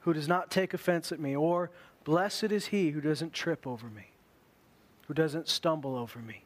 who 0.00 0.12
does 0.12 0.28
not 0.28 0.50
take 0.50 0.72
offense 0.72 1.12
at 1.12 1.20
me, 1.20 1.36
or 1.36 1.70
blessed 2.04 2.44
is 2.44 2.66
he 2.66 2.90
who 2.90 3.00
doesn't 3.00 3.32
trip 3.32 3.66
over 3.66 3.88
me, 3.88 4.10
who 5.08 5.14
doesn't 5.14 5.48
stumble 5.48 5.96
over 5.96 6.18
me. 6.18 6.44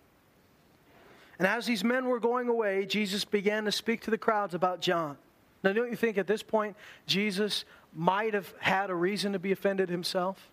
And 1.38 1.46
as 1.46 1.66
these 1.66 1.84
men 1.84 2.06
were 2.06 2.20
going 2.20 2.48
away, 2.48 2.86
Jesus 2.86 3.24
began 3.24 3.64
to 3.64 3.72
speak 3.72 4.00
to 4.02 4.10
the 4.10 4.18
crowds 4.18 4.54
about 4.54 4.80
John. 4.80 5.16
Now, 5.62 5.72
don't 5.72 5.90
you 5.90 5.96
think 5.96 6.18
at 6.18 6.26
this 6.26 6.42
point 6.42 6.76
Jesus 7.06 7.64
might 7.94 8.34
have 8.34 8.52
had 8.58 8.90
a 8.90 8.94
reason 8.94 9.32
to 9.32 9.38
be 9.38 9.52
offended 9.52 9.88
himself? 9.88 10.50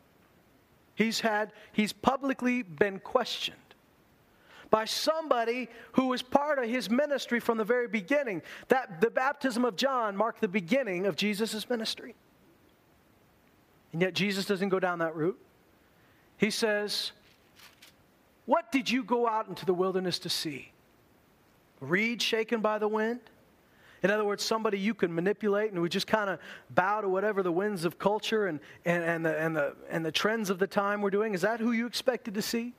He's 0.96 1.20
had, 1.20 1.52
he's 1.72 1.94
publicly 1.94 2.62
been 2.64 3.00
questioned 3.00 3.58
by 4.72 4.86
somebody 4.86 5.70
who 5.92 6.08
was 6.08 6.24
part 6.24 6.58
of 6.58 6.68
his 6.68 6.90
ministry 6.90 7.40
from 7.40 7.60
the 7.60 7.64
very 7.64 7.88
beginning. 7.88 8.42
That 8.70 9.00
the 9.02 9.12
baptism 9.12 9.64
of 9.64 9.76
John 9.76 10.18
marked 10.18 10.42
the 10.42 10.48
beginning 10.48 11.06
of 11.06 11.16
Jesus' 11.16 11.70
ministry. 11.70 12.16
And 13.94 14.02
yet 14.02 14.16
Jesus 14.16 14.46
doesn't 14.46 14.70
go 14.70 14.80
down 14.80 15.00
that 15.00 15.16
route. 15.16 15.40
He 16.38 16.50
says, 16.50 17.12
What 18.46 18.72
did 18.72 18.90
you 18.90 19.04
go 19.04 19.28
out 19.28 19.48
into 19.48 19.66
the 19.66 19.74
wilderness 19.74 20.18
to 20.20 20.30
see? 20.30 20.72
reed 21.82 22.22
shaken 22.22 22.62
by 22.62 22.78
the 22.78 22.88
wind? 22.88 23.20
In 24.04 24.10
other 24.10 24.26
words, 24.26 24.44
somebody 24.44 24.80
you 24.80 24.94
can 24.94 25.14
manipulate 25.14 25.72
and 25.72 25.82
we 25.82 25.90
just 25.90 26.08
kind 26.08 26.30
of 26.30 26.40
bow 26.72 27.02
to 27.02 27.10
whatever 27.10 27.44
the 27.44 27.52
winds 27.52 27.86
of 27.86 28.00
culture 28.00 28.48
and, 28.48 28.60
and, 28.86 29.04
and, 29.04 29.26
the, 29.26 29.38
and, 29.38 29.56
the, 29.56 29.76
and 29.90 30.06
the 30.06 30.12
trends 30.12 30.50
of 30.50 30.58
the 30.58 30.66
time 30.66 31.02
were 31.02 31.12
doing. 31.12 31.34
Is 31.34 31.42
that 31.42 31.60
who 31.60 31.72
you 31.72 31.86
expected 31.86 32.34
to 32.36 32.42
see? 32.42 32.74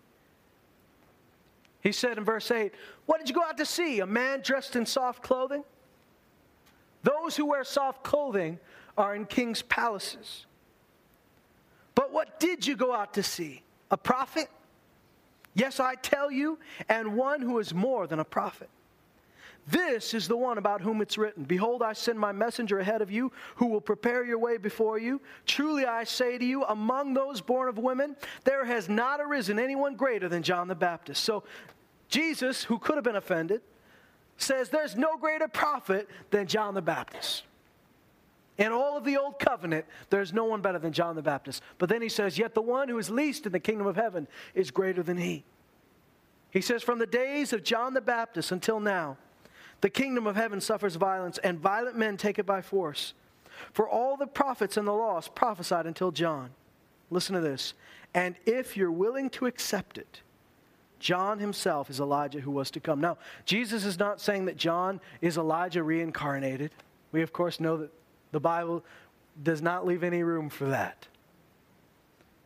He 1.82 1.92
said 1.92 2.16
in 2.16 2.24
verse 2.24 2.50
8, 2.50 2.72
What 3.06 3.18
did 3.18 3.28
you 3.28 3.34
go 3.34 3.42
out 3.42 3.58
to 3.58 3.66
see? 3.66 4.00
A 4.00 4.06
man 4.06 4.40
dressed 4.40 4.76
in 4.76 4.86
soft 4.86 5.22
clothing? 5.22 5.64
Those 7.02 7.36
who 7.36 7.46
wear 7.46 7.64
soft 7.64 8.04
clothing 8.04 8.60
are 8.96 9.14
in 9.14 9.26
king's 9.26 9.62
palaces. 9.62 10.46
But 11.94 12.12
what 12.12 12.38
did 12.38 12.66
you 12.66 12.76
go 12.76 12.94
out 12.94 13.14
to 13.14 13.22
see? 13.22 13.62
A 13.90 13.96
prophet? 13.96 14.48
Yes, 15.54 15.80
I 15.80 15.96
tell 15.96 16.30
you, 16.30 16.58
and 16.88 17.16
one 17.16 17.42
who 17.42 17.58
is 17.58 17.74
more 17.74 18.06
than 18.06 18.20
a 18.20 18.24
prophet. 18.24 18.70
This 19.68 20.12
is 20.12 20.26
the 20.26 20.36
one 20.36 20.58
about 20.58 20.80
whom 20.80 21.00
it's 21.00 21.16
written 21.16 21.44
Behold, 21.44 21.82
I 21.82 21.92
send 21.92 22.18
my 22.18 22.32
messenger 22.32 22.80
ahead 22.80 23.00
of 23.00 23.12
you 23.12 23.30
who 23.56 23.66
will 23.66 23.80
prepare 23.80 24.24
your 24.24 24.38
way 24.38 24.56
before 24.56 24.98
you. 24.98 25.20
Truly 25.46 25.86
I 25.86 26.02
say 26.04 26.36
to 26.36 26.44
you, 26.44 26.64
among 26.64 27.14
those 27.14 27.40
born 27.40 27.68
of 27.68 27.78
women, 27.78 28.16
there 28.44 28.64
has 28.64 28.88
not 28.88 29.20
arisen 29.20 29.60
anyone 29.60 29.94
greater 29.94 30.28
than 30.28 30.42
John 30.42 30.66
the 30.66 30.74
Baptist. 30.74 31.22
So 31.22 31.44
Jesus, 32.12 32.62
who 32.64 32.78
could 32.78 32.96
have 32.96 33.04
been 33.04 33.16
offended, 33.16 33.62
says 34.36 34.68
there's 34.68 34.96
no 34.96 35.16
greater 35.16 35.48
prophet 35.48 36.08
than 36.30 36.46
John 36.46 36.74
the 36.74 36.82
Baptist. 36.82 37.44
In 38.58 38.70
all 38.70 38.98
of 38.98 39.04
the 39.04 39.16
old 39.16 39.38
covenant, 39.38 39.86
there's 40.10 40.32
no 40.32 40.44
one 40.44 40.60
better 40.60 40.78
than 40.78 40.92
John 40.92 41.16
the 41.16 41.22
Baptist. 41.22 41.62
But 41.78 41.88
then 41.88 42.02
he 42.02 42.10
says, 42.10 42.36
Yet 42.36 42.54
the 42.54 42.60
one 42.60 42.88
who 42.88 42.98
is 42.98 43.08
least 43.08 43.46
in 43.46 43.52
the 43.52 43.58
kingdom 43.58 43.86
of 43.86 43.96
heaven 43.96 44.28
is 44.54 44.70
greater 44.70 45.02
than 45.02 45.16
he. 45.16 45.42
He 46.50 46.60
says, 46.60 46.82
From 46.82 46.98
the 46.98 47.06
days 47.06 47.54
of 47.54 47.64
John 47.64 47.94
the 47.94 48.02
Baptist 48.02 48.52
until 48.52 48.78
now, 48.78 49.16
the 49.80 49.88
kingdom 49.88 50.26
of 50.26 50.36
heaven 50.36 50.60
suffers 50.60 50.96
violence, 50.96 51.38
and 51.38 51.58
violent 51.58 51.96
men 51.96 52.18
take 52.18 52.38
it 52.38 52.44
by 52.44 52.60
force. 52.60 53.14
For 53.72 53.88
all 53.88 54.18
the 54.18 54.26
prophets 54.26 54.76
and 54.76 54.86
the 54.86 54.92
laws 54.92 55.28
prophesied 55.28 55.86
until 55.86 56.10
John. 56.10 56.50
Listen 57.10 57.34
to 57.34 57.40
this. 57.40 57.72
And 58.12 58.36
if 58.44 58.76
you're 58.76 58.92
willing 58.92 59.30
to 59.30 59.46
accept 59.46 59.96
it, 59.96 60.20
John 61.02 61.40
himself 61.40 61.90
is 61.90 61.98
Elijah 61.98 62.40
who 62.40 62.52
was 62.52 62.70
to 62.70 62.80
come. 62.80 63.00
Now, 63.00 63.18
Jesus 63.44 63.84
is 63.84 63.98
not 63.98 64.20
saying 64.20 64.44
that 64.44 64.56
John 64.56 65.00
is 65.20 65.36
Elijah 65.36 65.82
reincarnated. 65.82 66.70
We, 67.10 67.22
of 67.22 67.32
course, 67.32 67.58
know 67.58 67.76
that 67.76 67.90
the 68.30 68.40
Bible 68.40 68.84
does 69.42 69.60
not 69.60 69.84
leave 69.84 70.04
any 70.04 70.22
room 70.22 70.48
for 70.48 70.66
that. 70.66 71.08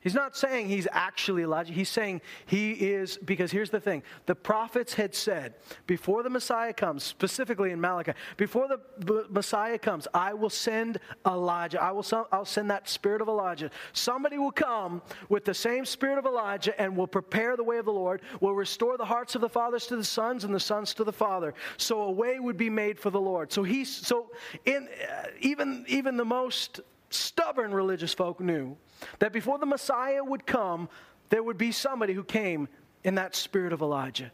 He's 0.07 0.15
not 0.15 0.37
saying 0.37 0.69
he's 0.69 0.87
actually 0.93 1.43
Elijah. 1.43 1.73
He's 1.73 1.89
saying 1.89 2.21
he 2.47 2.71
is, 2.71 3.19
because 3.25 3.51
here's 3.51 3.71
the 3.71 3.81
thing 3.81 4.05
the 4.27 4.37
prophets 4.37 4.95
had 4.95 5.17
said, 5.17 5.55
before 5.89 6.23
the 6.23 6.31
Messiah 6.31 6.73
comes, 6.73 7.03
specifically 7.03 7.73
in 7.73 7.81
Malachi, 7.81 8.13
before 8.37 8.69
the 8.69 9.27
Messiah 9.29 9.81
comes, 9.81 10.07
I 10.15 10.33
will 10.33 10.49
send 10.49 11.01
Elijah. 11.27 11.83
I 11.83 11.91
will 11.91 12.07
I'll 12.31 12.45
send 12.45 12.71
that 12.71 12.89
spirit 12.89 13.21
of 13.21 13.27
Elijah. 13.27 13.69
Somebody 13.95 14.39
will 14.39 14.53
come 14.53 15.03
with 15.29 15.45
the 15.45 15.55
same 15.55 15.85
spirit 15.85 16.19
of 16.19 16.25
Elijah 16.25 16.81
and 16.81 16.97
will 16.97 17.09
prepare 17.09 17.57
the 17.57 17.65
way 17.65 17.79
of 17.79 17.85
the 17.85 17.93
Lord, 17.93 18.23
will 18.41 18.55
restore 18.55 18.97
the 18.97 19.05
hearts 19.05 19.35
of 19.35 19.41
the 19.41 19.49
fathers 19.49 19.89
to 19.89 19.97
the 19.97 20.05
sons 20.05 20.45
and 20.45 20.55
the 20.55 20.61
sons 20.61 20.95
to 20.95 21.03
the 21.03 21.13
father. 21.13 21.53
So 21.79 22.03
a 22.03 22.13
way 22.13 22.39
would 22.39 22.57
be 22.57 22.71
made 22.71 22.97
for 22.97 23.11
the 23.11 23.21
Lord. 23.21 23.51
So 23.51 23.65
he's, 23.65 23.93
so 23.93 24.31
in, 24.67 24.87
uh, 24.87 25.31
even, 25.41 25.85
even 25.89 26.17
the 26.17 26.25
most 26.25 26.81
stubborn 27.11 27.73
religious 27.73 28.13
folk 28.13 28.41
knew 28.41 28.77
that 29.19 29.33
before 29.33 29.59
the 29.59 29.67
Messiah 29.67 30.23
would 30.23 30.47
come, 30.47 30.89
there 31.29 31.43
would 31.43 31.59
be 31.59 31.73
somebody 31.73 32.13
who 32.13 32.25
came 32.25 32.69
in 33.05 33.17
that 33.17 33.35
spirit 33.35 33.73
of 33.73 33.83
Elijah. 33.83 34.31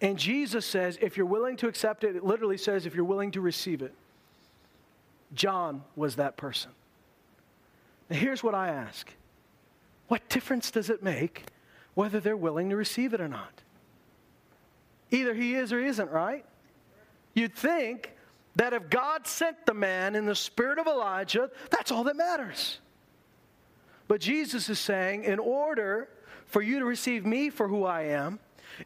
And 0.00 0.18
Jesus 0.18 0.66
says, 0.66 0.98
if 1.00 1.16
you're 1.16 1.26
willing 1.26 1.56
to 1.58 1.68
accept 1.68 2.04
it, 2.04 2.16
it 2.16 2.24
literally 2.24 2.58
says, 2.58 2.86
if 2.86 2.94
you're 2.94 3.04
willing 3.04 3.30
to 3.32 3.40
receive 3.40 3.82
it. 3.82 3.94
John 5.34 5.82
was 5.96 6.16
that 6.16 6.36
person. 6.36 6.70
Now, 8.10 8.16
here's 8.16 8.42
what 8.42 8.54
I 8.54 8.68
ask 8.68 9.12
What 10.08 10.28
difference 10.28 10.70
does 10.70 10.90
it 10.90 11.02
make 11.02 11.44
whether 11.94 12.20
they're 12.20 12.36
willing 12.36 12.70
to 12.70 12.76
receive 12.76 13.14
it 13.14 13.20
or 13.20 13.28
not? 13.28 13.62
Either 15.10 15.34
he 15.34 15.54
is 15.54 15.72
or 15.72 15.80
he 15.80 15.86
isn't, 15.86 16.10
right? 16.10 16.44
You'd 17.34 17.54
think 17.54 18.15
that 18.56 18.72
if 18.72 18.90
God 18.90 19.26
sent 19.26 19.64
the 19.66 19.74
man 19.74 20.14
in 20.14 20.26
the 20.26 20.34
spirit 20.34 20.78
of 20.78 20.86
Elijah, 20.86 21.50
that's 21.70 21.92
all 21.92 22.04
that 22.04 22.16
matters. 22.16 22.78
But 24.08 24.20
Jesus 24.20 24.68
is 24.68 24.78
saying, 24.78 25.24
in 25.24 25.38
order 25.38 26.08
for 26.46 26.62
you 26.62 26.78
to 26.78 26.84
receive 26.84 27.26
me 27.26 27.50
for 27.50 27.68
who 27.68 27.84
I 27.84 28.02
am, 28.04 28.38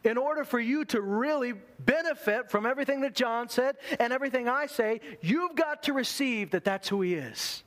in 0.03 0.17
order 0.17 0.43
for 0.43 0.59
you 0.59 0.85
to 0.85 1.01
really 1.01 1.53
benefit 1.79 2.49
from 2.49 2.65
everything 2.65 3.01
that 3.01 3.15
John 3.15 3.49
said 3.49 3.77
and 3.99 4.13
everything 4.13 4.47
I 4.47 4.65
say, 4.65 5.01
you've 5.21 5.55
got 5.55 5.83
to 5.83 5.93
receive 5.93 6.51
that 6.51 6.63
that's 6.63 6.87
who 6.89 7.01
he 7.01 7.15
is. 7.15 7.63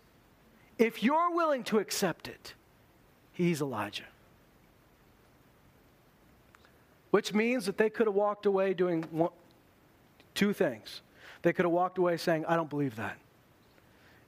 If 0.78 1.02
you're 1.02 1.34
willing 1.34 1.64
to 1.64 1.78
accept 1.78 2.28
it, 2.28 2.54
he's 3.32 3.60
Elijah. 3.60 4.04
Which 7.12 7.32
means 7.32 7.66
that 7.66 7.78
they 7.78 7.90
could 7.90 8.06
have 8.08 8.14
walked 8.14 8.46
away 8.46 8.74
doing 8.74 9.04
one, 9.10 9.30
two 10.34 10.52
things. 10.52 11.00
They 11.44 11.52
could 11.52 11.66
have 11.66 11.72
walked 11.72 11.98
away 11.98 12.16
saying, 12.16 12.46
I 12.46 12.56
don't 12.56 12.70
believe 12.70 12.96
that. 12.96 13.18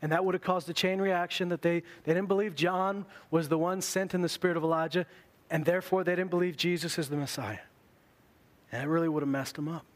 And 0.03 0.13
that 0.13 0.23
would 0.23 0.35
have 0.35 0.43
caused 0.43 0.69
a 0.69 0.75
chain 0.75 1.01
reaction 1.01 1.49
that 1.49 1.63
they, 1.63 1.81
they 2.05 2.13
didn't 2.13 2.29
believe 2.29 2.55
John 2.55 3.07
was 3.31 3.49
the 3.49 3.57
one 3.57 3.81
sent 3.81 4.15
in 4.15 4.21
the 4.21 4.29
spirit 4.29 4.59
of 4.59 4.63
Elijah, 4.63 5.07
and 5.51 5.65
therefore 5.65 6.05
they 6.05 6.15
didn't 6.15 6.29
believe 6.29 6.59
Jesus 6.59 6.99
is 6.99 7.09
the 7.09 7.17
Messiah. 7.17 7.61
And 8.71 8.83
it 8.83 8.87
really 8.87 9.09
would 9.09 9.23
have 9.23 9.31
messed 9.31 9.55
them 9.55 9.67
up 9.67 9.87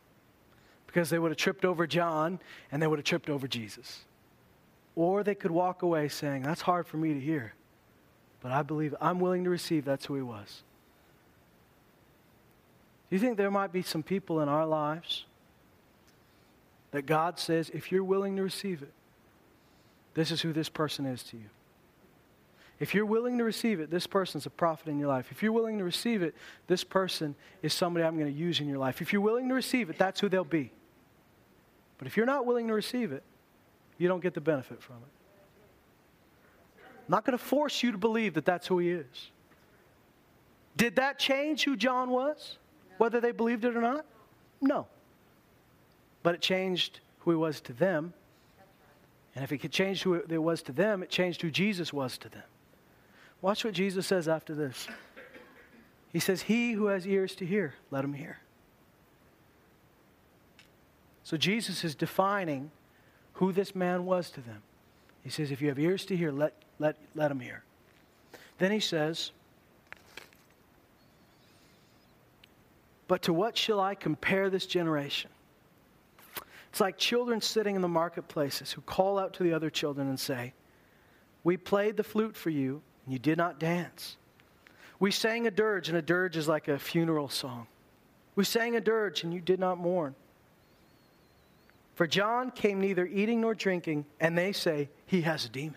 because 0.87 1.11
they 1.11 1.19
would 1.19 1.31
have 1.31 1.37
tripped 1.37 1.67
over 1.67 1.87
John 1.87 2.41
and 2.73 2.81
they 2.81 2.87
would 2.87 2.99
have 2.99 3.05
tripped 3.05 3.29
over 3.29 3.47
Jesus. 3.47 4.07
Or 4.97 5.23
they 5.23 5.35
could 5.35 5.51
walk 5.51 5.83
away 5.83 6.09
saying, 6.09 6.43
That's 6.43 6.63
hard 6.63 6.87
for 6.87 6.97
me 6.97 7.13
to 7.13 7.21
hear, 7.21 7.53
but 8.41 8.51
I 8.51 8.63
believe 8.63 8.95
I'm 8.99 9.21
willing 9.21 9.45
to 9.45 9.51
receive 9.51 9.85
that's 9.85 10.07
who 10.07 10.15
he 10.15 10.23
was. 10.23 10.63
Do 13.11 13.17
you 13.17 13.21
think 13.21 13.37
there 13.37 13.51
might 13.51 13.75
be 13.75 13.83
some 13.83 14.03
people 14.03 14.41
in 14.41 14.49
our 14.49 14.65
lives 14.65 15.27
that 16.91 17.07
God 17.07 17.39
says, 17.39 17.71
if 17.71 17.93
you're 17.93 18.05
willing 18.05 18.37
to 18.37 18.43
receive 18.43 18.83
it, 18.83 18.93
this 20.15 20.31
is 20.31 20.41
who 20.41 20.53
this 20.53 20.69
person 20.69 21.07
is 21.07 21.23
to 21.25 21.37
you? 21.37 21.51
If 22.81 22.95
you're 22.95 23.07
willing 23.07 23.37
to 23.39 23.45
receive 23.45 23.79
it, 23.79 23.91
this 23.91 24.07
person's 24.07 24.47
a 24.47 24.51
prophet 24.51 24.89
in 24.89 24.99
your 24.99 25.09
life. 25.09 25.31
If 25.31 25.43
you're 25.43 25.53
willing 25.53 25.79
to 25.79 25.85
receive 25.85 26.23
it, 26.23 26.35
this 26.67 26.83
person 26.83 27.35
is 27.63 27.75
somebody 27.75 28.05
I'm 28.05 28.19
going 28.19 28.33
to 28.33 28.39
use 28.39 28.59
in 28.59 28.69
your 28.69 28.79
life. 28.79 29.03
If 29.03 29.13
you're 29.13 29.21
willing 29.23 29.49
to 29.49 29.55
receive 29.55 29.91
it, 29.91 29.99
that's 29.99 30.19
who 30.19 30.31
they'll 30.31 30.45
be. 30.45 30.73
But 31.99 32.07
if 32.07 32.17
you're 32.17 32.27
not 32.27 32.47
willing 32.47 32.69
to 32.69 32.75
receive 32.75 33.13
it, 33.13 33.23
you 33.99 34.09
don't 34.09 34.23
get 34.23 34.33
the 34.33 34.41
benefit 34.41 34.83
from 34.83 34.97
it. 34.97 35.13
I'm 36.83 37.11
not 37.11 37.27
going 37.27 37.37
to 37.37 37.45
force 37.45 37.83
you 37.83 37.93
to 37.93 37.99
believe 37.99 38.35
that 38.35 38.47
that's 38.47 38.67
who 38.67 38.79
he 38.79 38.91
is. 38.91 39.31
Did 40.77 40.97
that 40.97 41.19
change 41.19 41.65
who 41.65 41.77
John 41.77 42.09
was? 42.09 42.57
Whether 42.97 43.21
they 43.21 43.33
believed 43.33 43.67
it 43.67 43.77
or 43.77 43.83
not? 43.83 44.07
No. 44.63 44.87
But 46.23 46.35
it 46.35 46.41
changed 46.41 47.01
who 47.21 47.31
he 47.31 47.37
was 47.37 47.61
to 47.63 47.73
them. 47.73 48.13
And 49.35 49.45
if 49.45 49.53
it 49.53 49.59
could 49.59 49.73
change 49.73 50.03
who 50.03 50.15
it 50.15 50.43
was 50.43 50.63
to 50.63 50.73
them, 50.73 51.03
it 51.03 51.11
changed 51.11 51.43
who 51.43 51.51
Jesus 51.51 51.93
was 51.93 52.19
to 52.19 52.29
them. 52.29 52.43
Watch 53.43 53.65
what 53.65 53.75
Jesus 53.75 54.07
says 54.07 54.29
after 54.29 54.55
this. 54.55 54.87
He 56.13 56.19
says, 56.19 56.43
He 56.43 56.73
who 56.73 56.87
has 56.87 57.07
ears 57.07 57.35
to 57.37 57.47
hear, 57.47 57.75
let 57.91 58.05
him 58.05 58.13
hear. 58.13 58.39
So 61.23 61.37
Jesus 61.37 61.85
is 61.85 61.95
defining 61.95 62.71
who 63.35 63.53
this 63.53 63.75
man 63.75 64.05
was 64.05 64.31
to 64.31 64.41
them. 64.41 64.63
He 65.23 65.31
says, 65.31 65.51
If 65.51 65.63
you 65.63 65.69
have 65.69 65.79
ears 65.79 66.05
to 66.07 66.17
hear, 66.17 66.33
let, 66.33 66.55
let, 66.79 66.97
let 67.15 67.31
him 67.31 67.41
hear. 67.41 67.63
Then 68.59 68.73
he 68.73 68.81
says, 68.81 69.31
But 73.07 73.23
to 73.23 73.33
what 73.33 73.57
shall 73.57 73.81
I 73.81 73.95
compare 73.95 74.51
this 74.51 74.67
generation? 74.67 75.31
It's 76.71 76.81
like 76.81 76.97
children 76.99 77.41
sitting 77.41 77.77
in 77.77 77.83
the 77.83 77.89
marketplaces 77.89 78.73
who 78.73 78.81
call 78.83 79.19
out 79.19 79.33
to 79.35 79.43
the 79.43 79.53
other 79.53 79.71
children 79.71 80.09
and 80.09 80.19
say, 80.19 80.55
We 81.43 81.57
played 81.57 81.97
the 81.97 82.05
flute 82.05 82.37
for 82.37 82.51
you, 82.51 82.83
and 83.05 83.13
you 83.13 83.19
did 83.19 83.37
not 83.37 83.59
dance. 83.59 84.17
We 85.01 85.11
sang 85.11 85.47
a 85.47 85.51
dirge, 85.51 85.89
and 85.89 85.99
a 85.99 86.03
dirge 86.03 86.37
is 86.37 86.47
like 86.47 86.69
a 86.69 86.79
funeral 86.79 87.29
song. 87.29 87.67
We 88.37 88.45
sang 88.45 88.77
a 88.77 88.81
dirge, 88.81 89.25
and 89.25 89.35
you 89.35 89.41
did 89.41 89.59
not 89.59 89.79
mourn. 89.79 90.15
For 91.95 92.07
John 92.07 92.51
came 92.51 92.81
neither 92.81 93.07
eating 93.07 93.41
nor 93.41 93.55
drinking, 93.55 94.07
and 94.21 94.39
they 94.39 94.53
say 94.53 94.89
he 95.07 95.23
has 95.23 95.45
a 95.45 95.49
demon. 95.49 95.77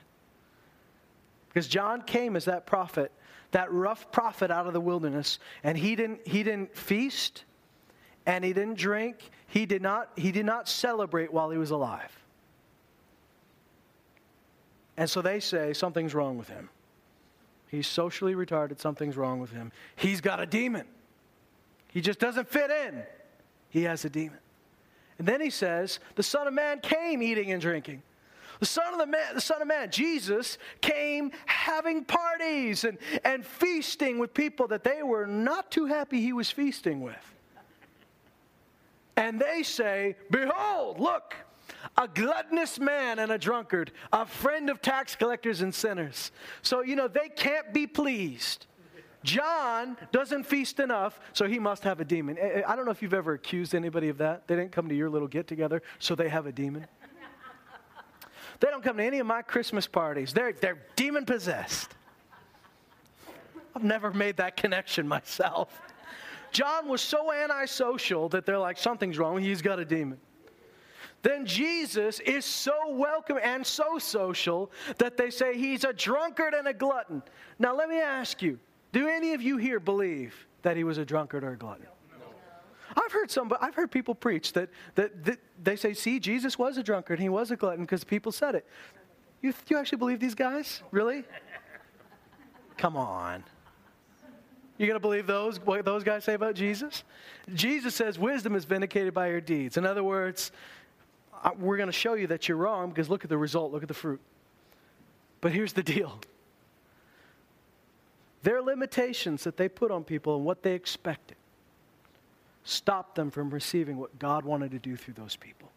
Because 1.50 1.68
John 1.68 2.02
came 2.02 2.36
as 2.36 2.46
that 2.46 2.66
prophet, 2.66 3.12
that 3.52 3.72
rough 3.72 4.12
prophet 4.12 4.52
out 4.52 4.68
of 4.68 4.74
the 4.74 4.82
wilderness, 4.82 5.40
and 5.64 5.78
he 5.78 5.96
didn't, 5.96 6.28
he 6.28 6.44
didn't 6.44 6.76
feast 6.76 7.46
and 8.26 8.44
he 8.44 8.54
didn't 8.54 8.78
drink. 8.78 9.30
He 9.54 9.68
did 9.68 9.84
not, 9.84 10.10
he 10.16 10.32
did 10.32 10.48
not 10.48 10.68
celebrate 10.68 11.32
while 11.32 11.52
he 11.52 11.60
was 11.60 11.70
alive. 11.70 12.12
And 14.98 15.08
so 15.08 15.22
they 15.22 15.40
say 15.40 15.74
something's 15.74 16.16
wrong 16.16 16.40
with 16.40 16.48
him. 16.48 16.70
He's 17.68 17.86
socially 17.86 18.34
retarded, 18.34 18.80
something's 18.80 19.16
wrong 19.16 19.40
with 19.40 19.52
him. 19.52 19.72
He's 19.96 20.22
got 20.22 20.40
a 20.40 20.48
demon. 20.48 20.88
He 21.90 22.02
just 22.02 22.18
doesn't 22.18 22.48
fit 22.48 22.72
in. 22.72 23.04
He 23.70 23.84
has 23.84 24.04
a 24.06 24.10
demon. 24.10 24.40
And 25.20 25.28
then 25.28 25.40
he 25.40 25.52
says, 25.52 26.00
The 26.16 26.24
Son 26.24 26.48
of 26.48 26.54
Man 26.56 26.80
came 26.80 27.22
eating 27.22 27.52
and 27.52 27.62
drinking. 27.62 28.02
The 28.60 28.66
Son 28.66 28.92
of 28.92 28.98
the 28.98 29.06
Man, 29.06 29.36
the 29.36 29.42
Son 29.42 29.62
of 29.62 29.68
Man, 29.68 29.92
Jesus, 29.92 30.58
came 30.82 31.32
having 31.46 32.06
parties 32.06 32.86
and, 32.86 32.98
and 33.24 33.46
feasting 33.46 34.18
with 34.18 34.34
people 34.34 34.68
that 34.70 34.84
they 34.84 35.04
were 35.04 35.28
not 35.28 35.70
too 35.70 35.86
happy 35.86 36.22
he 36.22 36.34
was 36.34 36.50
feasting 36.50 37.02
with. 37.02 37.33
And 39.16 39.40
they 39.40 39.64
say, 39.64 40.16
Behold, 40.32 41.00
look, 41.00 41.36
a 41.98 42.08
gluttonous 42.08 42.80
man 42.80 43.20
and 43.20 43.32
a 43.32 43.38
drunkard, 43.38 43.92
a 44.12 44.26
friend 44.26 44.70
of 44.70 44.82
tax 44.82 45.16
collectors 45.16 45.62
and 45.62 45.74
sinners. 45.74 46.32
So, 46.62 46.82
you 46.82 46.96
know, 46.96 47.08
they 47.08 47.30
can't 47.30 47.74
be 47.74 47.88
pleased. 47.88 48.66
John 49.24 49.96
doesn't 50.12 50.44
feast 50.44 50.80
enough, 50.80 51.20
so 51.32 51.48
he 51.48 51.58
must 51.58 51.84
have 51.84 52.02
a 52.02 52.06
demon. 52.06 52.38
Eh, 52.38 52.42
eh, 52.56 52.62
I 52.68 52.76
don't 52.76 52.86
know 52.86 52.92
if 52.92 53.02
you've 53.02 53.14
ever 53.14 53.34
accused 53.34 53.74
anybody 53.74 54.10
of 54.10 54.18
that. 54.18 54.48
They 54.48 54.56
didn't 54.56 54.74
come 54.74 54.90
to 54.90 54.96
your 54.96 55.10
little 55.10 55.30
get 55.30 55.48
together, 55.48 55.82
so 56.00 56.14
they 56.14 56.30
have 56.30 56.46
a 56.46 56.52
demon. 56.52 56.88
They 58.60 58.70
don't 58.70 58.84
come 58.84 58.96
to 58.98 59.04
any 59.04 59.20
of 59.20 59.28
my 59.28 59.42
Christmas 59.42 59.88
parties. 59.88 60.32
They're, 60.32 60.54
they're 60.54 60.78
demon 60.96 61.26
possessed. 61.26 61.90
I've 63.76 63.84
never 63.84 64.14
made 64.14 64.38
that 64.38 64.56
connection 64.56 65.06
myself. 65.06 65.82
John 66.54 66.88
was 66.88 67.02
so 67.02 67.34
antisocial 67.34 68.30
that 68.30 68.46
they're 68.46 68.60
like, 68.60 68.78
something's 68.78 69.18
wrong. 69.18 69.40
He's 69.40 69.62
got 69.62 69.80
a 69.80 69.86
demon. 69.86 70.20
Then 71.24 71.46
Jesus 71.46 72.20
is 72.20 72.46
so 72.46 72.74
welcome 72.90 73.40
and 73.42 73.66
so 73.66 73.98
social 73.98 74.72
that 74.98 75.18
they 75.18 75.30
say 75.30 75.58
he's 75.58 75.84
a 75.84 75.94
drunkard 75.94 76.54
and 76.54 76.68
a 76.68 76.74
glutton. 76.74 77.24
Now, 77.60 77.76
let 77.76 77.90
me 77.90 78.00
ask 78.00 78.42
you 78.42 78.60
do 78.92 79.08
any 79.08 79.34
of 79.34 79.42
you 79.42 79.58
here 79.58 79.80
believe 79.80 80.48
that 80.62 80.78
he 80.78 80.84
was 80.84 81.00
a 81.00 81.06
drunkard 81.06 81.44
or 81.44 81.54
a 81.54 81.58
glutton? 81.58 81.88
I've 82.96 83.12
heard 83.12 83.32
some, 83.32 83.48
but 83.48 83.64
I've 83.64 83.74
heard 83.74 83.90
people 83.90 84.14
preach 84.14 84.54
that, 84.54 84.70
that, 84.96 85.26
that 85.26 85.40
they 85.64 85.76
say, 85.76 85.94
see, 85.94 86.20
Jesus 86.20 86.60
was 86.60 86.78
a 86.78 86.84
drunkard 86.84 87.20
he 87.20 87.30
was 87.30 87.50
a 87.50 87.56
glutton 87.56 87.86
because 87.86 88.04
people 88.04 88.32
said 88.32 88.54
it. 88.54 88.68
You, 89.42 89.54
you 89.68 89.78
actually 89.78 89.98
believe 89.98 90.20
these 90.20 90.36
guys? 90.36 90.84
Really? 90.92 91.24
Come 92.78 92.96
on. 92.96 93.44
You 94.84 94.88
going 94.90 95.00
to 95.00 95.00
believe 95.00 95.28
those, 95.28 95.62
what 95.62 95.86
those 95.86 96.04
guys 96.04 96.26
say 96.26 96.34
about 96.34 96.56
Jesus? 96.56 97.06
Jesus 97.54 97.96
says 97.96 98.20
wisdom 98.20 98.54
is 98.54 98.66
vindicated 98.66 99.14
by 99.14 99.30
your 99.30 99.40
deeds. 99.40 99.78
In 99.78 99.86
other 99.86 100.04
words, 100.04 100.52
we're 101.58 101.78
going 101.78 101.88
to 101.88 101.94
show 101.94 102.16
you 102.16 102.28
that 102.28 102.50
you're 102.50 102.58
wrong 102.58 102.90
because 102.90 103.10
look 103.10 103.24
at 103.24 103.30
the 103.30 103.38
result, 103.38 103.72
look 103.72 103.82
at 103.82 103.88
the 103.88 103.94
fruit. 103.94 104.20
But 105.40 105.54
here's 105.54 105.72
the 105.72 105.84
deal 105.84 106.20
their 108.42 108.62
limitations 108.62 109.46
that 109.46 109.56
they 109.56 109.70
put 109.70 109.90
on 109.90 110.04
people 110.04 110.36
and 110.36 110.44
what 110.44 110.64
they 110.64 110.74
expected 110.74 111.38
stopped 112.66 113.16
them 113.16 113.32
from 113.32 113.52
receiving 113.52 113.96
what 113.96 114.20
God 114.20 114.44
wanted 114.44 114.72
to 114.72 114.80
do 114.80 114.98
through 114.98 115.14
those 115.14 115.38
people. 115.38 115.72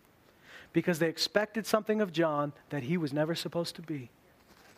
Because 0.72 0.98
they 0.98 1.08
expected 1.08 1.64
something 1.64 2.00
of 2.00 2.12
John 2.12 2.52
that 2.70 2.82
he 2.82 2.96
was 2.96 3.12
never 3.12 3.36
supposed 3.36 3.76
to 3.76 3.82
be. 3.82 4.10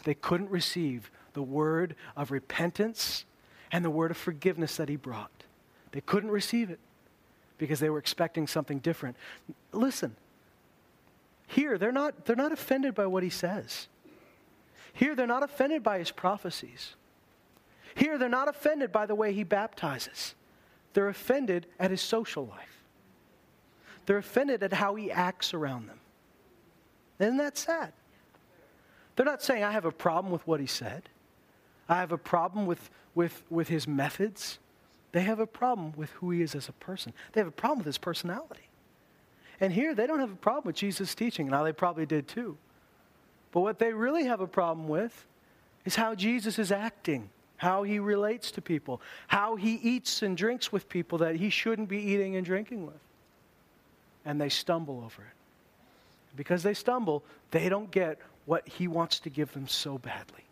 They 0.04 0.12
couldn't 0.12 0.50
receive 0.50 1.10
the 1.32 1.42
word 1.42 1.96
of 2.14 2.30
repentance 2.30 3.24
and 3.70 3.84
the 3.84 3.90
word 3.90 4.10
of 4.10 4.16
forgiveness 4.16 4.76
that 4.76 4.88
he 4.88 4.96
brought. 4.96 5.44
They 5.92 6.00
couldn't 6.00 6.30
receive 6.30 6.70
it 6.70 6.78
because 7.58 7.80
they 7.80 7.90
were 7.90 7.98
expecting 7.98 8.46
something 8.46 8.78
different. 8.78 9.16
Listen, 9.72 10.16
here 11.46 11.78
they're 11.78 11.92
not, 11.92 12.24
they're 12.24 12.36
not 12.36 12.52
offended 12.52 12.94
by 12.94 13.06
what 13.06 13.22
he 13.22 13.30
says. 13.30 13.88
Here 14.92 15.14
they're 15.14 15.26
not 15.26 15.42
offended 15.42 15.82
by 15.82 15.98
his 15.98 16.10
prophecies. 16.10 16.94
Here 17.94 18.18
they're 18.18 18.28
not 18.28 18.48
offended 18.48 18.92
by 18.92 19.06
the 19.06 19.14
way 19.14 19.32
he 19.32 19.44
baptizes. 19.44 20.34
They're 20.92 21.08
offended 21.08 21.66
at 21.78 21.90
his 21.90 22.00
social 22.00 22.46
life. 22.46 22.84
They're 24.06 24.18
offended 24.18 24.62
at 24.62 24.72
how 24.72 24.94
he 24.94 25.10
acts 25.10 25.52
around 25.52 25.88
them. 25.88 26.00
Isn't 27.18 27.36
that 27.38 27.58
sad? 27.58 27.92
They're 29.16 29.26
not 29.26 29.42
saying, 29.42 29.64
I 29.64 29.72
have 29.72 29.84
a 29.84 29.92
problem 29.92 30.32
with 30.32 30.46
what 30.46 30.60
he 30.60 30.66
said. 30.66 31.08
I 31.88 31.96
have 31.96 32.12
a 32.12 32.18
problem 32.18 32.66
with, 32.66 32.90
with, 33.18 33.42
with 33.50 33.66
his 33.66 33.88
methods. 33.88 34.60
They 35.10 35.22
have 35.22 35.40
a 35.40 35.46
problem 35.46 35.92
with 35.96 36.10
who 36.10 36.30
he 36.30 36.40
is 36.40 36.54
as 36.54 36.68
a 36.68 36.72
person. 36.72 37.12
They 37.32 37.40
have 37.40 37.48
a 37.48 37.50
problem 37.50 37.78
with 37.78 37.86
his 37.86 37.98
personality. 37.98 38.68
And 39.60 39.72
here, 39.72 39.92
they 39.92 40.06
don't 40.06 40.20
have 40.20 40.30
a 40.30 40.36
problem 40.36 40.66
with 40.66 40.76
Jesus' 40.76 41.16
teaching. 41.16 41.48
Now, 41.48 41.64
they 41.64 41.72
probably 41.72 42.06
did 42.06 42.28
too. 42.28 42.56
But 43.50 43.62
what 43.62 43.80
they 43.80 43.92
really 43.92 44.26
have 44.26 44.40
a 44.40 44.46
problem 44.46 44.86
with 44.86 45.26
is 45.84 45.96
how 45.96 46.14
Jesus 46.14 46.60
is 46.60 46.70
acting, 46.70 47.28
how 47.56 47.82
he 47.82 47.98
relates 47.98 48.52
to 48.52 48.62
people, 48.62 49.00
how 49.26 49.56
he 49.56 49.74
eats 49.74 50.22
and 50.22 50.36
drinks 50.36 50.70
with 50.70 50.88
people 50.88 51.18
that 51.18 51.34
he 51.34 51.50
shouldn't 51.50 51.88
be 51.88 51.98
eating 51.98 52.36
and 52.36 52.46
drinking 52.46 52.86
with. 52.86 53.00
And 54.24 54.40
they 54.40 54.48
stumble 54.48 55.02
over 55.04 55.22
it. 55.22 56.36
Because 56.36 56.62
they 56.62 56.74
stumble, 56.74 57.24
they 57.50 57.68
don't 57.68 57.90
get 57.90 58.20
what 58.46 58.68
he 58.68 58.86
wants 58.86 59.18
to 59.20 59.28
give 59.28 59.52
them 59.54 59.66
so 59.66 59.98
badly. 59.98 60.44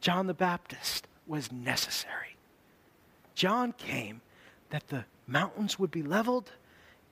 John 0.00 0.26
the 0.26 0.34
Baptist 0.34 1.06
was 1.26 1.52
necessary. 1.52 2.36
John 3.34 3.72
came 3.72 4.20
that 4.70 4.88
the 4.88 5.04
mountains 5.26 5.78
would 5.78 5.90
be 5.90 6.02
leveled 6.02 6.50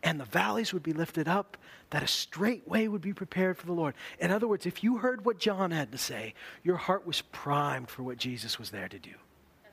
and 0.03 0.19
the 0.19 0.25
valleys 0.25 0.73
would 0.73 0.83
be 0.83 0.93
lifted 0.93 1.29
up, 1.29 1.57
that 1.91 2.03
a 2.03 2.07
straight 2.07 2.67
way 2.67 2.89
would 2.89 3.03
be 3.03 3.13
prepared 3.13 3.59
for 3.59 3.67
the 3.67 3.73
Lord. 3.73 3.95
In 4.19 4.31
other 4.31 4.49
words, 4.49 4.65
if 4.65 4.83
you 4.83 4.99
heard 4.99 5.25
what 5.25 5.39
John 5.39 5.73
had 5.73 5.93
to 5.93 5.99
say, 5.99 6.35
your 6.63 6.77
heart 6.77 7.07
was 7.07 7.21
primed 7.21 7.91
for 7.91 8.03
what 8.03 8.17
Jesus 8.17 8.59
was 8.59 8.71
there 8.71 8.89
to 8.89 8.99
do. 8.99 9.11
Right. 9.11 9.73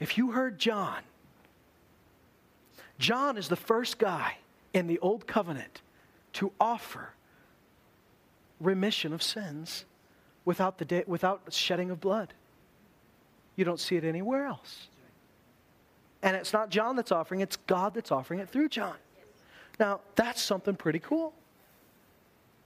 If 0.00 0.18
you 0.18 0.32
heard 0.32 0.58
John, 0.58 0.98
John 2.98 3.38
is 3.38 3.48
the 3.48 3.56
first 3.56 3.98
guy 3.98 4.38
in 4.74 4.86
the 4.86 4.98
Old 4.98 5.26
Covenant 5.26 5.80
to 6.34 6.52
offer 6.60 7.10
remission 8.60 9.12
of 9.12 9.22
sins 9.22 9.84
without, 10.44 10.78
the 10.78 10.84
de- 10.84 11.04
without 11.06 11.52
shedding 11.52 11.90
of 11.90 12.00
blood. 12.00 12.34
You 13.58 13.64
don't 13.64 13.80
see 13.80 13.96
it 13.96 14.04
anywhere 14.04 14.46
else. 14.46 14.86
And 16.22 16.36
it's 16.36 16.52
not 16.52 16.70
John 16.70 16.94
that's 16.94 17.10
offering, 17.10 17.40
it's 17.40 17.56
God 17.56 17.92
that's 17.92 18.12
offering 18.12 18.38
it 18.38 18.48
through 18.48 18.68
John. 18.68 18.94
Now, 19.80 20.00
that's 20.14 20.40
something 20.40 20.76
pretty 20.76 21.00
cool. 21.00 21.34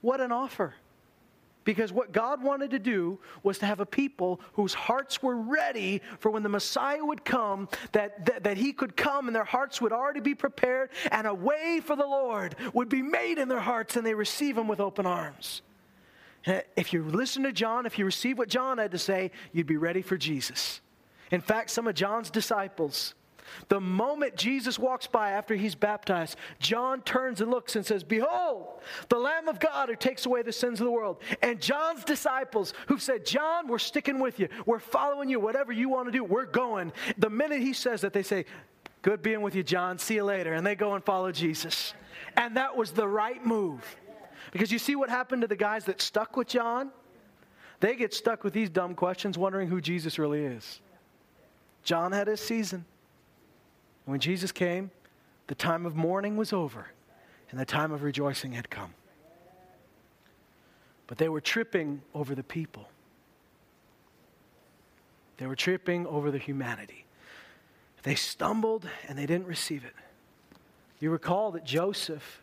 What 0.01 0.21
an 0.21 0.31
offer. 0.31 0.75
Because 1.63 1.91
what 1.91 2.11
God 2.11 2.43
wanted 2.43 2.69
to 2.71 2.79
do 2.79 3.17
was 3.41 3.57
to 3.59 3.65
have 3.65 3.79
a 3.79 3.87
people 3.87 4.39
whose 4.53 4.75
hearts 4.75 5.23
were 5.23 5.35
ready 5.35 5.99
for 6.19 6.29
when 6.29 6.43
the 6.43 6.49
Messiah 6.49 7.03
would 7.03 7.25
come, 7.25 7.69
that, 7.93 8.23
that, 8.27 8.43
that, 8.43 8.57
he 8.57 8.71
could 8.71 8.95
come 8.95 9.27
and 9.27 9.35
their 9.35 9.43
hearts 9.43 9.81
would 9.81 9.93
already 9.93 10.19
be 10.19 10.35
prepared, 10.35 10.91
and 11.11 11.25
a 11.25 11.33
way 11.33 11.81
for 11.83 11.95
the 11.95 12.05
Lord 12.05 12.55
would 12.73 12.89
be 12.89 13.01
made 13.01 13.39
in 13.39 13.47
their 13.47 13.59
hearts, 13.59 13.95
and 13.95 14.05
they 14.05 14.13
receive 14.13 14.59
him 14.59 14.67
with 14.67 14.79
open 14.79 15.07
arms. 15.07 15.63
If 16.45 16.91
you 16.91 17.03
listen 17.03 17.43
to 17.43 17.51
John, 17.51 17.85
if 17.85 17.97
you 17.97 18.05
receive 18.05 18.37
what 18.37 18.49
John 18.49 18.77
had 18.77 18.91
to 18.91 18.97
say, 18.97 19.31
you'd 19.53 19.67
be 19.67 19.77
ready 19.77 20.01
for 20.01 20.17
Jesus. 20.17 20.81
In 21.31 21.41
fact, 21.41 21.69
some 21.69 21.87
of 21.87 21.95
John's 21.95 22.29
disciples, 22.29 23.15
the 23.69 23.79
moment 23.79 24.35
Jesus 24.35 24.77
walks 24.77 25.07
by 25.07 25.31
after 25.31 25.55
he's 25.55 25.75
baptized, 25.75 26.37
John 26.59 27.01
turns 27.01 27.41
and 27.41 27.49
looks 27.49 27.75
and 27.75 27.85
says, 27.85 28.03
Behold, 28.03 28.81
the 29.09 29.17
Lamb 29.17 29.47
of 29.47 29.59
God 29.59 29.89
who 29.89 29.95
takes 29.95 30.25
away 30.25 30.41
the 30.41 30.51
sins 30.51 30.79
of 30.79 30.85
the 30.85 30.91
world. 30.91 31.17
And 31.41 31.61
John's 31.61 32.03
disciples 32.03 32.73
who've 32.87 33.01
said, 33.01 33.25
John, 33.25 33.67
we're 33.67 33.79
sticking 33.79 34.19
with 34.19 34.39
you. 34.39 34.49
We're 34.65 34.79
following 34.79 35.29
you. 35.29 35.39
Whatever 35.39 35.71
you 35.71 35.89
want 35.89 36.07
to 36.07 36.11
do, 36.11 36.23
we're 36.23 36.45
going. 36.45 36.91
The 37.17 37.29
minute 37.29 37.61
he 37.61 37.73
says 37.73 38.01
that, 38.01 38.13
they 38.13 38.23
say, 38.23 38.45
Good 39.01 39.21
being 39.21 39.41
with 39.41 39.53
you, 39.53 39.63
John. 39.63 39.99
See 39.99 40.15
you 40.15 40.23
later. 40.23 40.53
And 40.53 40.65
they 40.65 40.75
go 40.75 40.95
and 40.95 41.03
follow 41.03 41.31
Jesus. 41.31 41.93
And 42.37 42.55
that 42.55 42.75
was 42.75 42.91
the 42.91 43.07
right 43.07 43.45
move. 43.45 43.83
Because 44.53 44.71
you 44.71 44.77
see 44.77 44.95
what 44.95 45.09
happened 45.09 45.41
to 45.41 45.47
the 45.47 45.55
guys 45.55 45.85
that 45.85 45.99
stuck 45.99 46.37
with 46.37 46.47
John? 46.47 46.91
They 47.79 47.95
get 47.95 48.13
stuck 48.13 48.43
with 48.43 48.53
these 48.53 48.69
dumb 48.69 48.93
questions, 48.93 49.35
wondering 49.35 49.67
who 49.67 49.81
Jesus 49.81 50.19
really 50.19 50.45
is. 50.45 50.79
John 51.83 52.11
had 52.11 52.27
his 52.27 52.39
season. 52.39 52.85
When 54.05 54.19
Jesus 54.19 54.51
came, 54.51 54.91
the 55.47 55.55
time 55.55 55.87
of 55.87 55.95
mourning 55.95 56.37
was 56.37 56.53
over 56.53 56.85
and 57.49 57.59
the 57.59 57.65
time 57.65 57.91
of 57.91 58.03
rejoicing 58.03 58.51
had 58.51 58.69
come. 58.69 58.93
But 61.07 61.17
they 61.17 61.29
were 61.29 61.41
tripping 61.41 62.03
over 62.13 62.35
the 62.35 62.43
people, 62.43 62.87
they 65.37 65.47
were 65.47 65.55
tripping 65.55 66.05
over 66.05 66.29
the 66.29 66.37
humanity. 66.37 67.05
They 68.03 68.15
stumbled 68.15 68.87
and 69.07 69.17
they 69.17 69.25
didn't 69.25 69.47
receive 69.47 69.83
it. 69.83 69.95
You 70.99 71.09
recall 71.09 71.51
that 71.51 71.65
Joseph, 71.65 72.42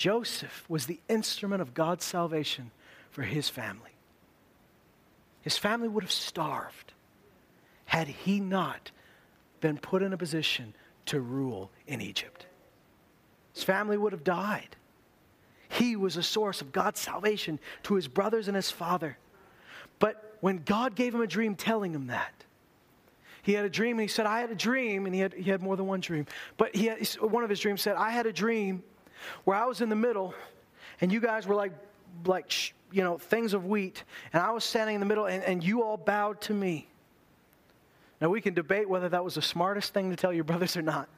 Joseph 0.00 0.64
was 0.66 0.86
the 0.86 0.98
instrument 1.10 1.60
of 1.60 1.74
God's 1.74 2.06
salvation 2.06 2.70
for 3.10 3.20
his 3.20 3.50
family. 3.50 3.90
His 5.42 5.58
family 5.58 5.88
would 5.88 6.02
have 6.02 6.10
starved 6.10 6.94
had 7.84 8.08
he 8.08 8.40
not 8.40 8.92
been 9.60 9.76
put 9.76 10.00
in 10.00 10.14
a 10.14 10.16
position 10.16 10.72
to 11.04 11.20
rule 11.20 11.70
in 11.86 12.00
Egypt. 12.00 12.46
His 13.52 13.62
family 13.62 13.98
would 13.98 14.12
have 14.12 14.24
died. 14.24 14.74
He 15.68 15.96
was 15.96 16.16
a 16.16 16.22
source 16.22 16.62
of 16.62 16.72
God's 16.72 16.98
salvation 16.98 17.60
to 17.82 17.94
his 17.94 18.08
brothers 18.08 18.48
and 18.48 18.56
his 18.56 18.70
father. 18.70 19.18
But 19.98 20.38
when 20.40 20.62
God 20.64 20.94
gave 20.94 21.14
him 21.14 21.20
a 21.20 21.26
dream 21.26 21.56
telling 21.56 21.92
him 21.92 22.06
that, 22.06 22.32
he 23.42 23.52
had 23.52 23.66
a 23.66 23.70
dream 23.70 23.98
and 23.98 24.00
he 24.00 24.08
said, 24.08 24.24
I 24.24 24.40
had 24.40 24.50
a 24.50 24.54
dream, 24.54 25.04
and 25.04 25.14
he 25.14 25.20
had, 25.20 25.34
he 25.34 25.50
had 25.50 25.60
more 25.60 25.76
than 25.76 25.86
one 25.86 26.00
dream. 26.00 26.24
But 26.56 26.74
he 26.74 26.86
had, 26.86 27.06
one 27.16 27.44
of 27.44 27.50
his 27.50 27.60
dreams 27.60 27.82
said, 27.82 27.96
I 27.96 28.12
had 28.12 28.24
a 28.24 28.32
dream 28.32 28.82
where 29.44 29.56
I 29.56 29.66
was 29.66 29.80
in 29.80 29.88
the 29.88 29.96
middle 29.96 30.34
and 31.00 31.12
you 31.12 31.20
guys 31.20 31.46
were 31.46 31.54
like, 31.54 31.72
like 32.24 32.52
you 32.92 33.02
know, 33.02 33.18
things 33.18 33.54
of 33.54 33.66
wheat, 33.66 34.02
and 34.32 34.42
I 34.42 34.50
was 34.50 34.64
standing 34.64 34.94
in 34.94 35.00
the 35.00 35.06
middle 35.06 35.26
and, 35.26 35.42
and 35.44 35.62
you 35.62 35.82
all 35.82 35.96
bowed 35.96 36.40
to 36.42 36.54
me. 36.54 36.88
Now, 38.20 38.28
we 38.28 38.40
can 38.40 38.52
debate 38.52 38.88
whether 38.88 39.08
that 39.08 39.24
was 39.24 39.34
the 39.36 39.42
smartest 39.42 39.94
thing 39.94 40.10
to 40.10 40.16
tell 40.16 40.32
your 40.32 40.44
brothers 40.50 40.76
or 40.76 40.82
not. 40.82 41.08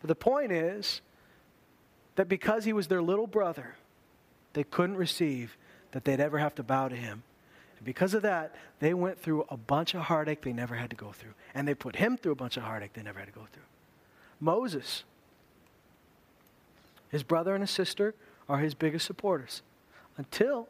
But 0.00 0.08
the 0.08 0.14
point 0.14 0.52
is 0.52 1.00
that 2.16 2.28
because 2.28 2.64
he 2.64 2.72
was 2.72 2.88
their 2.88 3.02
little 3.02 3.26
brother, 3.26 3.76
they 4.52 4.64
couldn't 4.64 4.96
receive 4.96 5.56
that 5.92 6.04
they'd 6.04 6.20
ever 6.20 6.38
have 6.38 6.54
to 6.56 6.62
bow 6.62 6.88
to 6.88 6.96
him. 6.96 7.22
And 7.78 7.84
because 7.84 8.14
of 8.14 8.22
that, 8.22 8.54
they 8.80 8.94
went 8.94 9.20
through 9.20 9.46
a 9.48 9.56
bunch 9.56 9.94
of 9.94 10.02
heartache 10.02 10.42
they 10.42 10.52
never 10.52 10.74
had 10.74 10.90
to 10.90 10.96
go 10.96 11.12
through. 11.12 11.34
And 11.54 11.66
they 11.66 11.74
put 11.74 11.96
him 11.96 12.16
through 12.16 12.32
a 12.32 12.36
bunch 12.36 12.56
of 12.56 12.64
heartache 12.64 12.92
they 12.94 13.02
never 13.02 13.18
had 13.18 13.28
to 13.28 13.34
go 13.34 13.46
through. 13.52 13.62
Moses, 14.40 15.04
his 17.14 17.22
brother 17.22 17.54
and 17.54 17.62
his 17.62 17.70
sister 17.70 18.14
are 18.48 18.58
his 18.58 18.74
biggest 18.74 19.06
supporters 19.06 19.62
until 20.18 20.68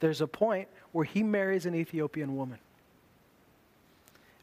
there's 0.00 0.20
a 0.20 0.26
point 0.26 0.68
where 0.92 1.04
he 1.04 1.22
marries 1.22 1.64
an 1.66 1.74
Ethiopian 1.74 2.36
woman 2.36 2.58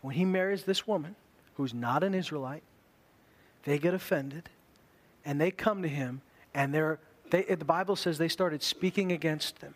when 0.03 0.15
he 0.15 0.25
marries 0.25 0.63
this 0.63 0.85
woman 0.85 1.15
who's 1.55 1.73
not 1.73 2.03
an 2.03 2.13
Israelite, 2.13 2.61
they 3.63 3.79
get 3.79 3.93
offended 3.93 4.49
and 5.23 5.39
they 5.39 5.49
come 5.49 5.81
to 5.81 5.87
him 5.87 6.21
and 6.53 6.73
they're, 6.73 6.99
they, 7.29 7.43
the 7.43 7.63
Bible 7.63 7.95
says 7.95 8.17
they 8.17 8.27
started 8.27 8.61
speaking 8.61 9.13
against 9.13 9.61
them. 9.61 9.73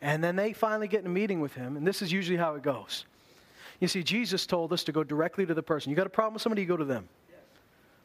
And 0.00 0.24
then 0.24 0.36
they 0.36 0.54
finally 0.54 0.88
get 0.88 1.00
in 1.00 1.06
a 1.06 1.10
meeting 1.10 1.40
with 1.40 1.54
him, 1.54 1.76
and 1.76 1.86
this 1.86 2.02
is 2.02 2.10
usually 2.10 2.38
how 2.38 2.54
it 2.54 2.62
goes. 2.62 3.04
You 3.78 3.88
see, 3.88 4.02
Jesus 4.02 4.46
told 4.46 4.72
us 4.72 4.84
to 4.84 4.92
go 4.92 5.04
directly 5.04 5.44
to 5.44 5.54
the 5.54 5.62
person. 5.62 5.90
You 5.90 5.96
got 5.96 6.06
a 6.06 6.10
problem 6.10 6.34
with 6.34 6.42
somebody, 6.42 6.62
you 6.62 6.68
go 6.68 6.76
to 6.76 6.84
them. 6.84 7.08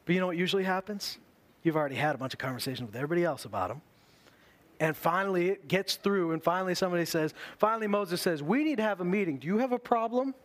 But 0.05 0.15
you 0.15 0.19
know 0.19 0.27
what 0.27 0.37
usually 0.37 0.63
happens? 0.63 1.17
You've 1.63 1.77
already 1.77 1.95
had 1.95 2.15
a 2.15 2.17
bunch 2.17 2.33
of 2.33 2.39
conversations 2.39 2.87
with 2.87 2.95
everybody 2.95 3.23
else 3.23 3.45
about 3.45 3.69
them. 3.69 3.81
And 4.79 4.97
finally, 4.97 5.49
it 5.49 5.67
gets 5.67 5.95
through, 5.95 6.31
and 6.31 6.43
finally, 6.43 6.75
somebody 6.75 7.05
says, 7.05 7.33
finally, 7.57 7.87
Moses 7.87 8.21
says, 8.21 8.43
We 8.43 8.63
need 8.63 8.77
to 8.77 8.83
have 8.83 8.99
a 8.99 9.05
meeting. 9.05 9.37
Do 9.37 9.47
you 9.47 9.59
have 9.59 9.71
a 9.71 9.79
problem? 9.79 10.35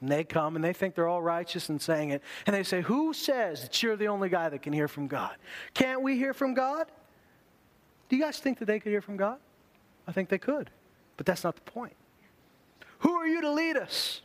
And 0.00 0.10
they 0.10 0.24
come 0.24 0.56
and 0.56 0.64
they 0.64 0.72
think 0.72 0.94
they're 0.94 1.08
all 1.08 1.22
righteous 1.22 1.68
and 1.68 1.80
saying 1.80 2.10
it. 2.10 2.22
And 2.46 2.54
they 2.54 2.62
say, 2.62 2.80
Who 2.82 3.12
says 3.12 3.62
that 3.62 3.82
you're 3.82 3.96
the 3.96 4.08
only 4.08 4.28
guy 4.28 4.48
that 4.48 4.62
can 4.62 4.72
hear 4.72 4.88
from 4.88 5.08
God? 5.08 5.36
Can't 5.74 6.02
we 6.02 6.16
hear 6.16 6.32
from 6.32 6.54
God? 6.54 6.86
Do 8.08 8.16
you 8.16 8.22
guys 8.22 8.38
think 8.38 8.58
that 8.58 8.66
they 8.66 8.78
could 8.78 8.90
hear 8.90 9.02
from 9.02 9.16
God? 9.16 9.38
I 10.06 10.12
think 10.12 10.28
they 10.28 10.38
could. 10.38 10.70
But 11.16 11.26
that's 11.26 11.44
not 11.44 11.54
the 11.54 11.62
point. 11.62 11.94
Who 13.00 13.12
are 13.14 13.26
you 13.26 13.40
to 13.42 13.50
lead 13.50 13.76
us? 13.76 14.20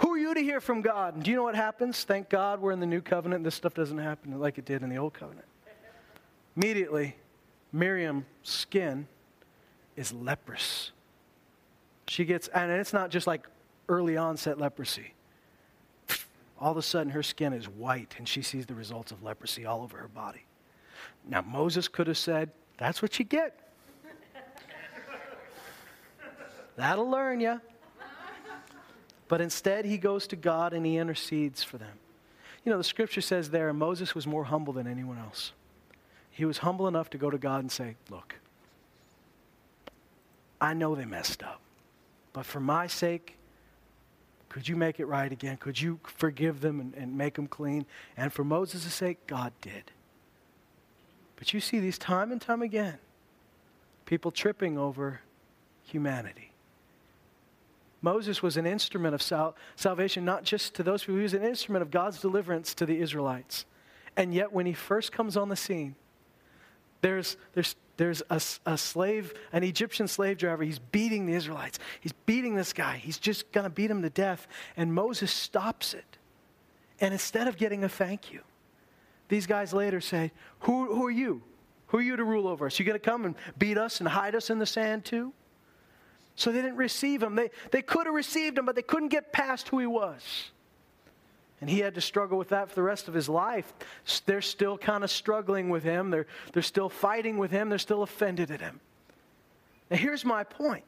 Who 0.00 0.12
are 0.12 0.18
you 0.18 0.34
to 0.34 0.40
hear 0.40 0.60
from 0.60 0.80
God? 0.80 1.14
And 1.14 1.22
do 1.22 1.30
you 1.30 1.36
know 1.36 1.42
what 1.42 1.54
happens? 1.54 2.04
Thank 2.04 2.30
God 2.30 2.60
we're 2.60 2.72
in 2.72 2.80
the 2.80 2.86
new 2.86 3.02
covenant. 3.02 3.44
This 3.44 3.54
stuff 3.54 3.74
doesn't 3.74 3.98
happen 3.98 4.38
like 4.38 4.56
it 4.56 4.64
did 4.64 4.82
in 4.82 4.88
the 4.88 4.96
old 4.96 5.12
covenant. 5.12 5.46
Immediately, 6.56 7.16
Miriam's 7.72 8.24
skin 8.42 9.06
is 9.96 10.12
leprous. 10.12 10.92
She 12.08 12.24
gets, 12.24 12.48
and 12.48 12.72
it's 12.72 12.92
not 12.92 13.10
just 13.10 13.26
like 13.26 13.46
early 13.88 14.16
onset 14.16 14.58
leprosy. 14.58 15.12
All 16.58 16.72
of 16.72 16.76
a 16.76 16.82
sudden, 16.82 17.12
her 17.12 17.22
skin 17.22 17.52
is 17.52 17.68
white 17.68 18.14
and 18.18 18.26
she 18.26 18.42
sees 18.42 18.66
the 18.66 18.74
results 18.74 19.12
of 19.12 19.22
leprosy 19.22 19.66
all 19.66 19.82
over 19.82 19.98
her 19.98 20.08
body. 20.08 20.44
Now, 21.28 21.42
Moses 21.42 21.88
could 21.88 22.06
have 22.06 22.18
said, 22.18 22.50
That's 22.78 23.02
what 23.02 23.18
you 23.18 23.24
get. 23.24 23.58
That'll 26.76 27.08
learn 27.08 27.40
you. 27.40 27.60
But 29.30 29.40
instead, 29.40 29.84
he 29.84 29.96
goes 29.96 30.26
to 30.26 30.36
God 30.36 30.72
and 30.72 30.84
he 30.84 30.96
intercedes 30.96 31.62
for 31.62 31.78
them. 31.78 32.00
You 32.64 32.72
know, 32.72 32.78
the 32.78 32.82
scripture 32.82 33.20
says 33.20 33.50
there, 33.50 33.72
Moses 33.72 34.12
was 34.12 34.26
more 34.26 34.42
humble 34.42 34.72
than 34.72 34.88
anyone 34.88 35.18
else. 35.18 35.52
He 36.32 36.44
was 36.44 36.58
humble 36.58 36.88
enough 36.88 37.10
to 37.10 37.18
go 37.18 37.30
to 37.30 37.38
God 37.38 37.60
and 37.60 37.70
say, 37.70 37.94
Look, 38.08 38.34
I 40.60 40.74
know 40.74 40.96
they 40.96 41.04
messed 41.04 41.44
up, 41.44 41.60
but 42.32 42.44
for 42.44 42.58
my 42.58 42.88
sake, 42.88 43.36
could 44.48 44.66
you 44.66 44.74
make 44.74 44.98
it 44.98 45.06
right 45.06 45.30
again? 45.30 45.58
Could 45.58 45.80
you 45.80 46.00
forgive 46.02 46.60
them 46.60 46.80
and, 46.80 46.94
and 46.94 47.16
make 47.16 47.34
them 47.34 47.46
clean? 47.46 47.86
And 48.16 48.32
for 48.32 48.42
Moses' 48.42 48.92
sake, 48.92 49.28
God 49.28 49.52
did. 49.60 49.92
But 51.36 51.54
you 51.54 51.60
see 51.60 51.78
these 51.78 51.98
time 51.98 52.32
and 52.32 52.40
time 52.40 52.62
again 52.62 52.98
people 54.06 54.32
tripping 54.32 54.76
over 54.76 55.20
humanity. 55.84 56.49
Moses 58.02 58.42
was 58.42 58.56
an 58.56 58.66
instrument 58.66 59.14
of 59.14 59.22
sal- 59.22 59.56
salvation, 59.76 60.24
not 60.24 60.42
just 60.42 60.74
to 60.74 60.82
those 60.82 61.02
people, 61.02 61.16
he 61.16 61.22
was 61.22 61.34
an 61.34 61.44
instrument 61.44 61.82
of 61.82 61.90
God's 61.90 62.20
deliverance 62.20 62.74
to 62.74 62.86
the 62.86 63.00
Israelites. 63.00 63.66
And 64.16 64.34
yet, 64.34 64.52
when 64.52 64.66
he 64.66 64.72
first 64.72 65.12
comes 65.12 65.36
on 65.36 65.48
the 65.48 65.56
scene, 65.56 65.94
there's, 67.02 67.36
there's 67.54 67.76
there's 68.00 68.22
a, 68.30 68.40
a 68.64 68.78
slave, 68.78 69.34
an 69.52 69.62
Egyptian 69.62 70.08
slave 70.08 70.38
driver. 70.38 70.62
He's 70.62 70.78
beating 70.78 71.26
the 71.26 71.34
Israelites. 71.34 71.78
He's 72.00 72.14
beating 72.24 72.54
this 72.54 72.72
guy. 72.72 72.96
He's 72.96 73.18
just 73.18 73.52
going 73.52 73.64
to 73.64 73.70
beat 73.70 73.90
him 73.90 74.00
to 74.00 74.08
death. 74.08 74.48
And 74.74 74.94
Moses 74.94 75.30
stops 75.30 75.92
it. 75.92 76.16
And 76.98 77.12
instead 77.12 77.46
of 77.46 77.58
getting 77.58 77.84
a 77.84 77.90
thank 77.90 78.32
you, 78.32 78.40
these 79.28 79.46
guys 79.46 79.74
later 79.74 80.00
say, 80.00 80.32
Who, 80.60 80.94
who 80.94 81.04
are 81.04 81.10
you? 81.10 81.42
Who 81.88 81.98
are 81.98 82.02
you 82.02 82.16
to 82.16 82.24
rule 82.24 82.48
over 82.48 82.64
us? 82.64 82.78
You 82.78 82.86
going 82.86 82.98
to 82.98 83.04
come 83.04 83.26
and 83.26 83.34
beat 83.58 83.76
us 83.76 84.00
and 84.00 84.08
hide 84.08 84.34
us 84.34 84.48
in 84.48 84.58
the 84.58 84.64
sand 84.64 85.04
too? 85.04 85.34
So 86.40 86.50
they 86.50 86.62
didn't 86.62 86.78
receive 86.78 87.22
him. 87.22 87.34
They, 87.34 87.50
they 87.70 87.82
could 87.82 88.06
have 88.06 88.14
received 88.14 88.56
him, 88.56 88.64
but 88.64 88.74
they 88.74 88.80
couldn't 88.80 89.10
get 89.10 89.30
past 89.30 89.68
who 89.68 89.78
he 89.78 89.86
was. 89.86 90.50
And 91.60 91.68
he 91.68 91.80
had 91.80 91.94
to 91.96 92.00
struggle 92.00 92.38
with 92.38 92.48
that 92.48 92.70
for 92.70 92.74
the 92.74 92.82
rest 92.82 93.08
of 93.08 93.14
his 93.14 93.28
life. 93.28 93.70
They're 94.24 94.40
still 94.40 94.78
kind 94.78 95.04
of 95.04 95.10
struggling 95.10 95.68
with 95.68 95.82
him. 95.82 96.08
They're, 96.08 96.26
they're 96.54 96.62
still 96.62 96.88
fighting 96.88 97.36
with 97.36 97.50
him. 97.50 97.68
They're 97.68 97.78
still 97.78 98.02
offended 98.02 98.50
at 98.50 98.62
him. 98.62 98.80
Now, 99.90 99.98
here's 99.98 100.24
my 100.24 100.42
point. 100.42 100.84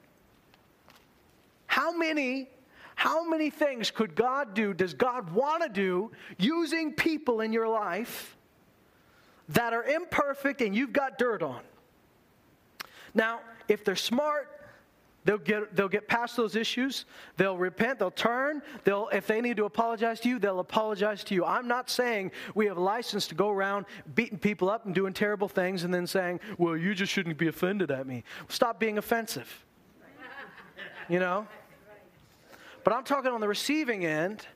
How 1.67 1.95
many, 1.95 2.49
how 2.95 3.29
many 3.29 3.51
things 3.51 3.91
could 3.91 4.15
God 4.15 4.55
do, 4.55 4.73
does 4.73 4.95
God 4.95 5.35
want 5.35 5.63
to 5.65 5.69
do 5.69 6.13
using 6.39 6.95
people 6.95 7.43
in 7.43 7.53
your 7.53 7.69
life 7.69 8.39
that 9.51 9.75
are 9.75 9.85
imperfect 9.85 10.63
and 10.63 10.75
you've 10.75 10.95
got 10.95 11.19
dirt 11.19 11.43
on? 11.43 11.61
Now, 13.13 13.41
if 13.69 13.85
they're 13.85 13.97
smart, 13.97 14.49
They'll 15.25 15.39
get, 15.39 15.77
they'll 15.77 15.89
get 15.89 16.09
past 16.09 16.37
those 16.37 16.57
issues. 16.57 17.05
They'll 17.37 17.57
repent. 17.57 17.99
They'll 17.99 18.11
turn. 18.11 18.61
They'll, 18.85 19.09
if 19.13 19.27
they 19.27 19.41
need 19.41 19.57
to 19.59 19.65
apologize 19.65 20.19
to 20.21 20.29
you, 20.29 20.39
they'll 20.39 20.61
apologize 20.61 21.23
to 21.25 21.35
you. 21.35 21.45
I'm 21.45 21.69
not 21.69 21.89
saying 21.89 22.33
we 22.55 22.67
have 22.67 22.79
license 22.79 23.29
to 23.29 23.35
go 23.35 23.51
around 23.51 23.87
beating 24.15 24.39
people 24.39 24.69
up 24.69 24.85
and 24.85 24.95
doing 24.95 25.13
terrible 25.13 25.49
things 25.49 25.85
and 25.85 25.95
then 25.95 26.07
saying, 26.07 26.41
well, 26.59 26.77
you 26.77 26.95
just 26.95 27.13
shouldn't 27.13 27.39
be 27.39 27.47
offended 27.47 27.91
at 27.91 28.07
me. 28.07 28.25
Stop 28.49 28.81
being 28.81 28.99
offensive. 28.99 29.65
You 31.09 31.21
know? 31.21 31.47
But 32.85 32.95
I'm 32.95 33.05
talking 33.05 33.31
on 33.31 33.41
the 33.41 33.49
receiving 33.49 34.05
end 34.05 34.47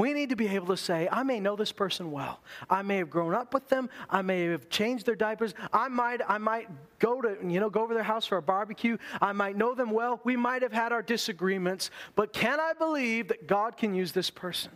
we 0.00 0.14
need 0.14 0.30
to 0.30 0.36
be 0.36 0.48
able 0.48 0.68
to 0.68 0.78
say, 0.78 1.10
I 1.12 1.22
may 1.24 1.40
know 1.40 1.56
this 1.56 1.72
person 1.72 2.10
well. 2.10 2.40
I 2.70 2.80
may 2.80 2.96
have 2.96 3.10
grown 3.10 3.34
up 3.34 3.52
with 3.52 3.68
them. 3.68 3.90
I 4.08 4.22
may 4.22 4.44
have 4.44 4.70
changed 4.70 5.04
their 5.04 5.14
diapers. 5.14 5.52
I 5.74 5.88
might, 5.88 6.22
I 6.26 6.38
might 6.38 6.68
go 6.98 7.20
to, 7.20 7.36
you 7.46 7.60
know, 7.60 7.68
go 7.68 7.82
over 7.82 7.92
their 7.92 8.02
house 8.02 8.24
for 8.24 8.38
a 8.38 8.42
barbecue. 8.42 8.96
I 9.20 9.32
might 9.32 9.58
know 9.58 9.74
them 9.74 9.90
well. 9.90 10.18
We 10.24 10.36
might 10.36 10.62
have 10.62 10.72
had 10.72 10.92
our 10.92 11.02
disagreements. 11.02 11.90
But 12.14 12.32
can 12.32 12.58
I 12.60 12.72
believe 12.72 13.28
that 13.28 13.46
God 13.46 13.76
can 13.76 13.94
use 13.94 14.12
this 14.12 14.30
person? 14.30 14.72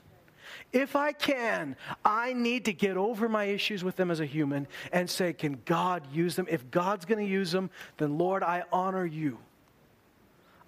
If 0.74 0.94
I 0.94 1.12
can, 1.12 1.76
I 2.04 2.34
need 2.34 2.66
to 2.66 2.74
get 2.74 2.98
over 2.98 3.26
my 3.26 3.44
issues 3.44 3.82
with 3.82 3.96
them 3.96 4.10
as 4.10 4.20
a 4.20 4.26
human 4.26 4.68
and 4.92 5.08
say, 5.08 5.32
Can 5.32 5.62
God 5.64 6.06
use 6.12 6.36
them? 6.36 6.46
If 6.50 6.70
God's 6.70 7.06
going 7.06 7.24
to 7.24 7.30
use 7.30 7.50
them, 7.50 7.70
then 7.96 8.18
Lord, 8.18 8.42
I 8.42 8.64
honor 8.70 9.06
you. 9.06 9.38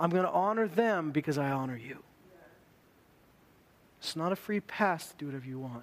I'm 0.01 0.09
going 0.09 0.25
to 0.25 0.31
honor 0.31 0.67
them 0.67 1.11
because 1.11 1.37
I 1.37 1.51
honor 1.51 1.77
you. 1.77 2.03
It's 4.07 4.15
not 4.15 4.31
a 4.31 4.37
free 4.37 4.61
pass 4.61 5.09
to 5.09 5.17
do 5.17 5.27
whatever 5.27 5.47
you 5.47 5.59
want. 5.59 5.83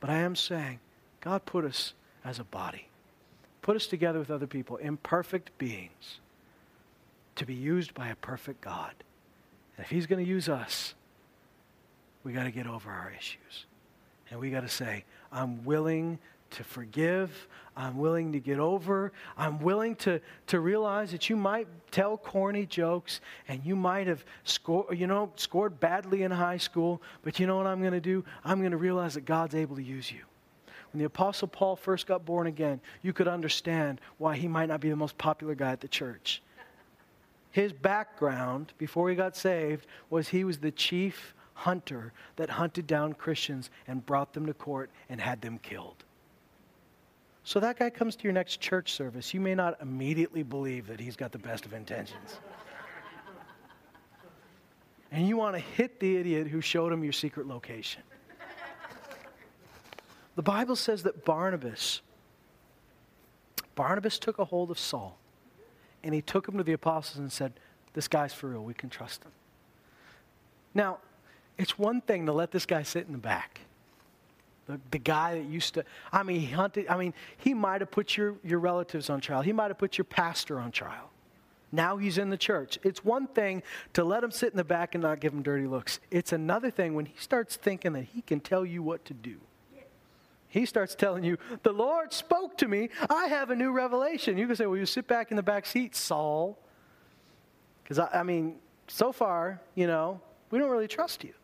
But 0.00 0.10
I 0.10 0.18
am 0.18 0.36
saying, 0.36 0.80
God 1.22 1.46
put 1.46 1.64
us 1.64 1.94
as 2.22 2.38
a 2.38 2.44
body, 2.44 2.88
put 3.62 3.74
us 3.74 3.86
together 3.86 4.18
with 4.18 4.30
other 4.30 4.46
people, 4.46 4.76
imperfect 4.76 5.56
beings, 5.56 6.20
to 7.36 7.46
be 7.46 7.54
used 7.54 7.94
by 7.94 8.08
a 8.08 8.14
perfect 8.16 8.60
God. 8.60 8.92
And 9.78 9.86
if 9.86 9.90
He's 9.90 10.06
going 10.06 10.22
to 10.22 10.30
use 10.30 10.46
us, 10.46 10.94
we 12.22 12.34
got 12.34 12.44
to 12.44 12.50
get 12.50 12.66
over 12.66 12.90
our 12.90 13.10
issues. 13.18 13.64
And 14.30 14.38
we 14.38 14.50
got 14.50 14.60
to 14.60 14.68
say, 14.68 15.04
I'm 15.32 15.64
willing 15.64 16.18
to 16.54 16.64
forgive. 16.64 17.48
I'm 17.76 17.98
willing 17.98 18.32
to 18.32 18.40
get 18.40 18.58
over. 18.58 19.12
I'm 19.36 19.58
willing 19.58 19.96
to, 19.96 20.20
to 20.48 20.60
realize 20.60 21.10
that 21.12 21.28
you 21.28 21.36
might 21.36 21.66
tell 21.90 22.16
corny 22.16 22.66
jokes 22.66 23.20
and 23.48 23.64
you 23.64 23.74
might 23.76 24.06
have 24.06 24.24
scored, 24.44 24.98
you 24.98 25.06
know, 25.06 25.32
scored 25.36 25.80
badly 25.80 26.22
in 26.22 26.30
high 26.30 26.56
school, 26.56 27.02
but 27.22 27.38
you 27.38 27.46
know 27.46 27.56
what 27.56 27.66
I'm 27.66 27.80
going 27.80 27.92
to 27.92 28.00
do? 28.00 28.24
I'm 28.44 28.60
going 28.60 28.70
to 28.70 28.76
realize 28.76 29.14
that 29.14 29.24
God's 29.24 29.54
able 29.54 29.76
to 29.76 29.82
use 29.82 30.10
you. 30.10 30.20
When 30.92 31.00
the 31.00 31.06
Apostle 31.06 31.48
Paul 31.48 31.74
first 31.74 32.06
got 32.06 32.24
born 32.24 32.46
again, 32.46 32.80
you 33.02 33.12
could 33.12 33.26
understand 33.26 34.00
why 34.18 34.36
he 34.36 34.46
might 34.46 34.66
not 34.66 34.80
be 34.80 34.90
the 34.90 34.96
most 34.96 35.18
popular 35.18 35.56
guy 35.56 35.72
at 35.72 35.80
the 35.80 35.88
church. 35.88 36.40
His 37.50 37.72
background 37.72 38.72
before 38.78 39.10
he 39.10 39.16
got 39.16 39.36
saved 39.36 39.86
was 40.10 40.28
he 40.28 40.44
was 40.44 40.58
the 40.58 40.70
chief 40.70 41.34
hunter 41.54 42.12
that 42.36 42.50
hunted 42.50 42.86
down 42.86 43.12
Christians 43.12 43.70
and 43.86 44.04
brought 44.04 44.32
them 44.32 44.46
to 44.46 44.54
court 44.54 44.90
and 45.08 45.20
had 45.20 45.40
them 45.40 45.58
killed. 45.58 46.04
So 47.44 47.60
that 47.60 47.78
guy 47.78 47.90
comes 47.90 48.16
to 48.16 48.24
your 48.24 48.32
next 48.32 48.60
church 48.60 48.92
service. 48.92 49.34
You 49.34 49.40
may 49.40 49.54
not 49.54 49.80
immediately 49.80 50.42
believe 50.42 50.86
that 50.86 50.98
he's 50.98 51.14
got 51.14 51.30
the 51.30 51.38
best 51.38 51.66
of 51.66 51.74
intentions. 51.74 52.38
and 55.12 55.28
you 55.28 55.36
want 55.36 55.54
to 55.54 55.60
hit 55.60 56.00
the 56.00 56.16
idiot 56.16 56.48
who 56.48 56.62
showed 56.62 56.90
him 56.90 57.04
your 57.04 57.12
secret 57.12 57.46
location. 57.46 58.02
The 60.36 60.42
Bible 60.42 60.74
says 60.74 61.04
that 61.04 61.24
Barnabas 61.24 62.00
Barnabas 63.74 64.18
took 64.18 64.38
a 64.38 64.44
hold 64.44 64.70
of 64.70 64.78
Saul 64.78 65.18
and 66.02 66.14
he 66.14 66.22
took 66.22 66.48
him 66.48 66.56
to 66.58 66.62
the 66.62 66.72
apostles 66.72 67.18
and 67.18 67.32
said, 67.32 67.52
This 67.92 68.08
guy's 68.08 68.32
for 68.32 68.48
real. 68.48 68.62
We 68.62 68.74
can 68.74 68.88
trust 68.88 69.24
him. 69.24 69.32
Now, 70.74 70.98
it's 71.58 71.78
one 71.78 72.00
thing 72.00 72.26
to 72.26 72.32
let 72.32 72.50
this 72.50 72.66
guy 72.66 72.82
sit 72.82 73.06
in 73.06 73.12
the 73.12 73.18
back. 73.18 73.60
The, 74.66 74.80
the 74.90 74.98
guy 74.98 75.34
that 75.34 75.44
used 75.44 75.74
to, 75.74 75.84
I 76.12 76.22
mean, 76.22 76.40
he 76.40 76.46
hunted, 76.46 76.86
I 76.88 76.96
mean, 76.96 77.12
he 77.36 77.52
might 77.52 77.80
have 77.80 77.90
put 77.90 78.16
your, 78.16 78.36
your 78.42 78.58
relatives 78.58 79.10
on 79.10 79.20
trial. 79.20 79.42
He 79.42 79.52
might 79.52 79.68
have 79.68 79.78
put 79.78 79.98
your 79.98 80.06
pastor 80.06 80.58
on 80.58 80.72
trial. 80.72 81.10
Now 81.70 81.96
he's 81.96 82.18
in 82.18 82.30
the 82.30 82.36
church. 82.36 82.78
It's 82.82 83.04
one 83.04 83.26
thing 83.26 83.62
to 83.94 84.04
let 84.04 84.22
him 84.22 84.30
sit 84.30 84.52
in 84.52 84.56
the 84.56 84.64
back 84.64 84.94
and 84.94 85.02
not 85.02 85.20
give 85.20 85.32
him 85.32 85.42
dirty 85.42 85.66
looks. 85.66 85.98
It's 86.10 86.32
another 86.32 86.70
thing 86.70 86.94
when 86.94 87.06
he 87.06 87.14
starts 87.18 87.56
thinking 87.56 87.92
that 87.94 88.04
he 88.04 88.22
can 88.22 88.40
tell 88.40 88.64
you 88.64 88.82
what 88.82 89.04
to 89.06 89.14
do. 89.14 89.38
He 90.46 90.66
starts 90.66 90.94
telling 90.94 91.24
you, 91.24 91.36
The 91.64 91.72
Lord 91.72 92.12
spoke 92.12 92.56
to 92.58 92.68
me. 92.68 92.90
I 93.10 93.26
have 93.26 93.50
a 93.50 93.56
new 93.56 93.72
revelation. 93.72 94.38
You 94.38 94.46
can 94.46 94.54
say, 94.54 94.66
Well, 94.66 94.78
you 94.78 94.86
sit 94.86 95.08
back 95.08 95.32
in 95.32 95.36
the 95.36 95.42
back 95.42 95.66
seat, 95.66 95.96
Saul. 95.96 96.56
Because, 97.82 97.98
I, 97.98 98.20
I 98.20 98.22
mean, 98.22 98.60
so 98.86 99.10
far, 99.10 99.60
you 99.74 99.88
know, 99.88 100.20
we 100.52 100.60
don't 100.60 100.70
really 100.70 100.86
trust 100.86 101.24
you. 101.24 101.34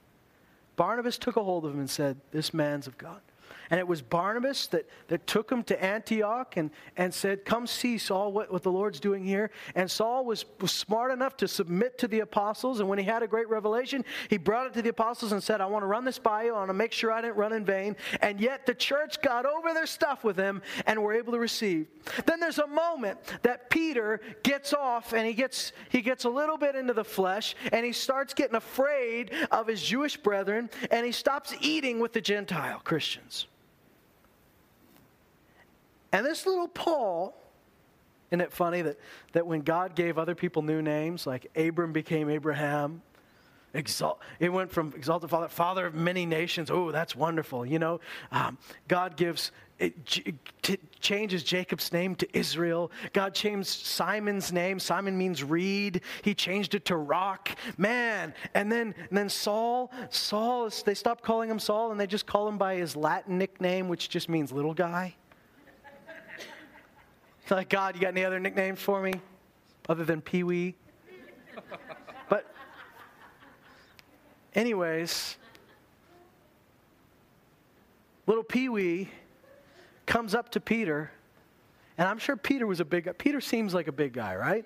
Barnabas 0.80 1.18
took 1.18 1.36
a 1.36 1.44
hold 1.44 1.66
of 1.66 1.74
him 1.74 1.80
and 1.80 1.90
said, 1.90 2.16
This 2.30 2.54
man's 2.54 2.86
of 2.86 2.96
God. 2.96 3.20
And 3.70 3.78
it 3.78 3.86
was 3.86 4.02
Barnabas 4.02 4.66
that, 4.68 4.88
that 5.08 5.26
took 5.28 5.50
him 5.50 5.62
to 5.64 5.82
Antioch 5.82 6.56
and, 6.56 6.70
and 6.96 7.14
said, 7.14 7.44
Come 7.44 7.68
see, 7.68 7.98
Saul, 7.98 8.32
what, 8.32 8.52
what 8.52 8.64
the 8.64 8.72
Lord's 8.72 8.98
doing 8.98 9.24
here. 9.24 9.52
And 9.76 9.88
Saul 9.88 10.24
was, 10.24 10.44
was 10.60 10.72
smart 10.72 11.12
enough 11.12 11.36
to 11.38 11.48
submit 11.48 11.96
to 11.98 12.08
the 12.08 12.20
apostles. 12.20 12.80
And 12.80 12.88
when 12.88 12.98
he 12.98 13.04
had 13.04 13.22
a 13.22 13.28
great 13.28 13.48
revelation, 13.48 14.04
he 14.28 14.38
brought 14.38 14.66
it 14.66 14.72
to 14.74 14.82
the 14.82 14.88
apostles 14.88 15.30
and 15.30 15.40
said, 15.40 15.60
I 15.60 15.66
want 15.66 15.84
to 15.84 15.86
run 15.86 16.04
this 16.04 16.18
by 16.18 16.44
you. 16.44 16.54
I 16.54 16.58
want 16.58 16.70
to 16.70 16.74
make 16.74 16.90
sure 16.90 17.12
I 17.12 17.20
didn't 17.20 17.36
run 17.36 17.52
in 17.52 17.64
vain. 17.64 17.96
And 18.20 18.40
yet 18.40 18.66
the 18.66 18.74
church 18.74 19.22
got 19.22 19.46
over 19.46 19.72
their 19.72 19.86
stuff 19.86 20.24
with 20.24 20.36
him 20.36 20.62
and 20.86 21.00
were 21.00 21.12
able 21.12 21.32
to 21.34 21.38
receive. 21.38 21.86
Then 22.26 22.40
there's 22.40 22.58
a 22.58 22.66
moment 22.66 23.20
that 23.42 23.70
Peter 23.70 24.20
gets 24.42 24.72
off 24.74 25.12
and 25.12 25.24
he 25.24 25.32
gets, 25.32 25.72
he 25.90 26.02
gets 26.02 26.24
a 26.24 26.30
little 26.30 26.58
bit 26.58 26.74
into 26.74 26.92
the 26.92 27.04
flesh 27.04 27.54
and 27.72 27.86
he 27.86 27.92
starts 27.92 28.34
getting 28.34 28.56
afraid 28.56 29.30
of 29.52 29.68
his 29.68 29.80
Jewish 29.80 30.16
brethren 30.16 30.70
and 30.90 31.06
he 31.06 31.12
stops 31.12 31.54
eating 31.60 32.00
with 32.00 32.12
the 32.12 32.20
Gentile 32.20 32.80
Christians. 32.82 33.46
And 36.12 36.26
this 36.26 36.46
little 36.46 36.68
Paul, 36.68 37.34
isn't 38.30 38.40
it 38.40 38.52
funny 38.52 38.82
that, 38.82 38.98
that 39.32 39.46
when 39.46 39.60
God 39.60 39.94
gave 39.94 40.18
other 40.18 40.34
people 40.34 40.62
new 40.62 40.82
names, 40.82 41.26
like 41.26 41.46
Abram 41.56 41.92
became 41.92 42.28
Abraham, 42.28 43.02
exalt, 43.74 44.20
it 44.40 44.48
went 44.48 44.70
from 44.70 44.92
exalted 44.96 45.30
father, 45.30 45.48
father 45.48 45.86
of 45.86 45.94
many 45.94 46.26
nations. 46.26 46.70
Oh, 46.70 46.90
that's 46.90 47.14
wonderful. 47.14 47.64
You 47.64 47.78
know, 47.78 48.00
um, 48.32 48.58
God 48.88 49.16
gives, 49.16 49.52
it, 49.78 49.94
it 50.68 51.00
changes 51.00 51.44
Jacob's 51.44 51.92
name 51.92 52.16
to 52.16 52.28
Israel. 52.36 52.90
God 53.12 53.34
changed 53.34 53.68
Simon's 53.68 54.52
name. 54.52 54.80
Simon 54.80 55.16
means 55.16 55.44
reed. 55.44 56.02
He 56.22 56.34
changed 56.34 56.74
it 56.74 56.84
to 56.86 56.96
rock. 56.96 57.50
Man. 57.78 58.34
And 58.54 58.70
then, 58.70 58.94
and 59.08 59.16
then 59.16 59.28
Saul, 59.28 59.92
Saul, 60.10 60.70
they 60.84 60.94
stopped 60.94 61.22
calling 61.22 61.48
him 61.48 61.60
Saul 61.60 61.92
and 61.92 62.00
they 62.00 62.08
just 62.08 62.26
call 62.26 62.48
him 62.48 62.58
by 62.58 62.76
his 62.76 62.96
Latin 62.96 63.38
nickname, 63.38 63.88
which 63.88 64.08
just 64.08 64.28
means 64.28 64.50
little 64.50 64.74
guy. 64.74 65.14
Like, 67.50 67.68
God, 67.68 67.94
you 67.94 68.00
got 68.00 68.08
any 68.08 68.24
other 68.24 68.38
nicknames 68.38 68.80
for 68.80 69.02
me 69.02 69.14
other 69.88 70.04
than 70.04 70.20
Pee 70.20 70.44
Wee? 70.44 70.74
But, 72.28 72.46
anyways, 74.54 75.36
little 78.26 78.44
Pee 78.44 78.68
Wee 78.68 79.10
comes 80.06 80.34
up 80.34 80.50
to 80.52 80.60
Peter, 80.60 81.10
and 81.98 82.08
I'm 82.08 82.18
sure 82.18 82.36
Peter 82.36 82.66
was 82.66 82.80
a 82.80 82.84
big 82.84 83.04
guy. 83.04 83.12
Peter 83.12 83.40
seems 83.40 83.74
like 83.74 83.88
a 83.88 83.92
big 83.92 84.12
guy, 84.12 84.36
right? 84.36 84.64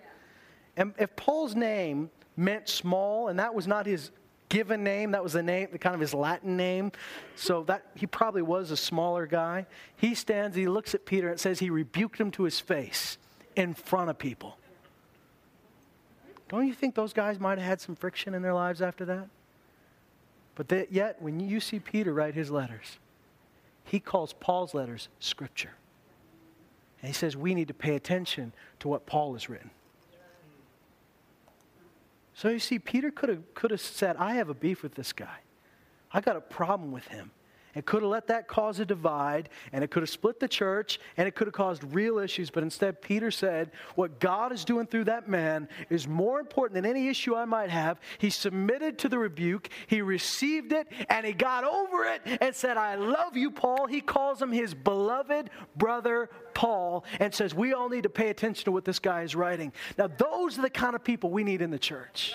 And 0.77 0.93
if 0.99 1.15
Paul's 1.17 1.55
name 1.55 2.11
meant 2.37 2.69
small, 2.69 3.29
and 3.29 3.39
that 3.39 3.55
was 3.55 3.67
not 3.67 3.87
his 3.87 4.11
given 4.55 4.85
name. 4.85 5.11
That 5.11 5.23
was 5.23 5.33
the 5.33 5.43
name, 5.43 5.69
the 5.73 5.79
kind 5.79 5.95
of 5.95 6.01
his 6.01 6.15
Latin 6.15 6.57
name. 6.57 6.93
So 7.35 7.65
that 7.65 7.87
he 7.97 8.07
probably 8.07 8.43
was 8.43 8.71
a 8.71 8.77
smaller 8.77 9.27
guy. 9.27 9.67
He 9.97 10.15
stands, 10.15 10.57
he 10.57 10.69
looks 10.69 10.95
at 10.95 11.05
Peter, 11.05 11.29
and 11.29 11.41
says 11.41 11.59
he 11.59 11.71
rebuked 11.71 12.19
him 12.19 12.31
to 12.33 12.45
his 12.45 12.61
face 12.61 13.19
in 13.57 13.75
front 13.75 14.11
of 14.11 14.19
people. 14.19 14.57
Don't 16.49 16.69
you 16.69 16.75
think 16.75 16.95
those 16.95 17.13
guys 17.13 17.41
might 17.41 17.59
have 17.59 17.67
had 17.67 17.81
some 17.81 17.97
friction 17.97 18.33
in 18.33 18.43
their 18.43 18.55
lives 18.55 18.81
after 18.81 19.05
that? 19.07 19.29
But 20.55 20.93
yet, 20.93 21.21
when 21.21 21.41
you 21.41 21.59
see 21.59 21.81
Peter 21.81 22.15
write 22.15 22.35
his 22.35 22.49
letters, 22.49 22.99
he 23.83 23.99
calls 23.99 24.35
Paul's 24.35 24.73
letters 24.73 25.09
scripture. 25.19 25.73
And 27.03 27.09
he 27.09 27.13
says 27.13 27.37
we 27.37 27.57
need 27.57 27.69
to 27.69 27.75
pay 27.75 27.97
attention 27.97 28.53
to 28.79 28.89
what 28.89 29.05
Paul 29.05 29.33
has 29.33 29.49
written. 29.49 29.71
So 32.35 32.49
you 32.49 32.59
see, 32.59 32.79
Peter 32.79 33.11
could 33.11 33.29
have, 33.29 33.55
could 33.55 33.71
have 33.71 33.81
said, 33.81 34.17
I 34.17 34.35
have 34.35 34.49
a 34.49 34.55
beef 34.55 34.83
with 34.83 34.95
this 34.95 35.13
guy. 35.13 35.39
I 36.13 36.21
got 36.21 36.37
a 36.37 36.41
problem 36.41 36.93
with 36.93 37.07
him. 37.07 37.31
It 37.75 37.87
could 37.87 38.03
have 38.03 38.11
let 38.11 38.27
that 38.29 38.49
cause 38.49 38.79
a 38.81 38.85
divide, 38.85 39.49
and 39.73 39.83
it 39.83 39.91
could 39.91 40.03
have 40.03 40.11
split 40.11 40.41
the 40.41 40.49
church, 40.49 41.01
and 41.17 41.27
it 41.27 41.35
could 41.35 41.47
have 41.47 41.55
caused 41.55 41.83
real 41.95 42.19
issues. 42.19 42.51
But 42.51 42.63
instead, 42.63 43.03
Peter 43.03 43.31
said, 43.31 43.73
What 43.95 44.21
God 44.21 44.53
is 44.53 44.65
doing 44.65 44.87
through 44.87 45.05
that 45.05 45.29
man 45.29 45.69
is 45.91 46.07
more 46.07 46.41
important 46.41 46.75
than 46.75 46.87
any 46.89 47.09
issue 47.09 47.35
I 47.35 47.45
might 47.45 47.71
have. 47.71 48.01
He 48.19 48.31
submitted 48.31 48.99
to 48.99 49.09
the 49.09 49.19
rebuke, 49.19 49.69
he 49.87 50.03
received 50.03 50.73
it, 50.73 50.87
and 51.09 51.27
he 51.27 51.33
got 51.33 51.65
over 51.65 52.05
it 52.05 52.23
and 52.41 52.55
said, 52.55 52.77
I 52.77 52.95
love 52.95 53.37
you, 53.37 53.51
Paul. 53.51 53.87
He 53.87 54.01
calls 54.01 54.41
him 54.41 54.53
his 54.53 54.75
beloved 54.75 55.51
brother, 55.77 56.31
Paul, 56.55 57.05
and 57.21 57.35
says, 57.35 57.55
We 57.55 57.73
all 57.73 57.89
need 57.89 58.05
to 58.05 58.09
pay 58.09 58.31
attention 58.31 58.65
to 58.67 58.73
what 58.73 58.85
this 58.85 58.99
guy 58.99 59.23
is 59.23 59.35
writing. 59.35 59.73
Now, 59.99 60.07
those 60.07 60.59
are 60.59 60.63
the 60.63 60.71
kind 60.71 60.95
of 60.95 61.03
people 61.03 61.31
we 61.31 61.45
need 61.45 61.61
in 61.61 61.71
the 61.71 61.79
church 61.79 62.35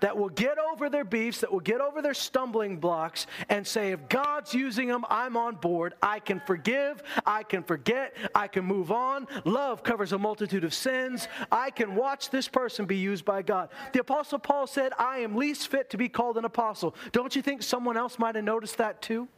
that 0.00 0.16
will 0.16 0.28
get 0.28 0.58
over 0.58 0.88
their 0.88 1.04
beefs, 1.04 1.40
that 1.40 1.52
will 1.52 1.60
get 1.60 1.80
over 1.80 2.02
their 2.02 2.14
stumbling 2.14 2.78
blocks, 2.78 3.26
and 3.48 3.66
say, 3.66 3.92
if 3.92 4.08
God's 4.08 4.54
using 4.54 4.88
them, 4.88 5.04
I'm 5.08 5.36
on 5.36 5.56
board. 5.56 5.94
I 6.02 6.20
can 6.20 6.40
forgive, 6.40 7.02
I 7.26 7.42
can 7.42 7.62
forget, 7.62 8.14
I 8.34 8.48
can 8.48 8.64
move 8.64 8.90
on. 8.90 9.26
Love 9.44 9.82
covers 9.82 10.12
a 10.12 10.18
multitude 10.18 10.64
of 10.64 10.74
sins. 10.74 11.28
I 11.50 11.70
can 11.70 11.94
watch 11.94 12.30
this 12.30 12.48
person 12.48 12.86
be 12.86 12.96
used 12.96 13.24
by 13.24 13.42
God. 13.42 13.70
The 13.92 14.00
Apostle 14.00 14.38
Paul 14.38 14.66
said, 14.66 14.92
I 14.98 15.18
am 15.18 15.36
least 15.36 15.68
fit 15.68 15.90
to 15.90 15.96
be 15.96 16.08
called 16.08 16.38
an 16.38 16.44
apostle. 16.44 16.94
Don't 17.12 17.34
you 17.34 17.42
think 17.42 17.62
someone 17.62 17.96
else 17.96 18.18
might 18.18 18.34
have 18.34 18.44
noticed 18.44 18.78
that 18.78 19.02
too? 19.02 19.28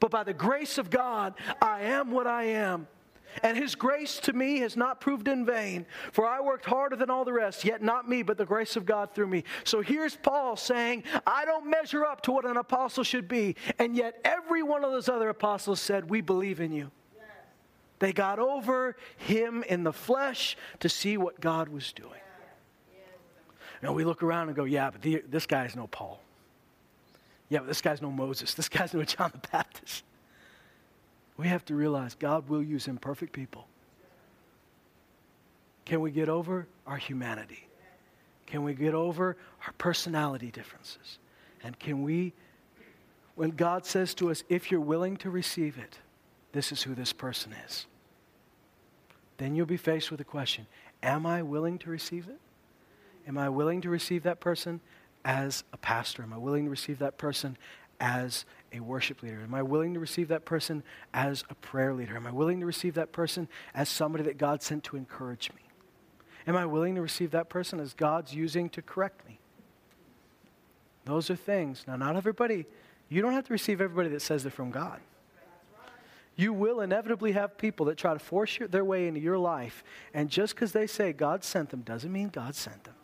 But 0.00 0.10
by 0.10 0.24
the 0.24 0.34
grace 0.34 0.78
of 0.78 0.90
God, 0.90 1.34
I 1.60 1.82
am 1.82 2.10
what 2.10 2.26
I 2.26 2.44
am. 2.44 2.88
And 3.42 3.56
his 3.56 3.74
grace 3.74 4.18
to 4.20 4.32
me 4.32 4.58
has 4.58 4.76
not 4.76 5.00
proved 5.00 5.28
in 5.28 5.46
vain, 5.46 5.86
for 6.12 6.26
I 6.26 6.40
worked 6.40 6.66
harder 6.66 6.96
than 6.96 7.10
all 7.10 7.24
the 7.24 7.32
rest, 7.32 7.64
yet 7.64 7.82
not 7.82 8.08
me, 8.08 8.22
but 8.22 8.36
the 8.36 8.44
grace 8.44 8.76
of 8.76 8.84
God 8.84 9.14
through 9.14 9.28
me. 9.28 9.44
So 9.64 9.80
here's 9.80 10.16
Paul 10.16 10.56
saying, 10.56 11.04
I 11.26 11.44
don't 11.44 11.70
measure 11.70 12.04
up 12.04 12.22
to 12.22 12.32
what 12.32 12.44
an 12.44 12.56
apostle 12.56 13.04
should 13.04 13.28
be. 13.28 13.56
And 13.78 13.96
yet 13.96 14.20
every 14.24 14.62
one 14.62 14.84
of 14.84 14.92
those 14.92 15.08
other 15.08 15.28
apostles 15.28 15.80
said, 15.80 16.10
We 16.10 16.20
believe 16.20 16.60
in 16.60 16.72
you. 16.72 16.90
They 17.98 18.12
got 18.12 18.40
over 18.40 18.96
him 19.16 19.62
in 19.62 19.84
the 19.84 19.92
flesh 19.92 20.56
to 20.80 20.88
see 20.88 21.16
what 21.16 21.40
God 21.40 21.68
was 21.68 21.92
doing. 21.92 22.20
Now 23.80 23.92
we 23.92 24.04
look 24.04 24.22
around 24.22 24.48
and 24.48 24.56
go, 24.56 24.64
Yeah, 24.64 24.90
but 24.90 25.02
the, 25.02 25.22
this 25.28 25.46
guy's 25.46 25.76
no 25.76 25.86
Paul. 25.86 26.20
Yeah, 27.48 27.60
but 27.60 27.68
this 27.68 27.80
guy's 27.80 28.00
no 28.00 28.10
Moses. 28.10 28.54
This 28.54 28.68
guy's 28.68 28.94
no 28.94 29.04
John 29.04 29.30
the 29.32 29.48
Baptist. 29.48 30.04
We 31.36 31.48
have 31.48 31.64
to 31.66 31.74
realize 31.74 32.14
God 32.14 32.48
will 32.48 32.62
use 32.62 32.88
imperfect 32.88 33.32
people. 33.32 33.66
Can 35.84 36.00
we 36.00 36.10
get 36.10 36.28
over 36.28 36.66
our 36.86 36.96
humanity? 36.96 37.66
Can 38.46 38.62
we 38.62 38.74
get 38.74 38.94
over 38.94 39.36
our 39.66 39.72
personality 39.78 40.50
differences? 40.50 41.18
And 41.62 41.78
can 41.78 42.02
we, 42.02 42.32
when 43.34 43.50
God 43.50 43.86
says 43.86 44.14
to 44.14 44.30
us, 44.30 44.44
if 44.48 44.70
you're 44.70 44.80
willing 44.80 45.16
to 45.18 45.30
receive 45.30 45.78
it, 45.78 45.98
this 46.52 46.70
is 46.70 46.82
who 46.82 46.94
this 46.94 47.12
person 47.12 47.54
is, 47.66 47.86
then 49.38 49.54
you'll 49.54 49.66
be 49.66 49.76
faced 49.76 50.10
with 50.10 50.18
the 50.18 50.24
question 50.24 50.66
Am 51.02 51.26
I 51.26 51.42
willing 51.42 51.78
to 51.78 51.90
receive 51.90 52.28
it? 52.28 52.38
Am 53.26 53.38
I 53.38 53.48
willing 53.48 53.80
to 53.80 53.90
receive 53.90 54.22
that 54.24 54.40
person 54.40 54.80
as 55.24 55.64
a 55.72 55.76
pastor? 55.76 56.22
Am 56.22 56.32
I 56.32 56.38
willing 56.38 56.64
to 56.64 56.70
receive 56.70 56.98
that 56.98 57.18
person 57.18 57.56
as 58.00 58.44
a 58.72 58.80
worship 58.80 59.22
leader? 59.22 59.40
Am 59.42 59.54
I 59.54 59.62
willing 59.62 59.94
to 59.94 60.00
receive 60.00 60.28
that 60.28 60.44
person 60.44 60.82
as 61.12 61.44
a 61.50 61.54
prayer 61.54 61.92
leader? 61.94 62.16
Am 62.16 62.26
I 62.26 62.32
willing 62.32 62.60
to 62.60 62.66
receive 62.66 62.94
that 62.94 63.12
person 63.12 63.48
as 63.74 63.88
somebody 63.88 64.24
that 64.24 64.38
God 64.38 64.62
sent 64.62 64.84
to 64.84 64.96
encourage 64.96 65.50
me? 65.50 65.62
Am 66.46 66.56
I 66.56 66.66
willing 66.66 66.94
to 66.96 67.02
receive 67.02 67.30
that 67.32 67.48
person 67.48 67.78
as 67.80 67.94
God's 67.94 68.34
using 68.34 68.68
to 68.70 68.82
correct 68.82 69.26
me? 69.28 69.38
Those 71.04 71.30
are 71.30 71.36
things. 71.36 71.84
Now, 71.86 71.96
not 71.96 72.16
everybody, 72.16 72.66
you 73.08 73.22
don't 73.22 73.32
have 73.32 73.46
to 73.46 73.52
receive 73.52 73.80
everybody 73.80 74.08
that 74.10 74.22
says 74.22 74.42
they're 74.42 74.50
from 74.50 74.70
God. 74.70 75.00
You 76.34 76.52
will 76.52 76.80
inevitably 76.80 77.32
have 77.32 77.58
people 77.58 77.86
that 77.86 77.98
try 77.98 78.14
to 78.14 78.18
force 78.18 78.58
your, 78.58 78.66
their 78.66 78.84
way 78.84 79.06
into 79.06 79.20
your 79.20 79.38
life, 79.38 79.84
and 80.14 80.30
just 80.30 80.54
because 80.54 80.72
they 80.72 80.86
say 80.86 81.12
God 81.12 81.44
sent 81.44 81.70
them 81.70 81.82
doesn't 81.82 82.10
mean 82.10 82.28
God 82.28 82.54
sent 82.54 82.84
them. 82.84 82.94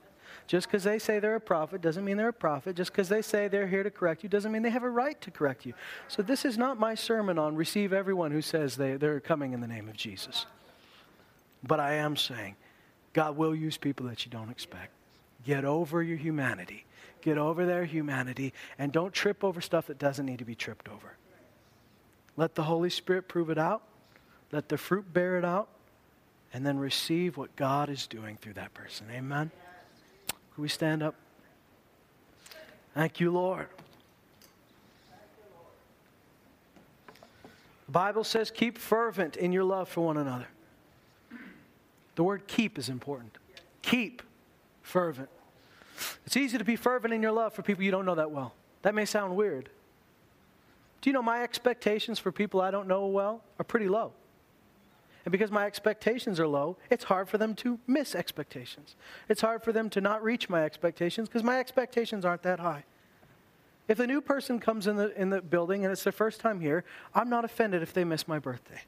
Just 0.48 0.66
because 0.66 0.82
they 0.82 0.98
say 0.98 1.18
they're 1.18 1.36
a 1.36 1.40
prophet 1.40 1.82
doesn't 1.82 2.04
mean 2.06 2.16
they're 2.16 2.28
a 2.28 2.32
prophet. 2.32 2.74
Just 2.74 2.90
because 2.90 3.10
they 3.10 3.20
say 3.20 3.48
they're 3.48 3.68
here 3.68 3.82
to 3.82 3.90
correct 3.90 4.22
you 4.22 4.30
doesn't 4.30 4.50
mean 4.50 4.62
they 4.62 4.70
have 4.70 4.82
a 4.82 4.90
right 4.90 5.20
to 5.20 5.30
correct 5.30 5.66
you. 5.66 5.74
So, 6.08 6.22
this 6.22 6.46
is 6.46 6.56
not 6.56 6.80
my 6.80 6.94
sermon 6.94 7.38
on 7.38 7.54
receive 7.54 7.92
everyone 7.92 8.32
who 8.32 8.40
says 8.40 8.76
they, 8.76 8.96
they're 8.96 9.20
coming 9.20 9.52
in 9.52 9.60
the 9.60 9.68
name 9.68 9.90
of 9.90 9.96
Jesus. 9.96 10.46
But 11.62 11.80
I 11.80 11.94
am 11.94 12.16
saying 12.16 12.56
God 13.12 13.36
will 13.36 13.54
use 13.54 13.76
people 13.76 14.06
that 14.06 14.24
you 14.24 14.32
don't 14.32 14.48
expect. 14.48 14.92
Get 15.44 15.66
over 15.66 16.02
your 16.02 16.16
humanity. 16.16 16.86
Get 17.20 17.36
over 17.36 17.66
their 17.66 17.84
humanity 17.84 18.54
and 18.78 18.90
don't 18.90 19.12
trip 19.12 19.44
over 19.44 19.60
stuff 19.60 19.86
that 19.88 19.98
doesn't 19.98 20.24
need 20.24 20.38
to 20.38 20.46
be 20.46 20.54
tripped 20.54 20.88
over. 20.88 21.16
Let 22.38 22.54
the 22.54 22.62
Holy 22.62 22.90
Spirit 22.90 23.28
prove 23.28 23.50
it 23.50 23.58
out. 23.58 23.82
Let 24.50 24.70
the 24.70 24.78
fruit 24.78 25.12
bear 25.12 25.36
it 25.36 25.44
out. 25.44 25.68
And 26.54 26.64
then 26.64 26.78
receive 26.78 27.36
what 27.36 27.54
God 27.54 27.90
is 27.90 28.06
doing 28.06 28.38
through 28.40 28.54
that 28.54 28.72
person. 28.72 29.08
Amen. 29.12 29.50
Can 30.58 30.62
we 30.62 30.68
stand 30.68 31.04
up? 31.04 31.14
Thank 32.92 33.20
you, 33.20 33.30
Lord. 33.30 33.68
The 37.86 37.92
Bible 37.92 38.24
says, 38.24 38.50
keep 38.50 38.76
fervent 38.76 39.36
in 39.36 39.52
your 39.52 39.62
love 39.62 39.88
for 39.88 40.00
one 40.00 40.16
another. 40.16 40.48
The 42.16 42.24
word 42.24 42.48
keep 42.48 42.76
is 42.76 42.88
important. 42.88 43.38
Keep 43.82 44.20
fervent. 44.82 45.28
It's 46.26 46.36
easy 46.36 46.58
to 46.58 46.64
be 46.64 46.74
fervent 46.74 47.14
in 47.14 47.22
your 47.22 47.30
love 47.30 47.52
for 47.52 47.62
people 47.62 47.84
you 47.84 47.92
don't 47.92 48.04
know 48.04 48.16
that 48.16 48.32
well. 48.32 48.52
That 48.82 48.96
may 48.96 49.04
sound 49.04 49.36
weird. 49.36 49.68
Do 51.02 51.08
you 51.08 51.14
know 51.14 51.22
my 51.22 51.44
expectations 51.44 52.18
for 52.18 52.32
people 52.32 52.60
I 52.60 52.72
don't 52.72 52.88
know 52.88 53.06
well 53.06 53.44
are 53.60 53.64
pretty 53.64 53.86
low? 53.86 54.12
And 55.28 55.30
because 55.32 55.50
my 55.50 55.66
expectations 55.66 56.40
are 56.40 56.48
low, 56.48 56.78
it's 56.88 57.04
hard 57.04 57.28
for 57.28 57.36
them 57.36 57.54
to 57.56 57.78
miss 57.86 58.14
expectations. 58.14 58.96
It's 59.28 59.42
hard 59.42 59.62
for 59.62 59.72
them 59.72 59.90
to 59.90 60.00
not 60.00 60.22
reach 60.22 60.48
my 60.48 60.64
expectations 60.64 61.28
because 61.28 61.42
my 61.42 61.58
expectations 61.60 62.24
aren't 62.24 62.44
that 62.44 62.60
high. 62.60 62.84
If 63.88 64.00
a 64.00 64.06
new 64.06 64.22
person 64.22 64.58
comes 64.58 64.86
in 64.86 64.96
the, 64.96 65.14
in 65.20 65.28
the 65.28 65.42
building 65.42 65.84
and 65.84 65.92
it's 65.92 66.02
their 66.02 66.14
first 66.14 66.40
time 66.40 66.60
here, 66.60 66.82
I'm 67.14 67.28
not 67.28 67.44
offended 67.44 67.82
if 67.82 67.92
they 67.92 68.04
miss 68.04 68.26
my 68.26 68.38
birthday. 68.38 68.80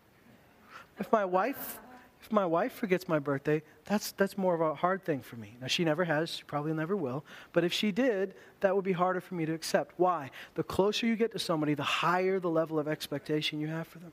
If 0.98 1.12
my 1.12 1.26
wife, 1.26 1.78
if 2.22 2.32
my 2.32 2.46
wife 2.46 2.72
forgets 2.72 3.06
my 3.06 3.18
birthday, 3.18 3.62
that's, 3.84 4.12
that's 4.12 4.38
more 4.38 4.54
of 4.54 4.62
a 4.62 4.74
hard 4.74 5.04
thing 5.04 5.20
for 5.20 5.36
me. 5.36 5.58
Now, 5.60 5.66
she 5.66 5.84
never 5.84 6.04
has, 6.04 6.36
she 6.36 6.44
probably 6.44 6.72
never 6.72 6.96
will, 6.96 7.22
but 7.52 7.64
if 7.64 7.72
she 7.74 7.92
did, 7.92 8.32
that 8.60 8.74
would 8.74 8.86
be 8.86 8.92
harder 8.92 9.20
for 9.20 9.34
me 9.34 9.44
to 9.44 9.52
accept. 9.52 9.92
Why? 9.98 10.30
The 10.54 10.62
closer 10.62 11.06
you 11.06 11.16
get 11.16 11.32
to 11.32 11.38
somebody, 11.38 11.74
the 11.74 11.82
higher 11.82 12.40
the 12.40 12.48
level 12.48 12.78
of 12.78 12.88
expectation 12.88 13.60
you 13.60 13.66
have 13.66 13.86
for 13.86 13.98
them. 13.98 14.12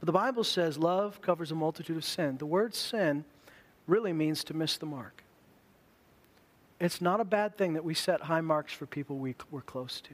But 0.00 0.06
the 0.06 0.12
Bible 0.12 0.44
says 0.44 0.78
love 0.78 1.20
covers 1.20 1.50
a 1.50 1.54
multitude 1.54 1.96
of 1.96 2.04
sin. 2.04 2.36
The 2.38 2.46
word 2.46 2.74
sin 2.74 3.24
really 3.86 4.12
means 4.12 4.44
to 4.44 4.54
miss 4.54 4.76
the 4.76 4.86
mark. 4.86 5.22
It's 6.78 7.00
not 7.00 7.20
a 7.20 7.24
bad 7.24 7.56
thing 7.56 7.72
that 7.72 7.84
we 7.84 7.94
set 7.94 8.22
high 8.22 8.42
marks 8.42 8.72
for 8.72 8.86
people 8.86 9.16
we, 9.16 9.34
we're 9.50 9.62
close 9.62 10.00
to. 10.02 10.10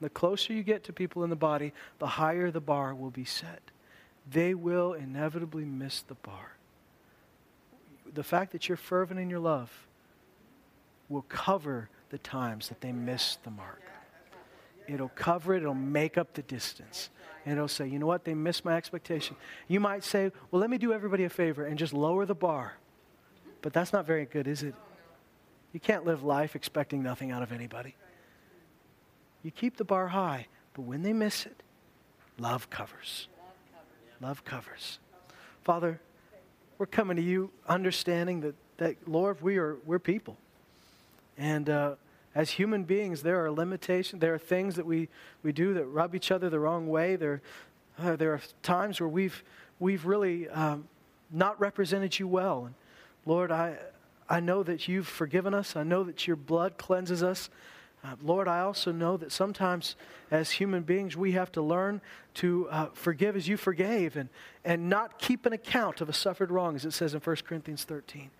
The 0.00 0.08
closer 0.08 0.54
you 0.54 0.62
get 0.62 0.84
to 0.84 0.92
people 0.94 1.24
in 1.24 1.30
the 1.30 1.36
body, 1.36 1.72
the 1.98 2.06
higher 2.06 2.50
the 2.50 2.60
bar 2.60 2.94
will 2.94 3.10
be 3.10 3.26
set. 3.26 3.60
They 4.30 4.54
will 4.54 4.94
inevitably 4.94 5.66
miss 5.66 6.00
the 6.00 6.14
bar. 6.14 6.56
The 8.12 8.22
fact 8.22 8.52
that 8.52 8.68
you're 8.68 8.76
fervent 8.78 9.20
in 9.20 9.28
your 9.28 9.40
love 9.40 9.86
will 11.10 11.26
cover 11.28 11.90
the 12.08 12.18
times 12.18 12.68
that 12.68 12.80
they 12.80 12.92
miss 12.92 13.36
the 13.36 13.50
mark. 13.50 13.82
It'll 14.88 15.10
cover 15.10 15.54
it, 15.54 15.62
it'll 15.62 15.74
make 15.74 16.18
up 16.18 16.34
the 16.34 16.42
distance 16.42 17.10
and 17.46 17.54
it'll 17.54 17.68
say, 17.68 17.86
you 17.86 17.98
know 17.98 18.06
what, 18.06 18.24
they 18.24 18.34
missed 18.34 18.64
my 18.64 18.76
expectation. 18.76 19.36
You 19.68 19.80
might 19.80 20.04
say, 20.04 20.30
well, 20.50 20.60
let 20.60 20.68
me 20.68 20.78
do 20.78 20.92
everybody 20.92 21.24
a 21.24 21.30
favor 21.30 21.64
and 21.64 21.78
just 21.78 21.92
lower 21.92 22.26
the 22.26 22.34
bar. 22.34 22.74
But 23.62 23.72
that's 23.72 23.92
not 23.92 24.06
very 24.06 24.26
good, 24.26 24.46
is 24.46 24.62
it? 24.62 24.74
You 25.72 25.80
can't 25.80 26.04
live 26.04 26.22
life 26.22 26.56
expecting 26.56 27.02
nothing 27.02 27.30
out 27.30 27.42
of 27.42 27.52
anybody. 27.52 27.94
You 29.42 29.50
keep 29.50 29.76
the 29.76 29.84
bar 29.84 30.08
high, 30.08 30.48
but 30.74 30.82
when 30.82 31.02
they 31.02 31.12
miss 31.12 31.46
it, 31.46 31.62
love 32.38 32.68
covers. 32.68 33.28
Love 34.20 34.44
covers. 34.44 34.98
Father, 35.62 36.00
we're 36.78 36.86
coming 36.86 37.16
to 37.16 37.22
you 37.22 37.50
understanding 37.68 38.40
that, 38.40 38.54
that 38.78 38.96
Lord, 39.08 39.40
we 39.40 39.56
are, 39.56 39.76
we're 39.86 39.98
people. 39.98 40.36
And, 41.38 41.70
uh, 41.70 41.94
as 42.34 42.50
human 42.50 42.84
beings, 42.84 43.22
there 43.22 43.44
are 43.44 43.50
limitations. 43.50 44.20
There 44.20 44.34
are 44.34 44.38
things 44.38 44.76
that 44.76 44.86
we, 44.86 45.08
we 45.42 45.52
do 45.52 45.74
that 45.74 45.86
rub 45.86 46.14
each 46.14 46.30
other 46.30 46.48
the 46.48 46.60
wrong 46.60 46.88
way. 46.88 47.16
There, 47.16 47.42
uh, 47.98 48.16
there 48.16 48.32
are 48.32 48.40
times 48.62 49.00
where 49.00 49.08
we've, 49.08 49.42
we've 49.80 50.06
really 50.06 50.48
um, 50.48 50.86
not 51.30 51.60
represented 51.60 52.18
you 52.18 52.28
well. 52.28 52.66
And 52.66 52.74
Lord, 53.26 53.50
I, 53.50 53.76
I 54.28 54.38
know 54.38 54.62
that 54.62 54.86
you've 54.86 55.08
forgiven 55.08 55.54
us. 55.54 55.74
I 55.74 55.82
know 55.82 56.04
that 56.04 56.26
your 56.28 56.36
blood 56.36 56.78
cleanses 56.78 57.22
us. 57.22 57.50
Uh, 58.02 58.14
Lord, 58.22 58.48
I 58.48 58.60
also 58.60 58.92
know 58.92 59.16
that 59.18 59.32
sometimes 59.32 59.96
as 60.30 60.52
human 60.52 60.84
beings 60.84 61.16
we 61.16 61.32
have 61.32 61.52
to 61.52 61.62
learn 61.62 62.00
to 62.34 62.68
uh, 62.70 62.86
forgive 62.94 63.36
as 63.36 63.46
you 63.46 63.56
forgave 63.56 64.16
and, 64.16 64.28
and 64.64 64.88
not 64.88 65.18
keep 65.18 65.44
an 65.46 65.52
account 65.52 66.00
of 66.00 66.08
a 66.08 66.12
suffered 66.12 66.50
wrong, 66.50 66.76
as 66.76 66.84
it 66.84 66.92
says 66.92 67.12
in 67.12 67.20
1 67.20 67.36
Corinthians 67.44 67.84
13. 67.84 68.30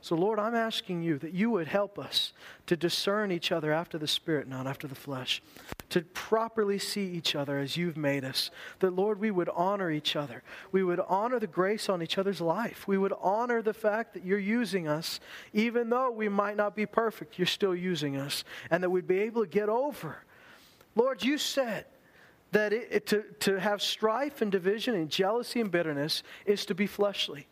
So, 0.00 0.14
Lord, 0.14 0.38
I'm 0.38 0.54
asking 0.54 1.02
you 1.02 1.18
that 1.18 1.32
you 1.32 1.50
would 1.50 1.66
help 1.66 1.98
us 1.98 2.32
to 2.66 2.76
discern 2.76 3.32
each 3.32 3.50
other 3.50 3.72
after 3.72 3.98
the 3.98 4.06
Spirit, 4.06 4.46
not 4.46 4.66
after 4.66 4.86
the 4.86 4.94
flesh, 4.94 5.42
to 5.90 6.02
properly 6.02 6.78
see 6.78 7.06
each 7.06 7.34
other 7.34 7.58
as 7.58 7.76
you've 7.76 7.96
made 7.96 8.24
us. 8.24 8.50
That, 8.78 8.94
Lord, 8.94 9.18
we 9.18 9.32
would 9.32 9.48
honor 9.48 9.90
each 9.90 10.14
other. 10.14 10.42
We 10.70 10.84
would 10.84 11.00
honor 11.00 11.40
the 11.40 11.48
grace 11.48 11.88
on 11.88 12.02
each 12.02 12.16
other's 12.16 12.40
life. 12.40 12.86
We 12.86 12.96
would 12.96 13.12
honor 13.20 13.60
the 13.60 13.74
fact 13.74 14.14
that 14.14 14.24
you're 14.24 14.38
using 14.38 14.86
us, 14.86 15.18
even 15.52 15.90
though 15.90 16.10
we 16.10 16.28
might 16.28 16.56
not 16.56 16.76
be 16.76 16.86
perfect, 16.86 17.38
you're 17.38 17.46
still 17.46 17.74
using 17.74 18.16
us. 18.16 18.44
And 18.70 18.82
that 18.84 18.90
we'd 18.90 19.08
be 19.08 19.20
able 19.20 19.42
to 19.42 19.50
get 19.50 19.68
over. 19.68 20.18
Lord, 20.94 21.24
you 21.24 21.38
said, 21.38 21.86
that 22.52 22.72
it, 22.72 22.88
it, 22.90 23.06
to, 23.06 23.24
to 23.40 23.60
have 23.60 23.82
strife 23.82 24.40
and 24.40 24.50
division 24.50 24.94
and 24.94 25.10
jealousy 25.10 25.60
and 25.60 25.70
bitterness 25.70 26.22
is 26.46 26.64
to 26.64 26.74
be 26.74 26.86
fleshly 26.86 27.47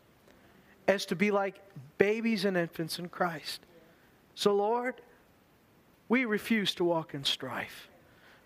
as 0.88 1.06
to 1.06 1.16
be 1.16 1.30
like 1.30 1.60
babies 1.98 2.44
and 2.44 2.56
infants 2.56 2.98
in 2.98 3.08
Christ. 3.08 3.60
So, 4.34 4.54
Lord, 4.54 5.00
we 6.08 6.24
refuse 6.24 6.74
to 6.76 6.84
walk 6.84 7.14
in 7.14 7.24
strife. 7.24 7.88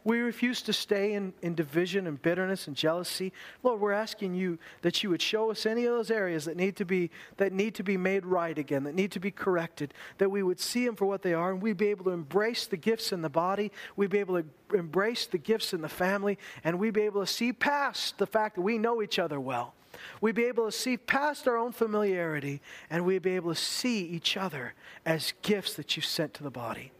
We 0.03 0.21
refuse 0.21 0.63
to 0.63 0.73
stay 0.73 1.13
in, 1.13 1.35
in 1.43 1.55
division 1.55 2.07
and 2.07 2.21
bitterness 2.21 2.67
and 2.67 2.75
jealousy. 2.75 3.33
Lord, 3.63 3.81
we're 3.81 3.93
asking 3.93 4.35
you 4.35 4.59
that 4.81 5.03
you 5.03 5.11
would 5.11 5.21
show 5.21 5.51
us 5.51 5.67
any 5.67 5.85
of 5.85 5.95
those 5.95 6.11
areas 6.11 6.47
that 6.47 6.57
need 6.57 6.77
to 6.77 6.87
be 6.87 7.11
that 7.37 7.53
need 7.53 7.75
to 7.75 7.83
be 7.83 7.99
made 7.99 8.25
right 8.25 8.57
again, 8.57 8.85
that 8.85 8.95
need 8.95 9.13
to 9.13 9.21
be 9.21 9.31
corrected, 9.31 9.93
that 10.17 10.31
we 10.31 10.43
would 10.43 10.59
see 10.59 10.87
them 10.87 10.97
for 10.97 11.05
what 11.05 11.21
they 11.21 11.35
are, 11.35 11.51
and 11.53 11.61
we'd 11.61 11.77
be 11.77 11.89
able 11.89 12.05
to 12.05 12.11
embrace 12.11 12.67
the 12.67 12.79
gifts 12.79 13.13
in 13.13 13.21
the 13.21 13.29
body, 13.29 13.71
we'd 13.95 14.11
be 14.11 14.19
able 14.19 14.41
to 14.41 14.47
embrace 14.75 15.27
the 15.27 15.39
gifts 15.39 15.75
in 15.75 15.83
the 15.83 15.89
family, 15.89 16.39
and 16.65 16.79
we'd 16.79 16.95
be 16.95 17.03
able 17.03 17.21
to 17.21 17.27
see 17.27 17.53
past 17.53 18.17
the 18.17 18.27
fact 18.27 18.55
that 18.55 18.63
we 18.63 18.79
know 18.79 19.03
each 19.03 19.19
other 19.19 19.39
well. 19.39 19.75
We'd 20.21 20.35
be 20.35 20.45
able 20.45 20.67
to 20.67 20.73
see 20.73 20.97
past 20.97 21.47
our 21.47 21.57
own 21.57 21.73
familiarity 21.73 22.63
and 22.89 23.05
we'd 23.05 23.23
be 23.23 23.37
able 23.37 23.53
to 23.53 23.61
see 23.61 24.07
each 24.07 24.37
other 24.37 24.75
as 25.05 25.35
gifts 25.43 25.75
that 25.75 25.97
you 25.97 26.03
sent 26.03 26.33
to 26.35 26.43
the 26.43 26.51
body 26.51 26.93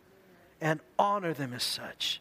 and 0.61 0.81
honor 0.99 1.33
them 1.33 1.55
as 1.55 1.63
such. 1.63 2.21